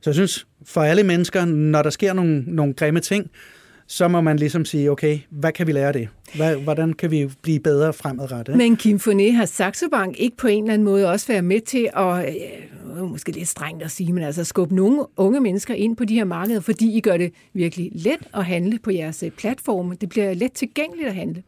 så 0.00 0.10
jeg 0.10 0.14
synes, 0.14 0.46
for 0.64 0.80
alle 0.80 1.02
mennesker, 1.02 1.44
når 1.44 1.82
der 1.82 1.90
sker 1.90 2.12
nogle, 2.12 2.44
nogle 2.46 2.74
grimme 2.74 3.00
ting, 3.00 3.30
så 3.86 4.08
må 4.08 4.20
man 4.20 4.36
ligesom 4.36 4.64
sige, 4.64 4.90
okay, 4.90 5.18
hvad 5.30 5.52
kan 5.52 5.66
vi 5.66 5.72
lære 5.72 5.86
af 5.86 5.92
det? 5.92 6.08
Hvordan 6.62 6.92
kan 6.92 7.10
vi 7.10 7.30
blive 7.42 7.60
bedre 7.60 7.92
fremadrettet? 7.92 8.56
Men 8.56 8.76
Kim 8.76 8.96
Foné, 8.96 9.32
har 9.32 9.44
Saxo 9.44 9.88
Bank 9.90 10.14
ikke 10.18 10.36
på 10.36 10.46
en 10.46 10.64
eller 10.64 10.74
anden 10.74 10.84
måde 10.84 11.10
også 11.10 11.26
været 11.26 11.44
med 11.44 11.60
til 11.60 11.88
at, 11.96 12.28
øh, 12.28 13.10
måske 13.10 13.32
lidt 13.32 13.48
strengt 13.48 13.82
at 13.82 13.90
sige, 13.90 14.12
men 14.12 14.24
altså 14.24 14.44
skubbe 14.44 14.74
nogle 14.74 15.04
unge 15.16 15.40
mennesker 15.40 15.74
ind 15.74 15.96
på 15.96 16.04
de 16.04 16.14
her 16.14 16.24
markeder, 16.24 16.60
fordi 16.60 16.96
I 16.96 17.00
gør 17.00 17.16
det 17.16 17.32
virkelig 17.52 17.90
let 17.94 18.28
at 18.34 18.44
handle 18.44 18.78
på 18.78 18.90
jeres 18.90 19.22
øh, 19.22 19.30
platforme. 19.30 19.94
Det 20.00 20.08
bliver 20.08 20.34
let 20.34 20.52
tilgængeligt 20.52 21.08
at 21.08 21.14
handle. 21.14 21.42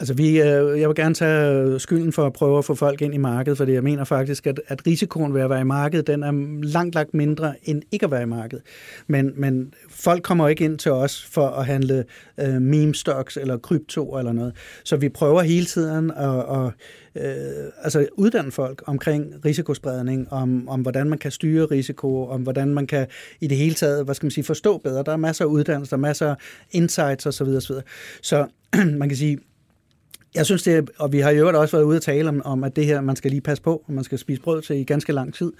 Altså, 0.00 0.14
vi, 0.14 0.40
øh, 0.40 0.80
jeg 0.80 0.88
vil 0.88 0.96
gerne 0.96 1.14
tage 1.14 1.52
øh, 1.52 1.80
skylden 1.80 2.12
for 2.12 2.26
at 2.26 2.32
prøve 2.32 2.58
at 2.58 2.64
få 2.64 2.74
folk 2.74 3.02
ind 3.02 3.14
i 3.14 3.16
markedet, 3.16 3.58
fordi 3.58 3.72
jeg 3.72 3.82
mener 3.82 4.04
faktisk, 4.04 4.46
at, 4.46 4.60
at 4.68 4.86
risikoen 4.86 5.34
ved 5.34 5.40
at 5.40 5.50
være 5.50 5.60
i 5.60 5.64
markedet, 5.64 6.06
den 6.06 6.22
er 6.22 6.32
langt, 6.62 6.94
langt 6.94 7.14
mindre 7.14 7.54
end 7.62 7.82
ikke 7.92 8.04
at 8.04 8.10
være 8.10 8.22
i 8.22 8.26
markedet. 8.26 8.64
Men, 9.06 9.32
men 9.36 9.74
folk 9.90 10.22
kommer 10.22 10.48
ikke 10.48 10.64
ind 10.64 10.78
til 10.78 10.92
os 10.92 11.24
for 11.24 11.48
at 11.48 11.66
handle 11.66 12.04
øh, 12.40 12.62
meme 12.62 12.94
stocks 12.94 13.36
eller 13.36 13.58
krypto 13.58 14.18
eller 14.18 14.32
noget. 14.32 14.52
Så 14.84 14.96
vi 14.96 15.08
prøver 15.08 15.42
hele 15.42 15.66
tiden 15.66 16.10
at, 16.10 16.38
at 16.38 16.72
øh, 17.14 17.72
altså 17.82 18.06
uddanne 18.12 18.52
folk 18.52 18.82
omkring 18.86 19.34
risikospredning, 19.44 20.32
om, 20.32 20.68
om 20.68 20.80
hvordan 20.80 21.08
man 21.08 21.18
kan 21.18 21.30
styre 21.30 21.64
risiko, 21.64 22.26
om 22.26 22.42
hvordan 22.42 22.74
man 22.74 22.86
kan 22.86 23.06
i 23.40 23.46
det 23.46 23.56
hele 23.56 23.74
taget, 23.74 24.04
hvad 24.04 24.14
skal 24.14 24.26
man 24.26 24.30
sige, 24.30 24.44
forstå 24.44 24.78
bedre. 24.78 25.02
Der 25.02 25.12
er 25.12 25.16
masser 25.16 25.44
af 25.44 25.48
uddannelse, 25.48 25.90
der 25.90 25.96
er 25.96 26.00
masser 26.00 26.30
af 26.30 26.36
insights 26.70 27.26
osv. 27.26 27.60
Så, 27.60 27.80
så 28.22 28.46
man 29.00 29.08
kan 29.08 29.16
sige, 29.16 29.38
jeg 30.34 30.46
synes 30.46 30.62
det, 30.62 30.90
og 30.98 31.12
vi 31.12 31.20
har 31.20 31.30
jo 31.30 31.60
også 31.60 31.76
været 31.76 31.84
ude 31.84 31.96
at 31.96 32.02
tale 32.02 32.28
om, 32.28 32.42
om, 32.44 32.64
at 32.64 32.76
det 32.76 32.86
her, 32.86 33.00
man 33.00 33.16
skal 33.16 33.30
lige 33.30 33.40
passe 33.40 33.62
på, 33.62 33.82
og 33.86 33.92
man 33.92 34.04
skal 34.04 34.18
spise 34.18 34.42
brød 34.42 34.62
til 34.62 34.76
i 34.76 34.84
ganske 34.84 35.12
lang 35.12 35.34
tid. 35.34 35.52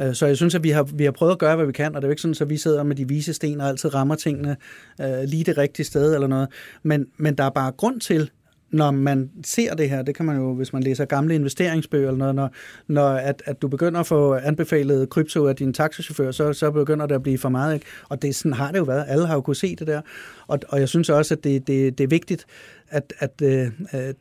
Øh, 0.00 0.14
så 0.14 0.26
jeg 0.26 0.36
synes, 0.36 0.54
at 0.54 0.64
vi 0.64 0.70
har, 0.70 0.82
vi 0.82 1.04
har 1.04 1.10
prøvet 1.10 1.32
at 1.32 1.38
gøre, 1.38 1.56
hvad 1.56 1.66
vi 1.66 1.72
kan, 1.72 1.94
og 1.94 2.02
det 2.02 2.06
er 2.06 2.08
jo 2.08 2.12
ikke 2.12 2.22
sådan, 2.22 2.36
at 2.40 2.50
vi 2.50 2.56
sidder 2.56 2.82
med 2.82 2.96
de 2.96 3.08
vise 3.08 3.34
sten 3.34 3.60
og 3.60 3.68
altid 3.68 3.94
rammer 3.94 4.14
tingene 4.14 4.56
øh, 5.00 5.22
lige 5.24 5.44
det 5.44 5.58
rigtige 5.58 5.86
sted 5.86 6.14
eller 6.14 6.26
noget. 6.26 6.48
Men, 6.82 7.06
men 7.16 7.34
der 7.34 7.44
er 7.44 7.50
bare 7.50 7.72
grund 7.72 8.00
til, 8.00 8.30
når 8.74 8.90
man 8.90 9.30
ser 9.44 9.74
det 9.74 9.90
her, 9.90 10.02
det 10.02 10.14
kan 10.14 10.26
man 10.26 10.36
jo, 10.36 10.54
hvis 10.54 10.72
man 10.72 10.82
læser 10.82 11.04
gamle 11.04 11.34
investeringsbøger 11.34 12.08
eller 12.08 12.18
noget, 12.18 12.34
når, 12.34 12.50
når 12.86 13.08
at, 13.08 13.42
at 13.46 13.62
du 13.62 13.68
begynder 13.68 14.00
at 14.00 14.06
få 14.06 14.34
anbefalet 14.34 15.10
krypto 15.10 15.46
af 15.46 15.56
din 15.56 15.72
taxachauffør, 15.72 16.30
så, 16.30 16.52
så 16.52 16.70
begynder 16.70 17.06
det 17.06 17.14
at 17.14 17.22
blive 17.22 17.38
for 17.38 17.48
meget. 17.48 17.74
Ikke? 17.74 17.86
Og 18.08 18.22
det 18.22 18.34
sådan 18.34 18.52
har 18.52 18.72
det 18.72 18.78
jo 18.78 18.84
været. 18.84 19.04
Alle 19.08 19.26
har 19.26 19.34
jo 19.34 19.40
kunne 19.40 19.56
se 19.56 19.76
det 19.76 19.86
der. 19.86 20.00
Og, 20.46 20.58
og 20.68 20.80
jeg 20.80 20.88
synes 20.88 21.08
også, 21.08 21.34
at 21.34 21.44
det, 21.44 21.66
det, 21.66 21.98
det 21.98 22.04
er 22.04 22.08
vigtigt, 22.08 22.46
at, 22.88 23.12
at 23.18 23.42
øh 23.42 23.70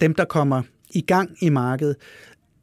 dem, 0.01 0.15
der 0.15 0.25
kommer 0.25 0.61
i 0.89 1.01
gang 1.01 1.37
i 1.41 1.49
markedet, 1.49 1.95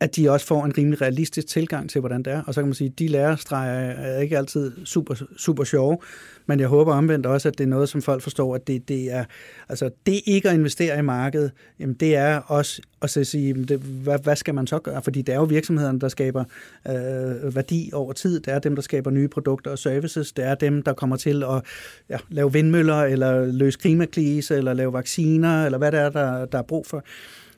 at 0.01 0.17
de 0.17 0.31
også 0.31 0.47
får 0.47 0.65
en 0.65 0.79
rimelig 0.79 1.01
realistisk 1.01 1.47
tilgang 1.47 1.91
til, 1.91 2.01
hvordan 2.01 2.23
det 2.23 2.33
er. 2.33 2.43
Og 2.47 2.55
så 2.55 2.61
kan 2.61 2.69
man 2.69 2.75
sige, 2.75 2.89
at 2.89 2.99
de 2.99 3.09
lærerstreger 3.09 3.91
er 3.91 4.21
ikke 4.21 4.39
altid 4.39 4.73
super, 4.85 5.15
super 5.37 5.65
sjove, 5.65 5.99
men 6.47 6.61
jeg 6.61 6.69
håber 6.69 6.95
omvendt 6.95 7.27
også, 7.27 7.49
at 7.49 7.59
det 7.59 7.65
er 7.65 7.69
noget, 7.69 7.89
som 7.89 8.03
folk 8.03 8.23
forstår, 8.23 8.55
at 8.55 8.67
det, 8.67 8.89
det 8.89 9.13
er, 9.13 9.25
altså 9.69 9.91
det 10.07 10.21
ikke 10.27 10.49
at 10.49 10.55
investere 10.55 10.99
i 10.99 11.03
markedet, 11.03 11.51
jamen 11.81 11.95
det 11.95 12.17
er 12.17 12.39
også 12.39 12.83
at 13.03 13.11
sige, 13.11 13.65
det, 13.65 13.79
hvad, 13.79 14.19
hvad 14.23 14.37
skal 14.37 14.55
man 14.55 14.67
så 14.67 14.79
gøre? 14.79 15.03
Fordi 15.03 15.23
det 15.23 15.33
er 15.33 15.37
jo 15.37 15.45
virksomhederne, 15.45 16.01
der 16.01 16.09
skaber 16.09 16.45
øh, 16.89 17.57
værdi 17.57 17.91
over 17.93 18.13
tid. 18.13 18.41
Det 18.41 18.53
er 18.53 18.59
dem, 18.59 18.75
der 18.75 18.83
skaber 18.83 19.11
nye 19.11 19.29
produkter 19.29 19.71
og 19.71 19.79
services. 19.79 20.33
Det 20.33 20.45
er 20.45 20.55
dem, 20.55 20.83
der 20.83 20.93
kommer 20.93 21.17
til 21.17 21.43
at 21.43 21.63
ja, 22.09 22.17
lave 22.29 22.53
vindmøller, 22.53 23.03
eller 23.03 23.47
løse 23.47 23.79
klimakrise, 23.79 24.57
eller 24.57 24.73
lave 24.73 24.93
vacciner, 24.93 25.65
eller 25.65 25.79
hvad 25.79 25.93
det 25.93 26.01
er, 26.01 26.09
der, 26.11 26.45
der 26.45 26.59
er 26.59 26.63
brug 26.63 26.87
for. 26.87 27.05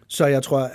Så 0.08 0.26
jeg 0.26 0.42
tror, 0.42 0.70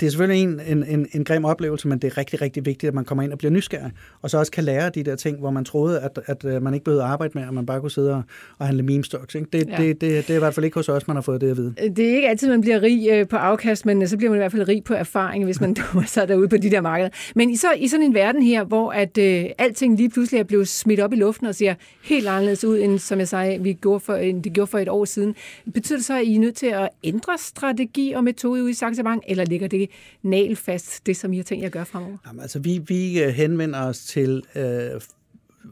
det 0.00 0.06
er 0.06 0.10
selvfølgelig 0.10 0.42
en, 0.42 0.60
en, 0.66 0.84
en, 0.84 1.06
en 1.12 1.24
grim 1.24 1.44
oplevelse, 1.44 1.88
men 1.88 1.98
det 1.98 2.12
er 2.12 2.18
rigtig, 2.18 2.40
rigtig 2.40 2.66
vigtigt, 2.66 2.88
at 2.88 2.94
man 2.94 3.04
kommer 3.04 3.24
ind 3.24 3.32
og 3.32 3.38
bliver 3.38 3.52
nysgerrig, 3.52 3.92
og 4.22 4.30
så 4.30 4.38
også 4.38 4.52
kan 4.52 4.64
lære 4.64 4.90
de 4.90 5.02
der 5.02 5.16
ting, 5.16 5.38
hvor 5.38 5.50
man 5.50 5.64
troede, 5.64 6.00
at, 6.00 6.18
at 6.26 6.44
øh, 6.44 6.62
man 6.62 6.74
ikke 6.74 6.84
behøvede 6.84 7.04
at 7.04 7.10
arbejde 7.10 7.38
med, 7.38 7.48
og 7.48 7.54
man 7.54 7.66
bare 7.66 7.80
kunne 7.80 7.90
sidde 7.90 8.14
og, 8.14 8.22
og 8.58 8.66
handle 8.66 8.82
meme 8.82 9.04
stocks. 9.04 9.34
Ikke? 9.34 9.48
Det, 9.52 9.68
ja. 9.68 9.76
det, 9.76 10.00
det, 10.00 10.00
det 10.00 10.30
er 10.30 10.36
i 10.36 10.38
hvert 10.38 10.54
fald 10.54 10.64
ikke 10.64 10.74
hos 10.74 10.88
os, 10.88 11.06
man 11.06 11.16
har 11.16 11.22
fået 11.22 11.40
det 11.40 11.50
at 11.50 11.56
vide. 11.56 11.74
Det 11.96 12.10
er 12.10 12.16
ikke 12.16 12.28
altid, 12.28 12.48
man 12.48 12.60
bliver 12.60 12.82
rig 12.82 13.08
øh, 13.10 13.28
på 13.28 13.36
afkast, 13.36 13.86
men 13.86 14.02
øh, 14.02 14.08
så 14.08 14.16
bliver 14.16 14.30
man 14.30 14.36
i 14.36 14.40
hvert 14.40 14.52
fald 14.52 14.68
rig 14.68 14.84
på 14.84 14.94
erfaring, 14.94 15.44
hvis 15.44 15.60
man 15.60 15.76
så 16.06 16.26
derude 16.26 16.48
på 16.48 16.56
de 16.56 16.70
der 16.70 16.80
markeder. 16.80 17.10
Men 17.34 17.50
i, 17.50 17.56
så, 17.56 17.72
i 17.76 17.88
sådan 17.88 18.06
en 18.06 18.14
verden 18.14 18.42
her, 18.42 18.64
hvor 18.64 18.92
at 18.92 19.18
øh, 19.18 19.44
alting 19.58 19.96
lige 19.96 20.10
pludselig 20.10 20.38
er 20.38 20.44
blevet 20.44 20.68
smidt 20.68 21.00
op 21.00 21.12
i 21.12 21.16
luften 21.16 21.46
og 21.46 21.54
ser 21.54 21.74
helt 22.02 22.28
anderledes 22.28 22.64
ud, 22.64 22.78
end 22.78 22.98
som 22.98 23.18
jeg 23.18 23.28
sagde, 23.28 23.62
vi 23.62 23.72
gjorde 23.72 24.00
for, 24.00 24.14
end 24.14 24.42
det 24.42 24.52
gjorde 24.52 24.70
for 24.70 24.78
et 24.78 24.88
år 24.88 25.04
siden, 25.04 25.34
betyder 25.74 25.98
det 25.98 26.06
så, 26.06 26.18
at 26.18 26.24
I 26.24 26.34
er 26.34 26.40
nødt 26.40 26.56
til 26.56 26.66
at 26.66 26.88
ændre 27.04 27.38
strategi 27.38 28.12
og 28.12 28.24
metode 28.24 28.62
ude 28.62 28.70
i 28.70 28.74
Saxo 28.74 29.02
Bank, 29.02 29.22
eller 29.28 29.44
ligger 29.44 29.68
det 29.68 29.87
nalfast, 30.22 31.06
det 31.06 31.16
som 31.16 31.32
I 31.32 31.36
har 31.36 31.44
tænkt 31.44 31.62
jer 31.62 31.68
at 31.68 31.72
gøre 31.72 31.86
fremover? 31.86 32.16
Jamen, 32.26 32.42
altså, 32.42 32.58
vi, 32.58 32.80
vi 32.86 33.22
øh, 33.22 33.28
henvender 33.28 33.80
os 33.82 33.98
til 33.98 34.42
øh, 34.54 35.00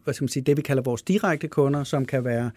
hvad 0.04 0.14
skal 0.14 0.22
man 0.22 0.28
sige, 0.28 0.42
det, 0.42 0.56
vi 0.56 0.62
kalder 0.62 0.82
vores 0.82 1.02
direkte 1.02 1.48
kunder, 1.48 1.84
som 1.84 2.06
kan 2.06 2.24
være 2.24 2.50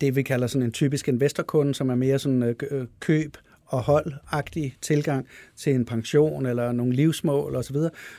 det, 0.00 0.16
vi 0.16 0.22
kalder 0.22 0.46
sådan 0.46 0.62
en 0.62 0.72
typisk 0.72 1.08
investorkunde, 1.08 1.74
som 1.74 1.90
er 1.90 1.94
mere 1.94 2.18
sådan 2.18 2.42
øh, 2.42 2.54
øh 2.70 2.86
køb 3.00 3.36
og 3.68 3.82
holdagtig 3.82 4.76
tilgang 4.80 5.26
til 5.56 5.74
en 5.74 5.84
pension 5.84 6.46
eller 6.46 6.72
nogle 6.72 6.92
livsmål 6.92 7.56
osv. 7.56 7.76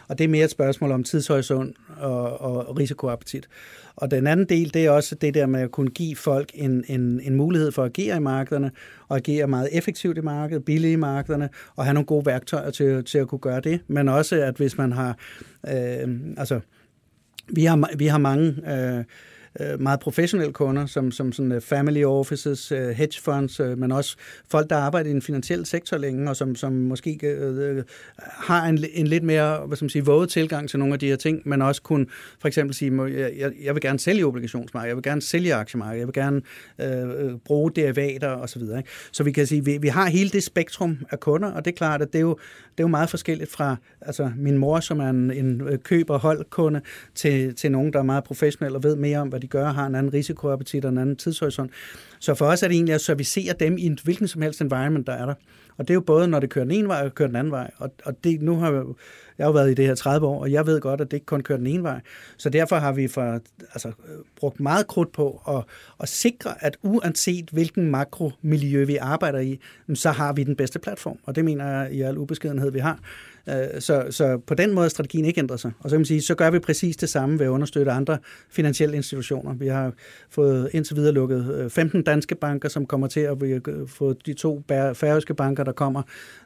Og 0.07 0.17
det 0.17 0.23
er 0.23 0.27
mere 0.27 0.45
et 0.45 0.51
spørgsmål 0.51 0.91
om 0.91 1.03
tidshorisont 1.03 1.77
og, 1.97 2.41
og 2.41 2.79
risikoappetit. 2.79 3.49
Og 3.95 4.11
den 4.11 4.27
anden 4.27 4.45
del, 4.45 4.73
det 4.73 4.85
er 4.85 4.91
også 4.91 5.15
det 5.15 5.33
der 5.33 5.45
med 5.45 5.61
at 5.61 5.71
kunne 5.71 5.89
give 5.89 6.15
folk 6.15 6.51
en, 6.53 6.83
en, 6.87 7.21
en 7.23 7.35
mulighed 7.35 7.71
for 7.71 7.83
at 7.83 7.99
agere 7.99 8.17
i 8.17 8.19
markederne, 8.19 8.71
og 9.07 9.17
agere 9.17 9.47
meget 9.47 9.69
effektivt 9.71 10.17
i 10.17 10.21
markedet, 10.21 10.65
billigt 10.65 10.93
i 10.93 10.95
markederne, 10.95 11.49
og 11.75 11.85
have 11.85 11.93
nogle 11.93 12.05
gode 12.05 12.25
værktøjer 12.25 12.71
til, 12.71 13.05
til 13.05 13.17
at 13.17 13.27
kunne 13.27 13.39
gøre 13.39 13.61
det. 13.61 13.79
Men 13.87 14.09
også, 14.09 14.35
at 14.35 14.57
hvis 14.57 14.77
man 14.77 14.91
har, 14.91 15.17
øh, 15.67 16.19
altså, 16.37 16.59
vi 17.47 17.65
har, 17.65 17.97
vi 17.97 18.07
har 18.07 18.17
mange 18.17 18.47
øh, 18.47 19.03
øh, 19.59 19.81
meget 19.81 19.99
professionelle 19.99 20.53
kunder, 20.53 20.85
som, 20.85 21.11
som 21.11 21.31
sådan 21.31 21.51
øh, 21.51 21.61
family 21.61 22.03
offices, 22.03 22.71
øh, 22.71 22.89
hedge 22.89 23.21
funds, 23.21 23.59
øh, 23.59 23.77
men 23.77 23.91
også 23.91 24.15
folk, 24.51 24.69
der 24.69 24.75
arbejder 24.75 25.09
i 25.09 25.13
den 25.13 25.21
finansielle 25.21 25.65
sektor 25.65 25.97
længe, 25.97 26.29
og 26.29 26.35
som, 26.35 26.55
som 26.55 26.73
måske 26.73 27.19
øh, 27.23 27.77
øh, 27.77 27.83
har 28.17 28.65
en, 28.65 28.85
en 28.93 29.07
lidt 29.07 29.23
mere 29.23 29.65
hvad 29.65 29.77
skal 29.77 29.83
man 29.83 29.89
sige, 29.89 30.05
våget 30.05 30.29
tilgang 30.29 30.69
til 30.69 30.79
nogle 30.79 30.93
af 30.93 30.99
de 30.99 31.07
her 31.07 31.15
ting, 31.15 31.41
men 31.45 31.61
også 31.61 31.81
kunne 31.81 32.05
for 32.39 32.47
eksempel 32.47 32.75
sige, 32.75 33.03
jeg, 33.37 33.51
jeg 33.63 33.73
vil 33.75 33.81
gerne 33.81 33.99
sælge 33.99 34.25
obligationsmarkedet, 34.25 34.87
jeg 34.87 34.95
vil 34.95 35.03
gerne 35.03 35.21
sælge 35.21 35.53
aktiemarkedet, 35.55 35.99
jeg 35.99 36.07
vil 36.07 36.13
gerne 36.13 36.41
øh, 37.29 37.37
bruge 37.45 37.71
derivater 37.75 38.29
osv. 38.29 38.61
Så, 38.61 38.77
ikke? 38.77 38.89
så 39.11 39.23
vi 39.23 39.31
kan 39.31 39.47
sige, 39.47 39.65
vi, 39.65 39.77
vi 39.77 39.87
har 39.87 40.09
hele 40.09 40.29
det 40.29 40.43
spektrum 40.43 40.97
af 41.11 41.19
kunder, 41.19 41.51
og 41.51 41.65
det 41.65 41.71
er 41.71 41.75
klart, 41.75 42.01
at 42.01 42.07
det 42.13 42.19
er 42.19 42.23
jo, 42.23 42.37
det 42.71 42.79
er 42.79 42.83
jo 42.83 42.87
meget 42.87 43.09
forskelligt 43.09 43.51
fra 43.51 43.75
altså 44.01 44.31
min 44.37 44.57
mor, 44.57 44.79
som 44.79 44.99
er 44.99 45.09
en, 45.09 45.31
en 45.31 45.77
køber 45.83 46.17
holdkunde, 46.17 46.81
til, 47.15 47.55
til 47.55 47.71
nogen, 47.71 47.93
der 47.93 47.99
er 47.99 48.03
meget 48.03 48.23
professionel 48.23 48.75
og 48.75 48.83
ved 48.83 48.95
mere 48.95 49.17
om, 49.17 49.29
hvad 49.39 49.47
de 49.47 49.47
gør, 49.47 49.71
har 49.71 49.87
en 49.87 49.95
anden 49.95 50.13
risikoappetit 50.13 50.85
og 50.85 50.91
en 50.91 50.97
anden 50.97 51.15
tidshorisont. 51.15 51.71
Så 52.19 52.33
for 52.33 52.45
os 52.45 52.63
er 52.63 52.67
det 52.67 52.75
egentlig 52.75 52.95
at 52.95 53.01
servicere 53.01 53.53
dem 53.59 53.77
i 53.77 53.85
en 53.85 53.99
hvilken 54.03 54.27
som 54.27 54.41
helst 54.41 54.61
environment, 54.61 55.07
der 55.07 55.13
er 55.13 55.25
der. 55.25 55.33
Og 55.77 55.87
det 55.87 55.89
er 55.89 55.95
jo 55.95 56.01
både, 56.01 56.27
når 56.27 56.39
det 56.39 56.49
kører 56.49 56.65
den 56.65 56.71
ene 56.71 56.87
vej 56.87 57.05
og 57.05 57.15
kører 57.15 57.27
den 57.27 57.35
anden 57.35 57.51
vej. 57.51 57.71
Og, 57.77 57.91
og 58.05 58.23
det, 58.23 58.41
nu 58.41 58.55
har 58.55 58.71
jeg, 58.71 58.83
jeg 59.37 59.45
har 59.45 59.49
jo 59.49 59.53
været 59.53 59.71
i 59.71 59.73
det 59.73 59.85
her 59.85 59.95
30 59.95 60.27
år, 60.27 60.41
og 60.41 60.51
jeg 60.51 60.65
ved 60.65 60.81
godt, 60.81 61.01
at 61.01 61.11
det 61.11 61.17
ikke 61.17 61.25
kun 61.25 61.41
kører 61.41 61.57
den 61.57 61.67
ene 61.67 61.83
vej. 61.83 62.01
Så 62.37 62.49
derfor 62.49 62.75
har 62.75 62.91
vi 62.91 63.07
for, 63.07 63.39
altså, 63.73 63.91
brugt 64.35 64.59
meget 64.59 64.87
krudt 64.87 65.11
på 65.11 65.41
at, 65.47 65.63
at 65.99 66.09
sikre, 66.09 66.63
at 66.63 66.77
uanset 66.81 67.49
hvilken 67.51 67.91
makromiljø 67.91 68.83
vi 68.83 68.95
arbejder 68.95 69.39
i, 69.39 69.59
så 69.93 70.11
har 70.11 70.33
vi 70.33 70.43
den 70.43 70.55
bedste 70.55 70.79
platform. 70.79 71.19
Og 71.23 71.35
det 71.35 71.45
mener 71.45 71.67
jeg 71.67 71.93
i 71.93 72.01
al 72.01 72.17
ubeskedenhed, 72.17 72.71
vi 72.71 72.79
har. 72.79 72.99
Øh, 73.49 73.81
så, 73.81 74.05
så 74.09 74.37
på 74.47 74.53
den 74.53 74.73
måde 74.73 74.85
er 74.85 74.89
strategien 74.89 75.25
ikke 75.25 75.39
ændret 75.39 75.59
sig. 75.59 75.71
Og 75.79 75.89
så 75.89 75.93
kan 75.93 75.99
man 75.99 76.05
sige, 76.05 76.21
så 76.21 76.35
gør 76.35 76.49
vi 76.49 76.59
præcis 76.59 76.97
det 76.97 77.09
samme 77.09 77.39
ved 77.39 77.45
at 77.45 77.49
understøtte 77.49 77.91
andre 77.91 78.17
finansielle 78.49 78.95
institutioner. 78.95 79.53
Vi 79.53 79.67
har 79.67 79.93
fået 80.29 80.69
indtil 80.73 80.95
videre 80.95 81.13
lukket 81.13 81.53
øh, 81.53 81.69
15 81.69 82.03
danske 82.03 82.35
banker, 82.35 82.69
som 82.69 82.85
kommer 82.85 83.07
til 83.07 83.19
at 83.19 83.37
få 83.87 84.13
de 84.13 84.33
to 84.33 84.63
færøske 84.69 85.33
banker, 85.33 85.63
der 85.63 85.71
kommer 85.71 86.01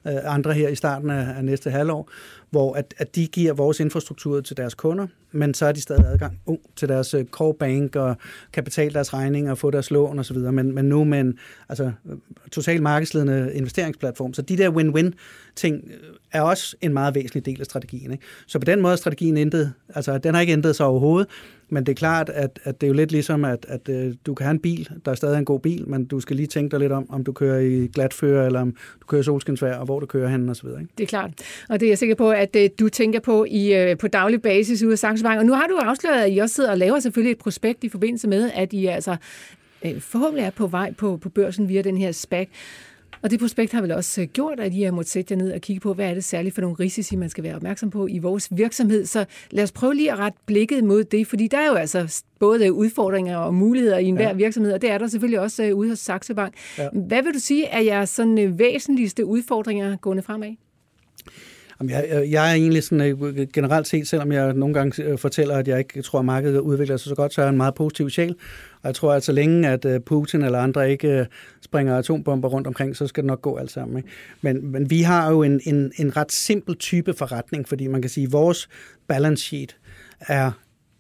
øh, 0.07 0.13
andre 0.23 0.53
her 0.53 0.69
i 0.69 0.75
starten 0.75 1.09
af 1.09 1.45
næste 1.45 1.69
halvår 1.69 2.09
hvor 2.53 2.73
at, 2.73 2.93
at 2.97 3.15
de 3.15 3.27
giver 3.27 3.53
vores 3.53 3.79
infrastruktur 3.79 4.41
til 4.41 4.57
deres 4.57 4.73
kunder, 4.73 5.07
men 5.31 5.53
så 5.53 5.65
er 5.65 5.71
de 5.71 5.81
stadig 5.81 6.05
adgang 6.05 6.39
uh, 6.45 6.57
til 6.75 6.89
deres 6.89 7.13
øh, 7.13 7.25
core 7.25 7.53
bank 7.53 7.95
og 7.95 8.17
kapital 8.53 8.93
deres 8.93 9.13
regninger 9.13 9.51
og 9.51 9.57
få 9.57 9.71
deres 9.71 9.91
lån 9.91 10.19
osv., 10.19 10.37
men, 10.37 10.75
men 10.75 10.85
nu 10.85 11.03
med 11.03 11.19
en 11.19 11.39
altså, 11.69 11.91
total 12.51 12.81
markedsledende 12.81 13.51
investeringsplatform. 13.53 14.33
Så 14.33 14.41
de 14.41 14.57
der 14.57 14.71
win-win 14.71 15.11
ting 15.55 15.91
er 16.31 16.41
også 16.41 16.75
en 16.81 16.92
meget 16.93 17.15
væsentlig 17.15 17.45
del 17.45 17.59
af 17.59 17.65
strategien. 17.65 18.11
Ikke? 18.11 18.23
Så 18.47 18.59
på 18.59 18.65
den 18.65 18.81
måde 18.81 18.91
er 18.91 18.97
strategien 18.97 19.37
intet 19.37 19.73
Altså, 19.95 20.17
den 20.17 20.33
har 20.33 20.41
ikke 20.41 20.53
ændret 20.53 20.75
sig 20.75 20.85
overhovedet, 20.85 21.29
men 21.69 21.85
det 21.85 21.91
er 21.91 21.95
klart, 21.95 22.29
at, 22.29 22.59
at 22.63 22.81
det 22.81 22.87
er 22.87 22.89
jo 22.89 22.93
lidt 22.93 23.11
ligesom, 23.11 23.45
at, 23.45 23.65
at 23.69 23.89
øh, 23.89 24.13
du 24.25 24.33
kan 24.33 24.45
have 24.45 24.51
en 24.51 24.59
bil, 24.59 24.89
der 25.05 25.11
er 25.11 25.15
stadig 25.15 25.39
en 25.39 25.45
god 25.45 25.59
bil, 25.59 25.89
men 25.89 26.05
du 26.05 26.19
skal 26.19 26.35
lige 26.35 26.47
tænke 26.47 26.71
dig 26.71 26.79
lidt 26.79 26.91
om, 26.91 27.05
om 27.09 27.23
du 27.23 27.31
kører 27.31 27.59
i 27.59 27.87
glatfører, 27.87 28.45
eller 28.45 28.61
om 28.61 28.71
du 29.01 29.05
kører 29.07 29.21
solskinsvær, 29.21 29.75
og 29.75 29.85
hvor 29.85 29.99
du 29.99 30.05
kører 30.05 30.29
hen, 30.29 30.49
og 30.49 30.55
så 30.55 30.63
videre. 30.63 30.81
Ikke? 30.81 30.93
Det 30.97 31.03
er 31.03 31.07
klart, 31.07 31.31
og 31.69 31.79
det 31.79 31.85
er 31.85 31.89
jeg 31.89 31.97
sikker 31.97 32.15
på, 32.15 32.31
at 32.31 32.55
øh, 32.55 32.69
du 32.79 32.89
tænker 32.89 33.19
på 33.19 33.45
i, 33.49 33.73
øh, 33.73 33.97
på 33.97 34.07
daglig 34.07 34.41
basis 34.41 34.83
ude 34.83 34.91
af 34.91 34.99
Saxo 34.99 35.27
Og 35.27 35.45
nu 35.45 35.53
har 35.53 35.67
du 35.67 35.75
afsløret, 35.75 36.23
at 36.23 36.33
I 36.33 36.37
også 36.37 36.55
sidder 36.55 36.71
og 36.71 36.77
laver 36.77 36.99
selvfølgelig 36.99 37.31
et 37.31 37.37
prospekt 37.37 37.83
i 37.83 37.89
forbindelse 37.89 38.27
med, 38.27 38.51
at 38.53 38.73
I 38.73 38.85
altså 38.85 39.15
uh, 39.85 39.99
forhåbentlig 39.99 40.45
er 40.45 40.51
på 40.51 40.67
vej 40.67 40.93
på, 40.93 41.17
på 41.17 41.29
børsen 41.29 41.69
via 41.69 41.81
den 41.81 41.97
her 41.97 42.11
SPAC. 42.11 42.47
Og 43.23 43.31
det 43.31 43.39
prospekt 43.39 43.71
har 43.71 43.81
vel 43.81 43.91
også 43.91 44.21
øh, 44.21 44.27
gjort, 44.27 44.59
at 44.59 44.73
I 44.73 44.81
har 44.81 44.91
måttet 44.91 45.11
sætte 45.11 45.31
jer 45.31 45.37
ned 45.37 45.51
og 45.51 45.61
kigge 45.61 45.79
på, 45.79 45.93
hvad 45.93 46.09
er 46.09 46.13
det 46.13 46.23
særligt 46.23 46.55
for 46.55 46.61
nogle 46.61 46.75
risici, 46.79 47.15
man 47.15 47.29
skal 47.29 47.43
være 47.43 47.55
opmærksom 47.55 47.89
på 47.89 48.07
i 48.07 48.17
vores 48.17 48.47
virksomhed. 48.51 49.05
Så 49.05 49.25
lad 49.51 49.63
os 49.63 49.71
prøve 49.71 49.95
lige 49.95 50.11
at 50.11 50.19
rette 50.19 50.39
blikket 50.45 50.83
mod 50.83 51.03
det, 51.03 51.27
fordi 51.27 51.47
der 51.47 51.57
er 51.57 51.67
jo 51.67 51.73
altså 51.73 52.23
både 52.39 52.73
udfordringer 52.73 53.37
og 53.37 53.53
muligheder 53.53 53.97
i 53.97 54.05
enhver 54.05 54.27
ja. 54.27 54.33
virksomhed, 54.33 54.73
og 54.73 54.81
det 54.81 54.91
er 54.91 54.97
der 54.97 55.07
selvfølgelig 55.07 55.39
også 55.39 55.63
øh, 55.63 55.75
ude 55.75 55.89
hos 55.89 55.99
Saxo 55.99 56.33
Bank. 56.33 56.53
Ja. 56.77 56.89
Hvad 56.93 57.23
vil 57.23 57.33
du 57.33 57.39
sige 57.39 57.65
er 57.65 57.79
jeres 57.79 58.09
sådan 58.09 58.39
øh, 58.39 58.59
væsentligste 58.59 59.25
udfordringer 59.25 59.95
gående 59.95 60.23
fremad? 60.23 60.55
Jeg, 61.89 62.27
jeg 62.31 62.49
er 62.49 62.53
egentlig 62.53 62.83
sådan, 62.83 63.47
generelt 63.53 63.87
set, 63.87 64.07
selvom 64.07 64.31
jeg 64.31 64.53
nogle 64.53 64.73
gange 64.73 65.17
fortæller, 65.17 65.55
at 65.57 65.67
jeg 65.67 65.79
ikke 65.79 66.01
tror, 66.01 66.19
at 66.19 66.25
markedet 66.25 66.59
udvikler 66.59 66.97
sig 66.97 67.09
så 67.09 67.15
godt, 67.15 67.33
så 67.33 67.41
er 67.41 67.45
jeg 67.45 67.49
en 67.51 67.57
meget 67.57 67.75
positiv 67.75 68.09
sjæl. 68.09 68.35
Og 68.83 68.87
jeg 68.87 68.95
tror, 68.95 69.13
at 69.13 69.23
så 69.23 69.31
længe 69.31 69.69
at 69.69 69.85
øh, 69.85 69.99
Putin 69.99 70.41
eller 70.41 70.59
andre 70.59 70.91
ikke 70.91 71.19
øh, 71.19 71.25
springer 71.61 71.97
atombomber 71.97 72.49
rundt 72.49 72.67
omkring, 72.67 72.95
så 72.95 73.07
skal 73.07 73.23
det 73.23 73.27
nok 73.27 73.41
gå 73.41 73.57
alt 73.57 73.71
sammen. 73.71 73.97
Ikke? 73.97 74.09
Men, 74.41 74.71
men 74.71 74.89
vi 74.89 75.01
har 75.01 75.31
jo 75.31 75.43
en, 75.43 75.61
en, 75.63 75.91
en 75.97 76.17
ret 76.17 76.31
simpel 76.31 76.75
type 76.75 77.13
forretning, 77.13 77.67
fordi 77.67 77.87
man 77.87 78.01
kan 78.01 78.09
sige, 78.09 78.25
at 78.25 78.31
vores 78.31 78.69
balance 79.07 79.43
sheet 79.43 79.77
er 80.19 80.51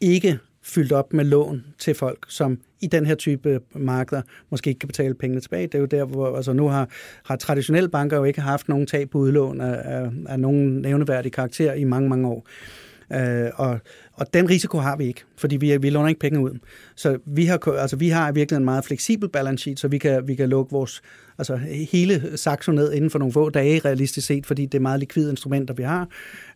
ikke 0.01 0.39
fyldt 0.63 0.91
op 0.91 1.13
med 1.13 1.25
lån 1.25 1.63
til 1.79 1.93
folk, 1.95 2.25
som 2.29 2.59
i 2.81 2.87
den 2.87 3.05
her 3.05 3.15
type 3.15 3.49
øh, 3.49 3.59
markeder 3.75 4.21
måske 4.49 4.69
ikke 4.69 4.79
kan 4.79 4.87
betale 4.87 5.13
pengene 5.13 5.41
tilbage. 5.41 5.67
Det 5.67 5.75
er 5.75 5.79
jo 5.79 5.85
der, 5.85 6.05
hvor 6.05 6.35
altså 6.35 6.53
nu 6.53 6.67
har, 6.67 6.89
har 7.25 7.35
traditionelle 7.35 7.89
banker 7.89 8.17
jo 8.17 8.23
ikke 8.23 8.41
haft 8.41 8.69
nogen 8.69 8.87
tab 8.87 9.09
på 9.09 9.17
udlån 9.17 9.61
af, 9.61 9.81
af, 9.83 10.09
af 10.27 10.39
nogen 10.39 10.81
nævneværdig 10.81 11.31
karakter 11.31 11.73
i 11.73 11.83
mange, 11.83 12.09
mange 12.09 12.27
år. 12.27 12.47
Øh, 13.13 13.49
og, 13.55 13.79
og 14.13 14.33
den 14.33 14.49
risiko 14.49 14.77
har 14.77 14.97
vi 14.97 15.05
ikke, 15.05 15.23
fordi 15.37 15.57
vi, 15.57 15.77
vi 15.77 15.89
låner 15.89 16.09
ikke 16.09 16.19
penge 16.19 16.39
ud. 16.39 16.59
Så 16.95 17.17
vi 17.25 17.45
har, 17.45 17.67
altså, 17.67 17.95
vi 17.95 18.09
har 18.09 18.31
virkelig 18.31 18.57
en 18.57 18.65
meget 18.65 18.85
fleksibel 18.85 19.29
balance 19.29 19.61
sheet, 19.61 19.79
så 19.79 19.87
vi 19.87 19.97
kan, 19.97 20.27
vi 20.27 20.35
kan 20.35 20.49
lukke 20.49 20.71
vores, 20.71 21.01
altså, 21.37 21.55
hele 21.91 22.37
Saxo 22.37 22.71
ned 22.71 22.93
inden 22.93 23.09
for 23.09 23.19
nogle 23.19 23.33
få 23.33 23.49
dage, 23.49 23.79
realistisk 23.79 24.27
set, 24.27 24.45
fordi 24.45 24.65
det 24.65 24.77
er 24.77 24.81
meget 24.81 24.99
likvide 24.99 25.29
instrumenter, 25.29 25.73
vi 25.73 25.83
har. 25.83 26.07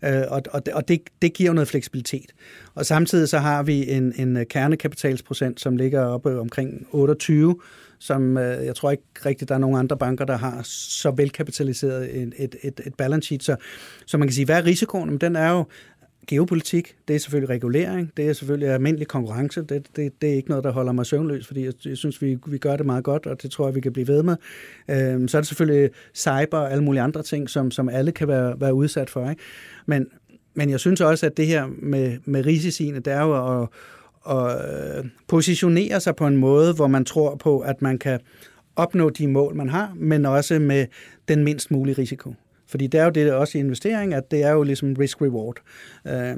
Øh, 0.06 0.24
og 0.28 0.41
og, 0.52 0.62
og 0.74 0.88
det, 0.88 1.02
det 1.22 1.34
giver 1.34 1.54
noget 1.54 1.68
fleksibilitet. 1.68 2.32
Og 2.76 2.86
samtidig 2.86 3.30
så 3.30 3.38
har 3.38 3.64
vi 3.64 3.91
en, 3.91 4.14
en 4.16 4.45
kernekapitalsprocent, 4.50 5.60
som 5.60 5.78
ligger 5.78 6.06
oppe 6.06 6.39
omkring 6.39 6.88
28, 6.91 7.56
som 8.00 8.38
øh, 8.38 8.66
jeg 8.66 8.76
tror 8.76 8.91
ikke 8.91 9.04
rigtigt, 9.26 9.50
der 9.50 9.56
er 9.56 9.60
nogen 9.60 9.80
andre 9.80 9.98
banker, 9.98 10.26
der 10.26 10.38
har 10.38 10.62
så 10.64 11.12
velkapitaliseret 11.12 12.22
et, 12.22 12.34
et, 12.38 12.56
et, 12.64 12.82
et 12.86 12.95
balance 12.95 13.26
sheet. 13.26 13.43
Så, 13.43 13.56
så 14.06 14.18
man 14.18 14.28
kan 14.28 14.34
sige, 14.34 14.45
hvad 14.45 14.58
er 14.58 14.66
risikoen? 14.66 15.10
Men 15.10 15.18
den 15.18 15.36
er 15.36 15.52
jo, 15.52 15.66
geopolitik, 16.28 16.96
det 17.08 17.16
er 17.16 17.20
selvfølgelig 17.20 17.50
regulering, 17.50 18.12
det 18.18 18.30
er 18.30 18.34
selvfølgelig 18.34 18.70
almindelig 18.70 19.08
konkurrence, 19.08 19.62
det, 19.62 19.88
det, 19.96 20.22
det 20.22 20.30
er 20.30 20.34
ikke 20.34 20.50
noget, 20.50 20.64
der 20.64 20.72
holder 20.72 20.92
mig 20.92 21.06
søvnløs, 21.06 21.48
fordi 21.48 21.66
jeg, 21.66 21.74
jeg 21.86 21.98
synes, 21.98 22.22
vi, 22.22 22.38
vi 22.48 22.58
gør 22.58 22.76
det 22.76 22.86
meget 22.86 23.04
godt, 23.04 23.26
og 23.26 23.42
det 23.42 23.52
tror 23.52 23.68
jeg, 23.68 23.76
vi 23.76 23.82
kan 23.82 23.94
blive 23.94 24.08
ved 24.08 24.24
med. 24.24 24.36
Øhm, 24.90 25.28
så 25.28 25.38
er 25.38 25.42
det 25.42 25.48
selvfølgelig 25.48 25.90
cyber 26.16 26.58
og 26.58 26.72
alle 26.72 26.84
mulige 26.84 27.02
andre 27.02 27.24
ting, 27.24 27.50
som, 27.50 27.72
som 27.72 27.90
alle 27.90 28.12
kan 28.12 28.28
være, 28.28 28.60
være 28.60 28.74
udsat 28.74 29.10
for. 29.10 29.30
Ikke? 29.30 29.42
Men, 29.86 30.08
men 30.54 30.70
jeg 30.70 30.80
synes 30.80 31.02
også, 31.02 31.26
at 31.26 31.38
det 31.38 31.48
her 31.48 31.68
med, 31.80 32.18
med 32.26 32.46
risiciene, 32.46 33.00
det 33.00 33.14
er 33.14 33.22
jo 33.22 33.62
at, 33.62 33.68
at 34.30 34.98
øh, 34.98 35.06
positionere 35.28 36.00
sig 36.00 36.16
på 36.16 36.28
en 36.28 36.38
måde, 36.38 36.74
hvor 36.74 36.88
man 36.88 37.06
tror 37.06 37.36
på, 37.36 37.60
at 37.60 37.82
man 37.82 37.98
kan 37.98 38.20
opnå 38.76 39.10
de 39.10 39.28
mål, 39.28 39.56
man 39.56 39.70
har, 39.70 39.94
men 39.96 40.26
også 40.26 40.60
med 40.60 40.86
den 41.28 41.44
mindst 41.44 41.72
mulige 41.72 41.98
risiko. 41.98 42.34
Fordi 42.68 42.88
det 42.88 42.99
er 42.99 43.03
jo 43.03 43.09
det 43.09 43.34
også 43.34 43.57
i 43.57 43.61
investering, 43.61 44.13
at 44.13 44.32
det 44.32 44.43
er 44.43 44.51
jo 44.51 44.63
ligesom 44.63 44.95
risk-reward. 44.99 45.61
Øh, 46.07 46.38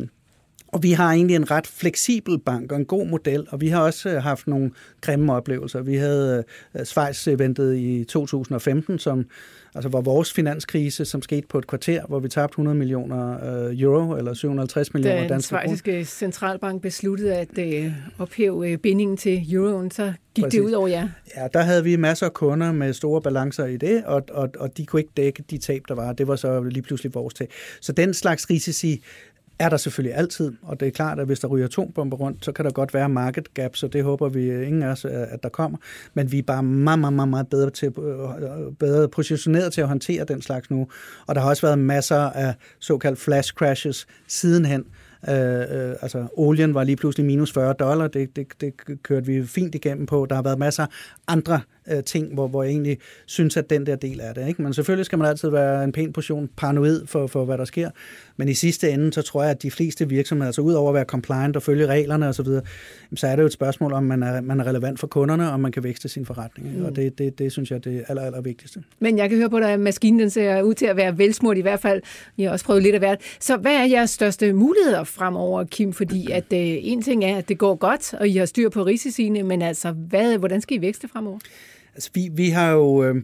og 0.72 0.84
vi 0.84 0.92
har 0.92 1.14
egentlig 1.14 1.36
en 1.36 1.52
ret 1.52 1.68
fleksibel 1.68 2.40
bank 2.40 2.72
og 2.72 2.78
en 2.78 2.86
god 2.86 3.08
model, 3.08 3.48
og 3.50 3.62
vi 3.62 3.68
har 3.68 3.82
også 3.82 4.10
øh, 4.10 4.24
haft 4.24 4.48
nogle 4.48 4.72
grimme 5.02 5.34
oplevelser. 5.34 5.82
Vi 5.82 5.96
havde 5.96 6.44
uh, 6.74 6.82
Schweiz-eventet 6.82 7.78
i 7.78 8.04
2015, 8.04 9.00
som 9.00 9.26
altså 9.76 9.90
var 9.90 10.02
vores 10.02 10.34
finanskrise, 10.34 11.06
som 11.06 11.22
skete 11.22 11.48
på 11.48 11.58
et 11.58 11.68
kvarter, 11.68 12.06
hvor 12.08 12.20
vi 12.20 12.30
tabte 12.30 12.54
100 12.54 12.78
millioner 12.78 13.38
uh, 13.68 13.82
euro, 13.82 14.18
eller 14.18 14.34
750 14.34 14.94
millioner 14.94 15.28
danske 15.28 15.50
kroner. 15.50 15.62
Da 15.62 15.68
den 15.68 15.78
svejsiske 15.78 16.06
centralbank 16.06 16.82
besluttede 16.82 17.36
at 17.36 17.48
ophæve 18.18 18.78
bindingen 18.78 19.18
til 19.18 19.54
euroen, 19.54 19.92
så 19.92 20.14
gik 20.36 20.44
Præcis. 20.44 20.58
det 20.58 20.66
ud 20.66 20.72
over 20.72 20.88
jer. 20.88 21.08
Ja, 21.38 21.48
der 21.54 21.62
havde 21.62 21.84
vi 21.84 21.96
masser 21.96 22.26
af 22.26 22.34
kunder 22.34 22.72
med 22.72 22.94
store 22.94 23.22
balancer 23.22 23.66
i 23.66 23.78
det, 23.78 24.04
og, 24.06 24.24
og, 24.32 24.50
og 24.60 24.78
de 24.78 24.86
kunne 24.86 25.00
ikke 25.00 25.12
dække 25.18 25.44
de 25.50 25.58
tab, 25.58 25.82
der 25.88 25.96
var. 25.96 26.14
Det 26.14 26.28
var 26.28 26.36
så 26.36 26.64
lige 26.64 26.82
pludselig 26.82 27.14
vores 27.14 27.34
tab. 27.34 27.52
Så 27.82 27.92
den 27.92 28.14
slags 28.14 28.50
risici 28.50 29.04
er 29.60 29.70
der 29.70 29.78
selvfølgelig 29.78 30.18
altid, 30.18 30.52
og 30.62 30.80
det 30.80 30.88
er 30.88 30.92
klart, 30.92 31.20
at 31.20 31.26
hvis 31.26 31.40
der 31.40 31.48
ryger 31.48 31.66
atombomber 31.66 32.18
rundt, 32.18 32.46
så 32.46 32.52
kan 32.52 32.66
der 32.66 32.72
godt 32.72 32.94
være 32.94 33.10
market 33.10 33.54
gap, 33.54 33.76
så 33.76 33.88
det 33.88 34.04
håber 34.04 34.30
vi 34.30 34.46
øh, 34.46 34.68
ingen 34.68 34.84
af 34.84 34.88
os, 34.88 35.06
øh, 35.06 35.12
at 35.12 35.44
der 35.44 35.50
kommer. 35.50 35.78
Men 36.14 36.32
vi 36.32 36.38
er 36.38 36.44
bare 36.44 36.64
meget, 36.64 37.00
meget, 37.00 37.14
meget, 37.14 37.30
meget 37.30 37.48
bedre, 37.48 37.70
til, 37.70 37.88
øh, 37.88 38.74
bedre 38.80 39.10
positioneret 39.10 39.74
til 39.74 39.82
at 39.82 39.88
håndtere 39.88 40.24
den 40.24 40.42
slags 40.42 40.72
nu. 40.72 40.88
Og 41.28 41.36
der 41.36 41.42
har 41.42 41.50
også 41.50 41.68
været 41.68 41.80
masser 41.80 42.20
af 42.20 42.54
såkaldt 42.80 43.20
flash 43.20 43.54
crashes 43.54 44.08
sidenhen, 44.28 44.86
Øh, 45.30 45.90
øh, 45.90 45.96
altså, 46.02 46.28
olien 46.34 46.74
var 46.74 46.84
lige 46.84 46.96
pludselig 46.96 47.26
minus 47.26 47.54
40 47.54 47.74
dollar, 47.74 48.08
det, 48.08 48.36
det, 48.36 48.48
det 48.62 48.74
kørte 49.04 49.26
vi 49.26 49.46
fint 49.46 49.76
igennem 49.76 50.06
på. 50.06 50.28
Der 50.30 50.36
har 50.36 50.42
været 50.42 50.60
masser 50.60 50.84
af 50.84 50.90
andre 51.28 51.62
øh, 51.92 52.04
ting, 52.04 52.34
hvor, 52.34 52.48
hvor 52.48 52.64
jeg 52.64 52.72
egentlig 52.72 52.98
synes, 53.26 53.58
at 53.58 53.70
den 53.70 53.86
der 53.86 53.96
del 53.96 54.20
er 54.24 54.34
det. 54.34 54.48
Ikke? 54.48 54.62
Men 54.62 54.74
selvfølgelig 54.74 55.06
skal 55.06 55.18
man 55.18 55.28
altid 55.28 55.50
være 55.50 55.84
en 55.84 55.92
pæn 55.92 56.14
portion 56.14 56.50
paranoid 56.58 57.06
for, 57.06 57.28
for, 57.28 57.46
hvad 57.46 57.58
der 57.58 57.66
sker. 57.66 57.90
Men 58.38 58.50
i 58.50 58.54
sidste 58.54 58.92
ende, 58.92 59.14
så 59.14 59.22
tror 59.22 59.42
jeg, 59.42 59.52
at 59.52 59.64
de 59.64 59.72
fleste 59.72 60.10
virksomheder, 60.10 60.48
altså 60.48 60.62
udover 60.62 60.90
at 60.90 60.96
være 60.96 61.06
compliant 61.06 61.56
og 61.56 61.64
følge 61.64 61.86
reglerne 61.88 62.28
osv., 62.28 62.46
så, 62.46 62.62
så 63.16 63.28
er 63.28 63.36
det 63.36 63.44
jo 63.44 63.46
et 63.46 63.54
spørgsmål, 63.54 63.94
om 63.94 64.04
man 64.04 64.24
er, 64.24 64.42
man 64.42 64.60
er 64.60 64.68
relevant 64.68 65.00
for 65.00 65.08
kunderne, 65.08 65.52
og 65.52 65.60
man 65.60 65.72
kan 65.72 65.84
vækste 65.84 66.10
sin 66.10 66.26
forretning. 66.26 66.78
Mm. 66.78 66.86
Og 66.86 66.96
det, 66.96 67.18
det, 67.18 67.40
det 67.40 67.52
synes 67.52 67.72
jeg 67.72 67.76
er 67.76 67.82
det 67.82 68.04
aller, 68.08 68.22
aller 68.22 68.42
vigtigste. 68.42 68.84
Men 69.00 69.18
jeg 69.18 69.30
kan 69.30 69.38
høre 69.38 69.50
på 69.50 69.60
dig, 69.60 69.70
at 69.70 69.80
maskinen 69.80 70.20
den 70.20 70.30
ser 70.30 70.62
ud 70.62 70.74
til 70.74 70.86
at 70.86 70.96
være 70.96 71.18
velsmurt 71.18 71.58
i 71.58 71.62
hvert 71.62 71.80
fald. 71.80 72.02
Jeg 72.38 72.48
har 72.48 72.52
også 72.52 72.66
prøvet 72.66 72.84
lidt 72.84 72.96
af 72.96 73.02
hvert. 73.02 73.22
Så 73.40 73.58
hvad 73.58 73.72
er 73.72 73.84
jeres 73.84 74.10
største 74.10 74.54
muligheder 74.54 75.04
fremover, 75.04 75.64
Kim? 75.64 75.94
Fordi 75.94 76.32
at 76.32 76.54
øh, 76.54 76.60
en 76.60 77.02
ting 77.02 77.24
er, 77.24 77.38
at 77.38 77.50
det 77.50 77.58
går 77.58 77.76
godt, 77.76 78.14
og 78.14 78.28
I 78.28 78.38
har 78.38 78.46
styr 78.46 78.70
på 78.70 78.84
risiciene, 78.84 79.44
men 79.44 79.62
altså, 79.62 79.92
hvad, 79.92 80.38
hvordan 80.38 80.62
skal 80.62 80.78
I 80.78 80.82
vækste 80.82 81.08
fremover? 81.08 81.40
Altså, 82.00 82.10
vi, 82.14 82.30
vi 82.34 82.50
har 82.50 82.72
jo 82.72 83.04
øh, 83.04 83.16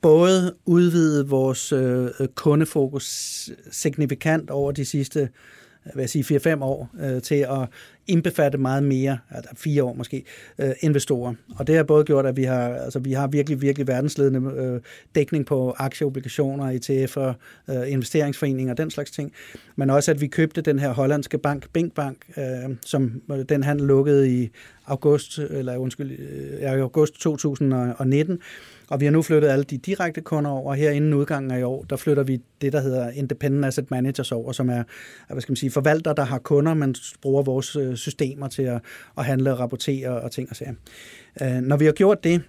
både 0.00 0.54
udvidet 0.66 1.30
vores 1.30 1.72
øh, 1.72 2.08
øh 2.20 2.28
kundefokus 2.34 3.50
signifikant 3.70 4.50
over 4.50 4.72
de 4.72 4.84
sidste 4.84 5.20
øh, 5.20 5.92
hvad 5.94 6.02
jeg 6.02 6.10
sige, 6.10 6.54
4-5 6.56 6.62
år 6.62 6.90
øh, 7.00 7.22
til 7.22 7.34
at 7.34 7.68
indbefatte 8.06 8.58
meget 8.58 8.82
mere, 8.82 9.18
altså 9.30 9.50
fire 9.56 9.84
år 9.84 9.94
måske, 9.94 10.24
øh, 10.58 10.70
investorer. 10.80 11.34
Og 11.56 11.66
det 11.66 11.76
har 11.76 11.82
både 11.82 12.04
gjort, 12.04 12.26
at 12.26 12.36
vi 12.36 12.44
har, 12.44 12.74
altså, 12.74 12.98
vi 12.98 13.12
har 13.12 13.26
virkelig, 13.26 13.62
virkelig 13.62 13.88
verdensledende 13.88 14.52
øh, 14.56 14.80
dækning 15.14 15.46
på 15.46 15.74
aktieobligationer, 15.78 16.72
ETF'er, 16.72 17.34
øh, 17.74 17.92
investeringsforeninger 17.92 18.72
og 18.72 18.78
den 18.78 18.90
slags 18.90 19.10
ting. 19.10 19.32
Men 19.76 19.90
også, 19.90 20.10
at 20.10 20.20
vi 20.20 20.26
købte 20.26 20.60
den 20.60 20.78
her 20.78 20.92
hollandske 20.92 21.38
bank, 21.38 21.72
Binkbank, 21.72 22.16
øh, 22.36 22.76
som 22.86 23.22
øh, 23.32 23.44
den 23.48 23.62
handel 23.62 23.86
lukkede 23.86 24.42
i 24.42 24.50
august, 24.86 25.38
eller 25.38 25.76
undskyld, 25.76 26.18
øh, 26.60 26.80
august 26.80 27.20
2019, 27.20 28.38
og 28.90 29.00
vi 29.00 29.04
har 29.04 29.12
nu 29.12 29.22
flyttet 29.22 29.48
alle 29.48 29.64
de 29.64 29.78
direkte 29.78 30.20
kunder 30.20 30.50
over. 30.50 30.74
Her 30.74 30.90
inden 30.90 31.14
udgangen 31.14 31.50
af 31.50 31.58
i 31.58 31.62
år, 31.62 31.84
der 31.90 31.96
flytter 31.96 32.22
vi 32.22 32.40
det, 32.60 32.72
der 32.72 32.80
hedder 32.80 33.10
Independent 33.10 33.64
Asset 33.64 33.90
Managers 33.90 34.32
over, 34.32 34.52
som 34.52 34.70
er 34.70 34.82
hvad 35.28 35.40
skal 35.40 35.50
man 35.50 35.56
sige, 35.56 35.70
forvalter, 35.70 36.12
der 36.12 36.24
har 36.24 36.38
kunder, 36.38 36.74
men 36.74 36.94
bruger 37.22 37.42
vores 37.42 37.76
øh, 37.76 37.89
systemer 37.96 38.48
til 38.48 38.62
at, 38.62 38.80
at 39.18 39.24
handle, 39.24 39.54
rapportere 39.54 40.20
og 40.20 40.30
ting 40.30 40.50
og 40.50 40.56
sager. 40.56 40.74
Øh, 41.42 41.48
når 41.48 41.76
vi 41.76 41.84
har 41.84 41.92
gjort 41.92 42.24
det, 42.24 42.42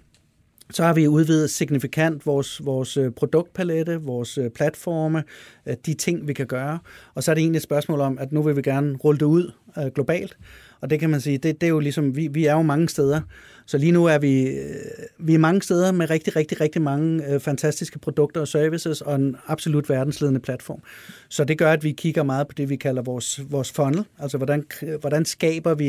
så 0.70 0.84
har 0.84 0.94
vi 0.94 1.08
udvidet 1.08 1.50
signifikant 1.50 2.26
vores, 2.26 2.64
vores 2.64 2.96
øh, 2.96 3.10
produktpalette, 3.10 4.00
vores 4.00 4.38
øh, 4.38 4.50
platforme, 4.50 5.24
øh, 5.66 5.76
de 5.86 5.94
ting, 5.94 6.28
vi 6.28 6.32
kan 6.32 6.46
gøre. 6.46 6.78
Og 7.14 7.22
så 7.22 7.30
er 7.30 7.34
det 7.34 7.42
egentlig 7.42 7.56
et 7.56 7.62
spørgsmål 7.62 8.00
om, 8.00 8.18
at 8.18 8.32
nu 8.32 8.42
vil 8.42 8.56
vi 8.56 8.62
gerne 8.62 8.96
rulle 8.96 9.18
det 9.18 9.26
ud 9.26 9.52
globalt. 9.94 10.36
Og 10.82 10.90
det 10.90 11.00
kan 11.00 11.10
man 11.10 11.20
sige, 11.20 11.38
det, 11.38 11.60
det 11.60 11.66
er 11.66 11.70
jo 11.70 11.78
ligesom, 11.78 12.16
vi, 12.16 12.26
vi 12.26 12.46
er 12.46 12.52
jo 12.52 12.62
mange 12.62 12.88
steder. 12.88 13.20
Så 13.66 13.78
lige 13.78 13.92
nu 13.92 14.04
er 14.04 14.18
vi, 14.18 14.46
øh, 14.46 14.74
vi 15.18 15.34
er 15.34 15.38
mange 15.38 15.62
steder 15.62 15.92
med 15.92 16.10
rigtig, 16.10 16.36
rigtig, 16.36 16.60
rigtig 16.60 16.82
mange 16.82 17.26
øh, 17.26 17.40
fantastiske 17.40 17.98
produkter 17.98 18.40
og 18.40 18.48
services 18.48 19.00
og 19.00 19.14
en 19.14 19.36
absolut 19.46 19.88
verdensledende 19.88 20.40
platform. 20.40 20.82
Så 21.28 21.44
det 21.44 21.58
gør, 21.58 21.72
at 21.72 21.84
vi 21.84 21.92
kigger 21.92 22.22
meget 22.22 22.48
på 22.48 22.54
det, 22.56 22.68
vi 22.68 22.76
kalder 22.76 23.02
vores, 23.02 23.40
vores 23.50 23.72
funnel. 23.72 24.04
Altså, 24.18 24.36
hvordan, 24.36 24.64
øh, 24.82 25.00
hvordan 25.00 25.24
skaber 25.24 25.74
vi 25.74 25.88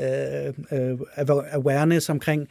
øh, 0.00 0.54
øh, 0.72 0.98
awareness 1.52 2.08
omkring, 2.08 2.48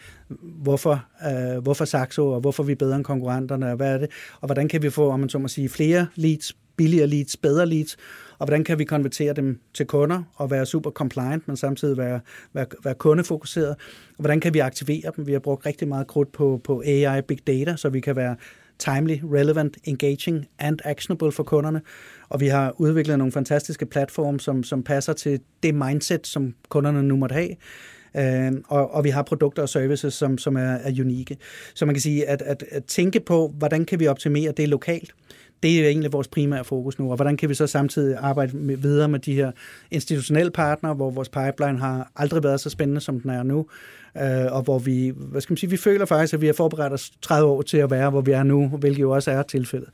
hvorfor, 0.64 1.06
øh, 1.28 1.64
hvorfor 1.64 1.86
Saxo, 1.86 2.28
og 2.28 2.40
hvorfor 2.40 2.64
vi 2.64 2.72
er 2.72 2.76
bedre 2.76 2.96
end 2.96 3.04
konkurrenterne, 3.04 3.70
og 3.70 3.76
hvad 3.76 3.94
er 3.94 3.98
det, 3.98 4.10
og 4.42 4.48
hvordan 4.48 4.68
kan 4.68 4.82
vi 4.82 4.90
få, 4.90 5.10
om 5.10 5.20
man 5.20 5.30
så 5.30 5.40
må 5.40 5.48
sige, 5.48 5.70
flere 5.70 6.08
leads 6.16 6.56
billigere 6.78 7.08
leads, 7.08 7.38
bedre 7.38 7.66
leads, 7.66 7.98
og 8.40 8.46
hvordan 8.46 8.64
kan 8.64 8.80
vi 8.80 8.84
konvertere 8.84 9.34
dem 9.34 9.60
til 9.74 9.86
kunder 9.86 10.24
og 10.36 10.52
være 10.52 10.66
super 10.66 10.92
compliant, 10.92 11.48
men 11.48 11.58
samtidig 11.58 11.98
være, 11.98 12.20
være, 12.54 12.66
være 12.84 12.94
kundefokuseret, 12.94 13.70
og 13.70 14.20
hvordan 14.20 14.40
kan 14.40 14.54
vi 14.54 14.60
aktivere 14.60 15.12
dem? 15.16 15.28
Vi 15.28 15.32
har 15.32 15.40
brugt 15.40 15.66
rigtig 15.66 15.88
meget 15.88 16.08
krudt 16.08 16.32
på, 16.32 16.62
på 16.64 16.84
AI 16.86 17.22
Big 17.22 17.48
Data, 17.48 17.76
så 17.76 17.90
vi 17.90 18.00
kan 18.00 18.16
være 18.16 18.36
timely, 18.80 19.18
relevant, 19.24 19.78
engaging 19.84 20.46
and 20.60 20.80
actionable 20.84 21.32
for 21.32 21.44
kunderne. 21.44 21.82
Og 22.30 22.40
vi 22.40 22.48
har 22.48 22.74
udviklet 22.78 23.18
nogle 23.18 23.32
fantastiske 23.32 23.86
platforme, 23.86 24.40
som, 24.40 24.64
som 24.64 24.84
passer 24.84 25.14
til 25.14 25.40
det 25.64 25.76
mindset, 25.76 26.28
som 26.28 26.56
kunderne 26.70 27.04
nu 27.04 27.16
måtte 27.16 27.34
have. 27.34 27.56
Øh, 28.18 28.52
og, 28.68 28.92
og 28.92 29.04
vi 29.04 29.10
har 29.10 29.24
produkter 29.24 29.62
og 29.62 29.70
services, 29.70 30.14
som, 30.14 30.38
som 30.38 30.56
er, 30.56 30.62
er 30.62 30.92
unikke. 31.00 31.38
Så 31.76 31.86
man 31.86 31.96
kan 31.96 32.02
sige, 32.02 32.30
at, 32.30 32.42
at, 32.42 32.64
at 32.72 32.84
tænke 32.86 33.20
på, 33.20 33.54
hvordan 33.58 33.86
kan 33.86 34.00
vi 34.00 34.08
optimere 34.08 34.52
det 34.52 34.70
lokalt, 34.70 35.14
det 35.66 35.86
er 35.86 35.88
egentlig 35.88 36.14
vores 36.14 36.28
primære 36.28 36.64
fokus 36.64 37.00
nu, 37.00 37.10
og 37.10 37.16
hvordan 37.16 37.38
kan 37.38 37.50
vi 37.50 37.54
så 37.54 37.68
samtidig 37.68 38.18
arbejde 38.20 38.58
med, 38.58 38.78
videre 38.78 39.10
med 39.10 39.20
de 39.20 39.34
her 39.34 39.52
institutionelle 39.92 40.52
partnere, 40.52 40.94
hvor 40.94 41.10
vores 41.12 41.30
pipeline 41.30 41.80
har 41.80 42.12
aldrig 42.16 42.44
været 42.44 42.60
så 42.60 42.70
spændende, 42.70 43.02
som 43.02 43.20
den 43.20 43.30
er 43.30 43.44
nu, 43.44 43.66
øh, 44.18 44.52
og 44.52 44.62
hvor 44.62 44.80
vi, 44.80 45.14
hvad 45.16 45.42
skal 45.42 45.52
man 45.52 45.58
sige, 45.58 45.70
vi 45.70 45.78
føler 45.78 46.06
faktisk, 46.06 46.34
at 46.34 46.42
vi 46.42 46.46
har 46.46 46.54
forberedt 46.54 46.94
os 46.94 47.12
30 47.22 47.50
år 47.50 47.62
til 47.62 47.78
at 47.78 47.92
være, 47.92 48.10
hvor 48.10 48.22
vi 48.22 48.32
er 48.32 48.44
nu, 48.44 48.68
hvilket 48.68 49.02
jo 49.02 49.12
også 49.12 49.32
er 49.32 49.42
tilfældet. 49.42 49.90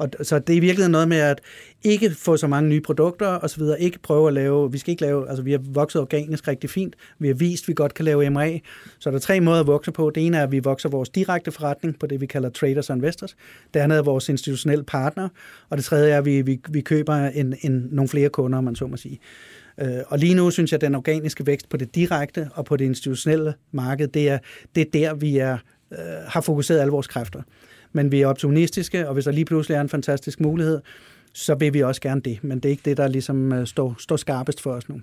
Og, 0.00 0.10
så 0.22 0.38
det 0.38 0.52
er 0.52 0.56
i 0.56 0.60
virkeligheden 0.60 0.92
noget 0.92 1.08
med 1.08 1.16
at 1.16 1.40
ikke 1.82 2.10
få 2.10 2.36
så 2.36 2.46
mange 2.46 2.68
nye 2.68 2.80
produkter 2.80 3.26
og 3.26 3.50
så 3.50 3.56
videre, 3.56 3.80
ikke 3.80 3.98
prøve 3.98 4.28
at 4.28 4.34
lave, 4.34 4.72
vi 4.72 4.78
skal 4.78 4.90
ikke 4.90 5.02
lave, 5.02 5.28
altså 5.28 5.42
vi 5.42 5.52
har 5.52 5.60
vokset 5.64 6.00
organisk 6.00 6.48
rigtig 6.48 6.70
fint, 6.70 6.96
vi 7.18 7.26
har 7.26 7.34
vist, 7.34 7.64
at 7.64 7.68
vi 7.68 7.74
godt 7.74 7.94
kan 7.94 8.04
lave 8.04 8.30
MA, 8.30 8.58
så 8.98 9.10
der 9.10 9.16
er 9.16 9.20
tre 9.20 9.40
måder 9.40 9.60
at 9.60 9.66
vokse 9.66 9.92
på. 9.92 10.10
Det 10.14 10.26
ene 10.26 10.36
er, 10.36 10.42
at 10.42 10.52
vi 10.52 10.58
vokser 10.58 10.88
vores 10.88 11.08
direkte 11.08 11.52
forretning 11.52 11.98
på 11.98 12.06
det, 12.06 12.20
vi 12.20 12.26
kalder 12.26 12.50
traders 12.50 12.90
og 12.90 12.96
investors. 12.96 13.36
Det 13.74 13.80
andet 13.80 13.98
er 13.98 14.02
vores 14.02 14.28
institutionelle 14.28 14.84
partner, 14.84 15.28
og 15.68 15.76
det 15.76 15.84
tredje 15.84 16.12
er, 16.12 16.18
at 16.18 16.24
vi, 16.24 16.42
vi, 16.42 16.60
vi 16.70 16.80
køber 16.80 17.14
en, 17.14 17.54
en, 17.60 17.88
nogle 17.90 18.08
flere 18.08 18.28
kunder, 18.28 18.58
om 18.58 18.64
man 18.64 18.76
så 18.76 18.86
må 18.86 18.96
sige. 18.96 19.20
Øh, 19.80 19.98
og 20.06 20.18
lige 20.18 20.34
nu 20.34 20.50
synes 20.50 20.72
jeg, 20.72 20.76
at 20.76 20.80
den 20.80 20.94
organiske 20.94 21.46
vækst 21.46 21.68
på 21.68 21.76
det 21.76 21.94
direkte 21.94 22.50
og 22.54 22.64
på 22.64 22.76
det 22.76 22.84
institutionelle 22.84 23.54
marked, 23.72 24.08
det 24.08 24.28
er, 24.28 24.38
det 24.74 24.80
er 24.80 24.90
der, 24.92 25.14
vi 25.14 25.38
er, 25.38 25.58
øh, 25.92 25.98
har 26.26 26.40
fokuseret 26.40 26.80
alle 26.80 26.90
vores 26.90 27.06
kræfter 27.06 27.42
men 27.92 28.12
vi 28.12 28.20
er 28.20 28.26
optimistiske, 28.26 29.08
og 29.08 29.14
hvis 29.14 29.24
der 29.24 29.32
lige 29.32 29.44
pludselig 29.44 29.74
er 29.74 29.80
en 29.80 29.88
fantastisk 29.88 30.40
mulighed, 30.40 30.80
så 31.32 31.54
vil 31.54 31.74
vi 31.74 31.82
også 31.82 32.00
gerne 32.00 32.20
det. 32.20 32.38
Men 32.42 32.58
det 32.58 32.64
er 32.64 32.70
ikke 32.70 32.82
det, 32.84 32.96
der 32.96 33.08
ligesom 33.08 33.52
øh, 33.52 33.66
står, 33.66 33.94
står 33.98 34.16
skarpest 34.16 34.60
for 34.60 34.70
os 34.70 34.88
nu. 34.88 35.00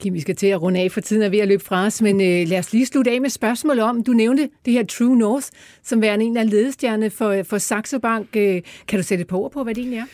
Kim, 0.00 0.14
vi 0.14 0.20
skal 0.20 0.36
til 0.36 0.46
at 0.46 0.62
runde 0.62 0.80
af, 0.80 0.92
for 0.92 1.00
tiden 1.00 1.22
er 1.22 1.28
ved 1.28 1.38
at 1.38 1.48
løbe 1.48 1.64
fra 1.64 1.86
os, 1.86 2.02
men 2.02 2.20
øh, 2.20 2.48
lad 2.48 2.58
os 2.58 2.72
lige 2.72 2.86
slutte 2.86 3.10
af 3.10 3.20
med 3.20 3.30
spørgsmål 3.30 3.78
om, 3.78 4.04
du 4.04 4.12
nævnte 4.12 4.48
det 4.64 4.72
her 4.72 4.84
True 4.84 5.16
North, 5.16 5.46
som 5.82 6.02
værende 6.02 6.24
en 6.24 6.36
af 6.36 6.50
ledestjerne 6.50 7.10
for, 7.10 7.42
for 7.42 7.58
Saxo 7.58 7.98
Bank. 7.98 8.28
Øh, 8.36 8.62
kan 8.88 8.98
du 8.98 9.02
sætte 9.02 9.22
et 9.22 9.28
par 9.28 9.36
ord 9.36 9.52
på, 9.52 9.62
hvad 9.62 9.74
det 9.74 9.80
egentlig 9.80 9.98
er? 9.98 10.06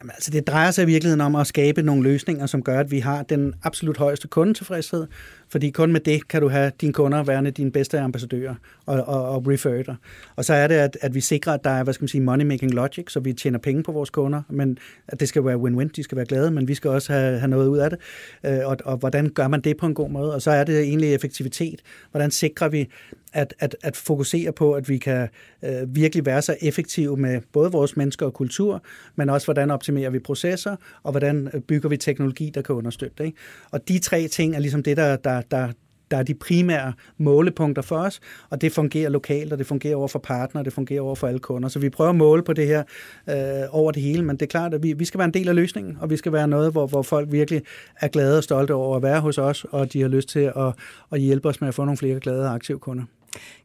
Jamen, 0.00 0.10
altså, 0.10 0.30
det 0.30 0.46
drejer 0.46 0.70
sig 0.70 0.82
i 0.82 0.86
virkeligheden 0.86 1.20
om 1.20 1.34
at 1.34 1.46
skabe 1.46 1.82
nogle 1.82 2.02
løsninger, 2.02 2.46
som 2.46 2.62
gør, 2.62 2.80
at 2.80 2.90
vi 2.90 2.98
har 2.98 3.22
den 3.22 3.54
absolut 3.62 3.96
højeste 3.96 4.28
kundetilfredshed, 4.28 5.06
fordi 5.50 5.70
kun 5.70 5.92
med 5.92 6.00
det 6.00 6.28
kan 6.28 6.42
du 6.42 6.48
have 6.48 6.72
dine 6.80 6.92
kunder 6.92 7.22
værende 7.22 7.50
dine 7.50 7.72
bedste 7.72 8.00
ambassadører 8.00 8.54
og, 8.86 9.04
og, 9.04 9.28
og 9.28 9.46
referrer. 9.46 9.94
Og 10.36 10.44
så 10.44 10.54
er 10.54 10.66
det, 10.66 10.74
at, 10.74 10.98
at 11.00 11.14
vi 11.14 11.20
sikrer, 11.20 11.52
at 11.52 11.64
der 11.64 11.70
er, 11.70 11.84
hvad 11.84 11.94
skal 11.94 12.02
man 12.02 12.08
sige, 12.08 12.24
money-making 12.24 12.74
logic, 12.74 13.12
så 13.12 13.20
vi 13.20 13.32
tjener 13.32 13.58
penge 13.58 13.82
på 13.82 13.92
vores 13.92 14.10
kunder, 14.10 14.42
men 14.48 14.78
at 15.08 15.20
det 15.20 15.28
skal 15.28 15.44
være 15.44 15.56
win-win, 15.56 15.88
de 15.96 16.02
skal 16.02 16.16
være 16.16 16.26
glade, 16.26 16.50
men 16.50 16.68
vi 16.68 16.74
skal 16.74 16.90
også 16.90 17.12
have, 17.12 17.38
have 17.38 17.48
noget 17.48 17.68
ud 17.68 17.78
af 17.78 17.90
det. 17.90 17.98
Øh, 18.46 18.58
og, 18.64 18.76
og 18.84 18.96
hvordan 18.96 19.28
gør 19.28 19.48
man 19.48 19.60
det 19.60 19.76
på 19.76 19.86
en 19.86 19.94
god 19.94 20.10
måde? 20.10 20.34
Og 20.34 20.42
så 20.42 20.50
er 20.50 20.64
det 20.64 20.80
egentlig 20.80 21.14
effektivitet. 21.14 21.80
Hvordan 22.10 22.30
sikrer 22.30 22.68
vi, 22.68 22.88
at, 23.32 23.54
at, 23.58 23.76
at 23.82 23.96
fokusere 23.96 24.52
på, 24.52 24.72
at 24.72 24.88
vi 24.88 24.98
kan 24.98 25.28
øh, 25.64 25.94
virkelig 25.94 26.26
være 26.26 26.42
så 26.42 26.56
effektive 26.60 27.16
med 27.16 27.40
både 27.52 27.72
vores 27.72 27.96
mennesker 27.96 28.26
og 28.26 28.34
kultur, 28.34 28.82
men 29.16 29.30
også 29.30 29.46
hvordan 29.46 29.70
optimerer 29.70 30.10
vi 30.10 30.18
processer, 30.18 30.76
og 31.02 31.10
hvordan 31.10 31.62
bygger 31.68 31.88
vi 31.88 31.96
teknologi, 31.96 32.50
der 32.54 32.62
kan 32.62 32.74
understøtte 32.74 33.14
det. 33.18 33.24
Ikke? 33.24 33.38
Og 33.70 33.88
de 33.88 33.98
tre 33.98 34.28
ting 34.28 34.54
er 34.54 34.58
ligesom 34.58 34.82
det, 34.82 34.96
der, 34.96 35.16
der, 35.16 35.37
der, 35.50 35.72
der 36.10 36.16
er 36.16 36.22
de 36.22 36.34
primære 36.34 36.92
målepunkter 37.18 37.82
for 37.82 37.96
os, 37.96 38.20
og 38.50 38.60
det 38.60 38.72
fungerer 38.72 39.10
lokalt, 39.10 39.52
og 39.52 39.58
det 39.58 39.66
fungerer 39.66 39.96
over 39.96 40.08
for 40.08 40.18
partnere, 40.18 40.64
det 40.64 40.72
fungerer 40.72 41.00
over 41.00 41.14
for 41.14 41.26
alle 41.26 41.38
kunder. 41.38 41.68
Så 41.68 41.78
vi 41.78 41.90
prøver 41.90 42.10
at 42.10 42.16
måle 42.16 42.42
på 42.42 42.52
det 42.52 42.66
her 42.66 42.82
øh, 43.28 43.68
over 43.70 43.92
det 43.92 44.02
hele, 44.02 44.24
men 44.24 44.36
det 44.36 44.42
er 44.42 44.50
klart, 44.50 44.74
at 44.74 44.82
vi, 44.82 44.92
vi 44.92 45.04
skal 45.04 45.18
være 45.18 45.26
en 45.26 45.34
del 45.34 45.48
af 45.48 45.54
løsningen, 45.54 45.96
og 46.00 46.10
vi 46.10 46.16
skal 46.16 46.32
være 46.32 46.48
noget, 46.48 46.72
hvor, 46.72 46.86
hvor 46.86 47.02
folk 47.02 47.32
virkelig 47.32 47.62
er 48.00 48.08
glade 48.08 48.38
og 48.38 48.44
stolte 48.44 48.74
over 48.74 48.96
at 48.96 49.02
være 49.02 49.20
hos 49.20 49.38
os, 49.38 49.64
og 49.64 49.92
de 49.92 50.00
har 50.00 50.08
lyst 50.08 50.28
til 50.28 50.52
at, 50.56 50.74
at 51.12 51.20
hjælpe 51.20 51.48
os 51.48 51.60
med 51.60 51.68
at 51.68 51.74
få 51.74 51.84
nogle 51.84 51.98
flere 51.98 52.20
glade 52.20 52.46
og 52.46 52.54
aktive 52.54 52.78
kunder. 52.78 53.04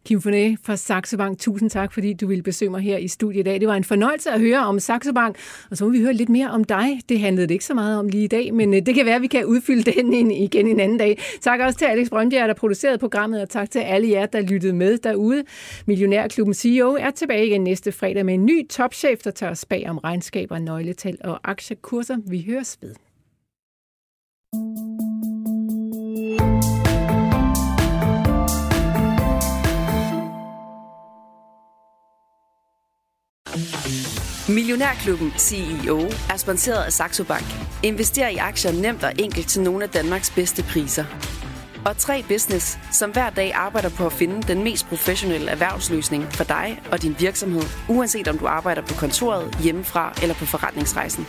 Kim 0.05 0.20
Foné 0.20 0.55
fra 0.64 0.76
Saxo 0.76 1.18
Bank, 1.18 1.39
tusind 1.39 1.70
tak, 1.70 1.93
fordi 1.93 2.14
du 2.14 2.28
ville 2.28 2.43
besøge 2.43 2.72
mig 2.72 2.82
her 2.82 2.97
i 2.97 3.07
studiet 3.07 3.39
i 3.39 3.43
dag. 3.43 3.59
Det 3.59 3.68
var 3.68 3.76
en 3.76 3.84
fornøjelse 3.84 4.32
at 4.32 4.39
høre 4.39 4.59
om 4.59 4.80
Saxo 4.80 5.14
Bank, 5.14 5.38
og 5.72 5.78
så 5.78 5.86
må 5.86 5.91
vi 5.91 6.01
høre 6.01 6.14
lidt 6.14 6.30
mere 6.30 6.51
om 6.51 6.64
dig. 6.64 6.99
Det 7.09 7.20
handlede 7.20 7.47
det 7.47 7.53
ikke 7.53 7.66
så 7.66 7.74
meget 7.74 7.99
om 7.99 8.07
lige 8.07 8.24
i 8.24 8.28
dag, 8.28 8.53
men 8.53 8.74
øh, 8.74 8.82
det 8.86 8.95
kan 8.95 9.05
være, 9.05 9.16
at 9.16 9.22
vi 9.22 9.28
kan 9.28 9.45
udfylde 9.45 9.91
den 9.91 10.32
igen 10.32 10.68
en 10.68 10.80
anden 10.80 10.97
dag. 10.97 11.22
Tak 11.41 11.59
også 11.59 11.80
til 11.80 11.86
Alex 11.86 12.09
Brøndbjerg, 12.09 12.47
der 12.47 12.53
producerede 12.53 12.97
programmet, 12.97 13.41
og 13.41 13.49
tak 13.49 13.72
til 13.72 13.80
alle 13.80 14.09
jer, 14.09 14.26
der 14.26 14.41
lyttede 14.41 14.74
med 14.74 14.97
derude. 14.97 15.43
Millionærklubben 15.86 16.53
CEO 16.53 16.97
er 16.99 17.11
tilbage 17.11 17.47
igen 17.47 17.61
næste 17.61 17.91
fredag 17.91 18.26
med 18.26 18.34
en 18.34 18.45
ny 18.45 18.68
topchef, 18.68 19.20
der 19.20 19.32
tager 19.32 19.51
os 19.51 19.66
bag 19.66 19.89
om 19.89 19.97
regnskaber, 19.97 20.59
nøgletal 20.59 21.18
og 21.24 21.39
aktiekurser. 21.43 22.18
Vi 22.28 22.43
høres 22.47 22.78
ved. 22.82 22.95
Millionærklubben 34.49 35.34
CEO 35.38 35.99
er 36.30 36.38
sponsoreret 36.38 36.84
af 36.84 36.93
Saxo 36.93 37.24
Bank. 37.24 37.45
Invester 37.84 38.28
i 38.28 38.36
aktier 38.36 38.72
nemt 38.72 39.04
og 39.04 39.12
enkelt 39.20 39.47
til 39.47 39.62
nogle 39.62 39.84
af 39.84 39.89
Danmarks 39.89 40.32
bedste 40.32 40.64
priser. 40.64 41.06
Og 41.86 41.97
3 41.97 42.24
Business, 42.28 42.80
som 42.91 43.12
hver 43.12 43.30
dag 43.30 43.54
arbejder 43.54 43.89
på 43.89 44.06
at 44.06 44.14
finde 44.14 44.41
den 44.41 44.64
mest 44.64 44.86
professionelle 44.86 45.51
erhvervsløsning 45.51 46.24
for 46.24 46.43
dig 46.43 46.82
og 46.91 47.01
din 47.01 47.16
virksomhed, 47.20 47.64
uanset 47.89 48.28
om 48.28 48.38
du 48.38 48.47
arbejder 48.47 48.82
på 48.82 48.93
kontoret, 48.93 49.58
hjemmefra 49.64 50.14
eller 50.22 50.36
på 50.36 50.45
forretningsrejsen. 50.45 51.28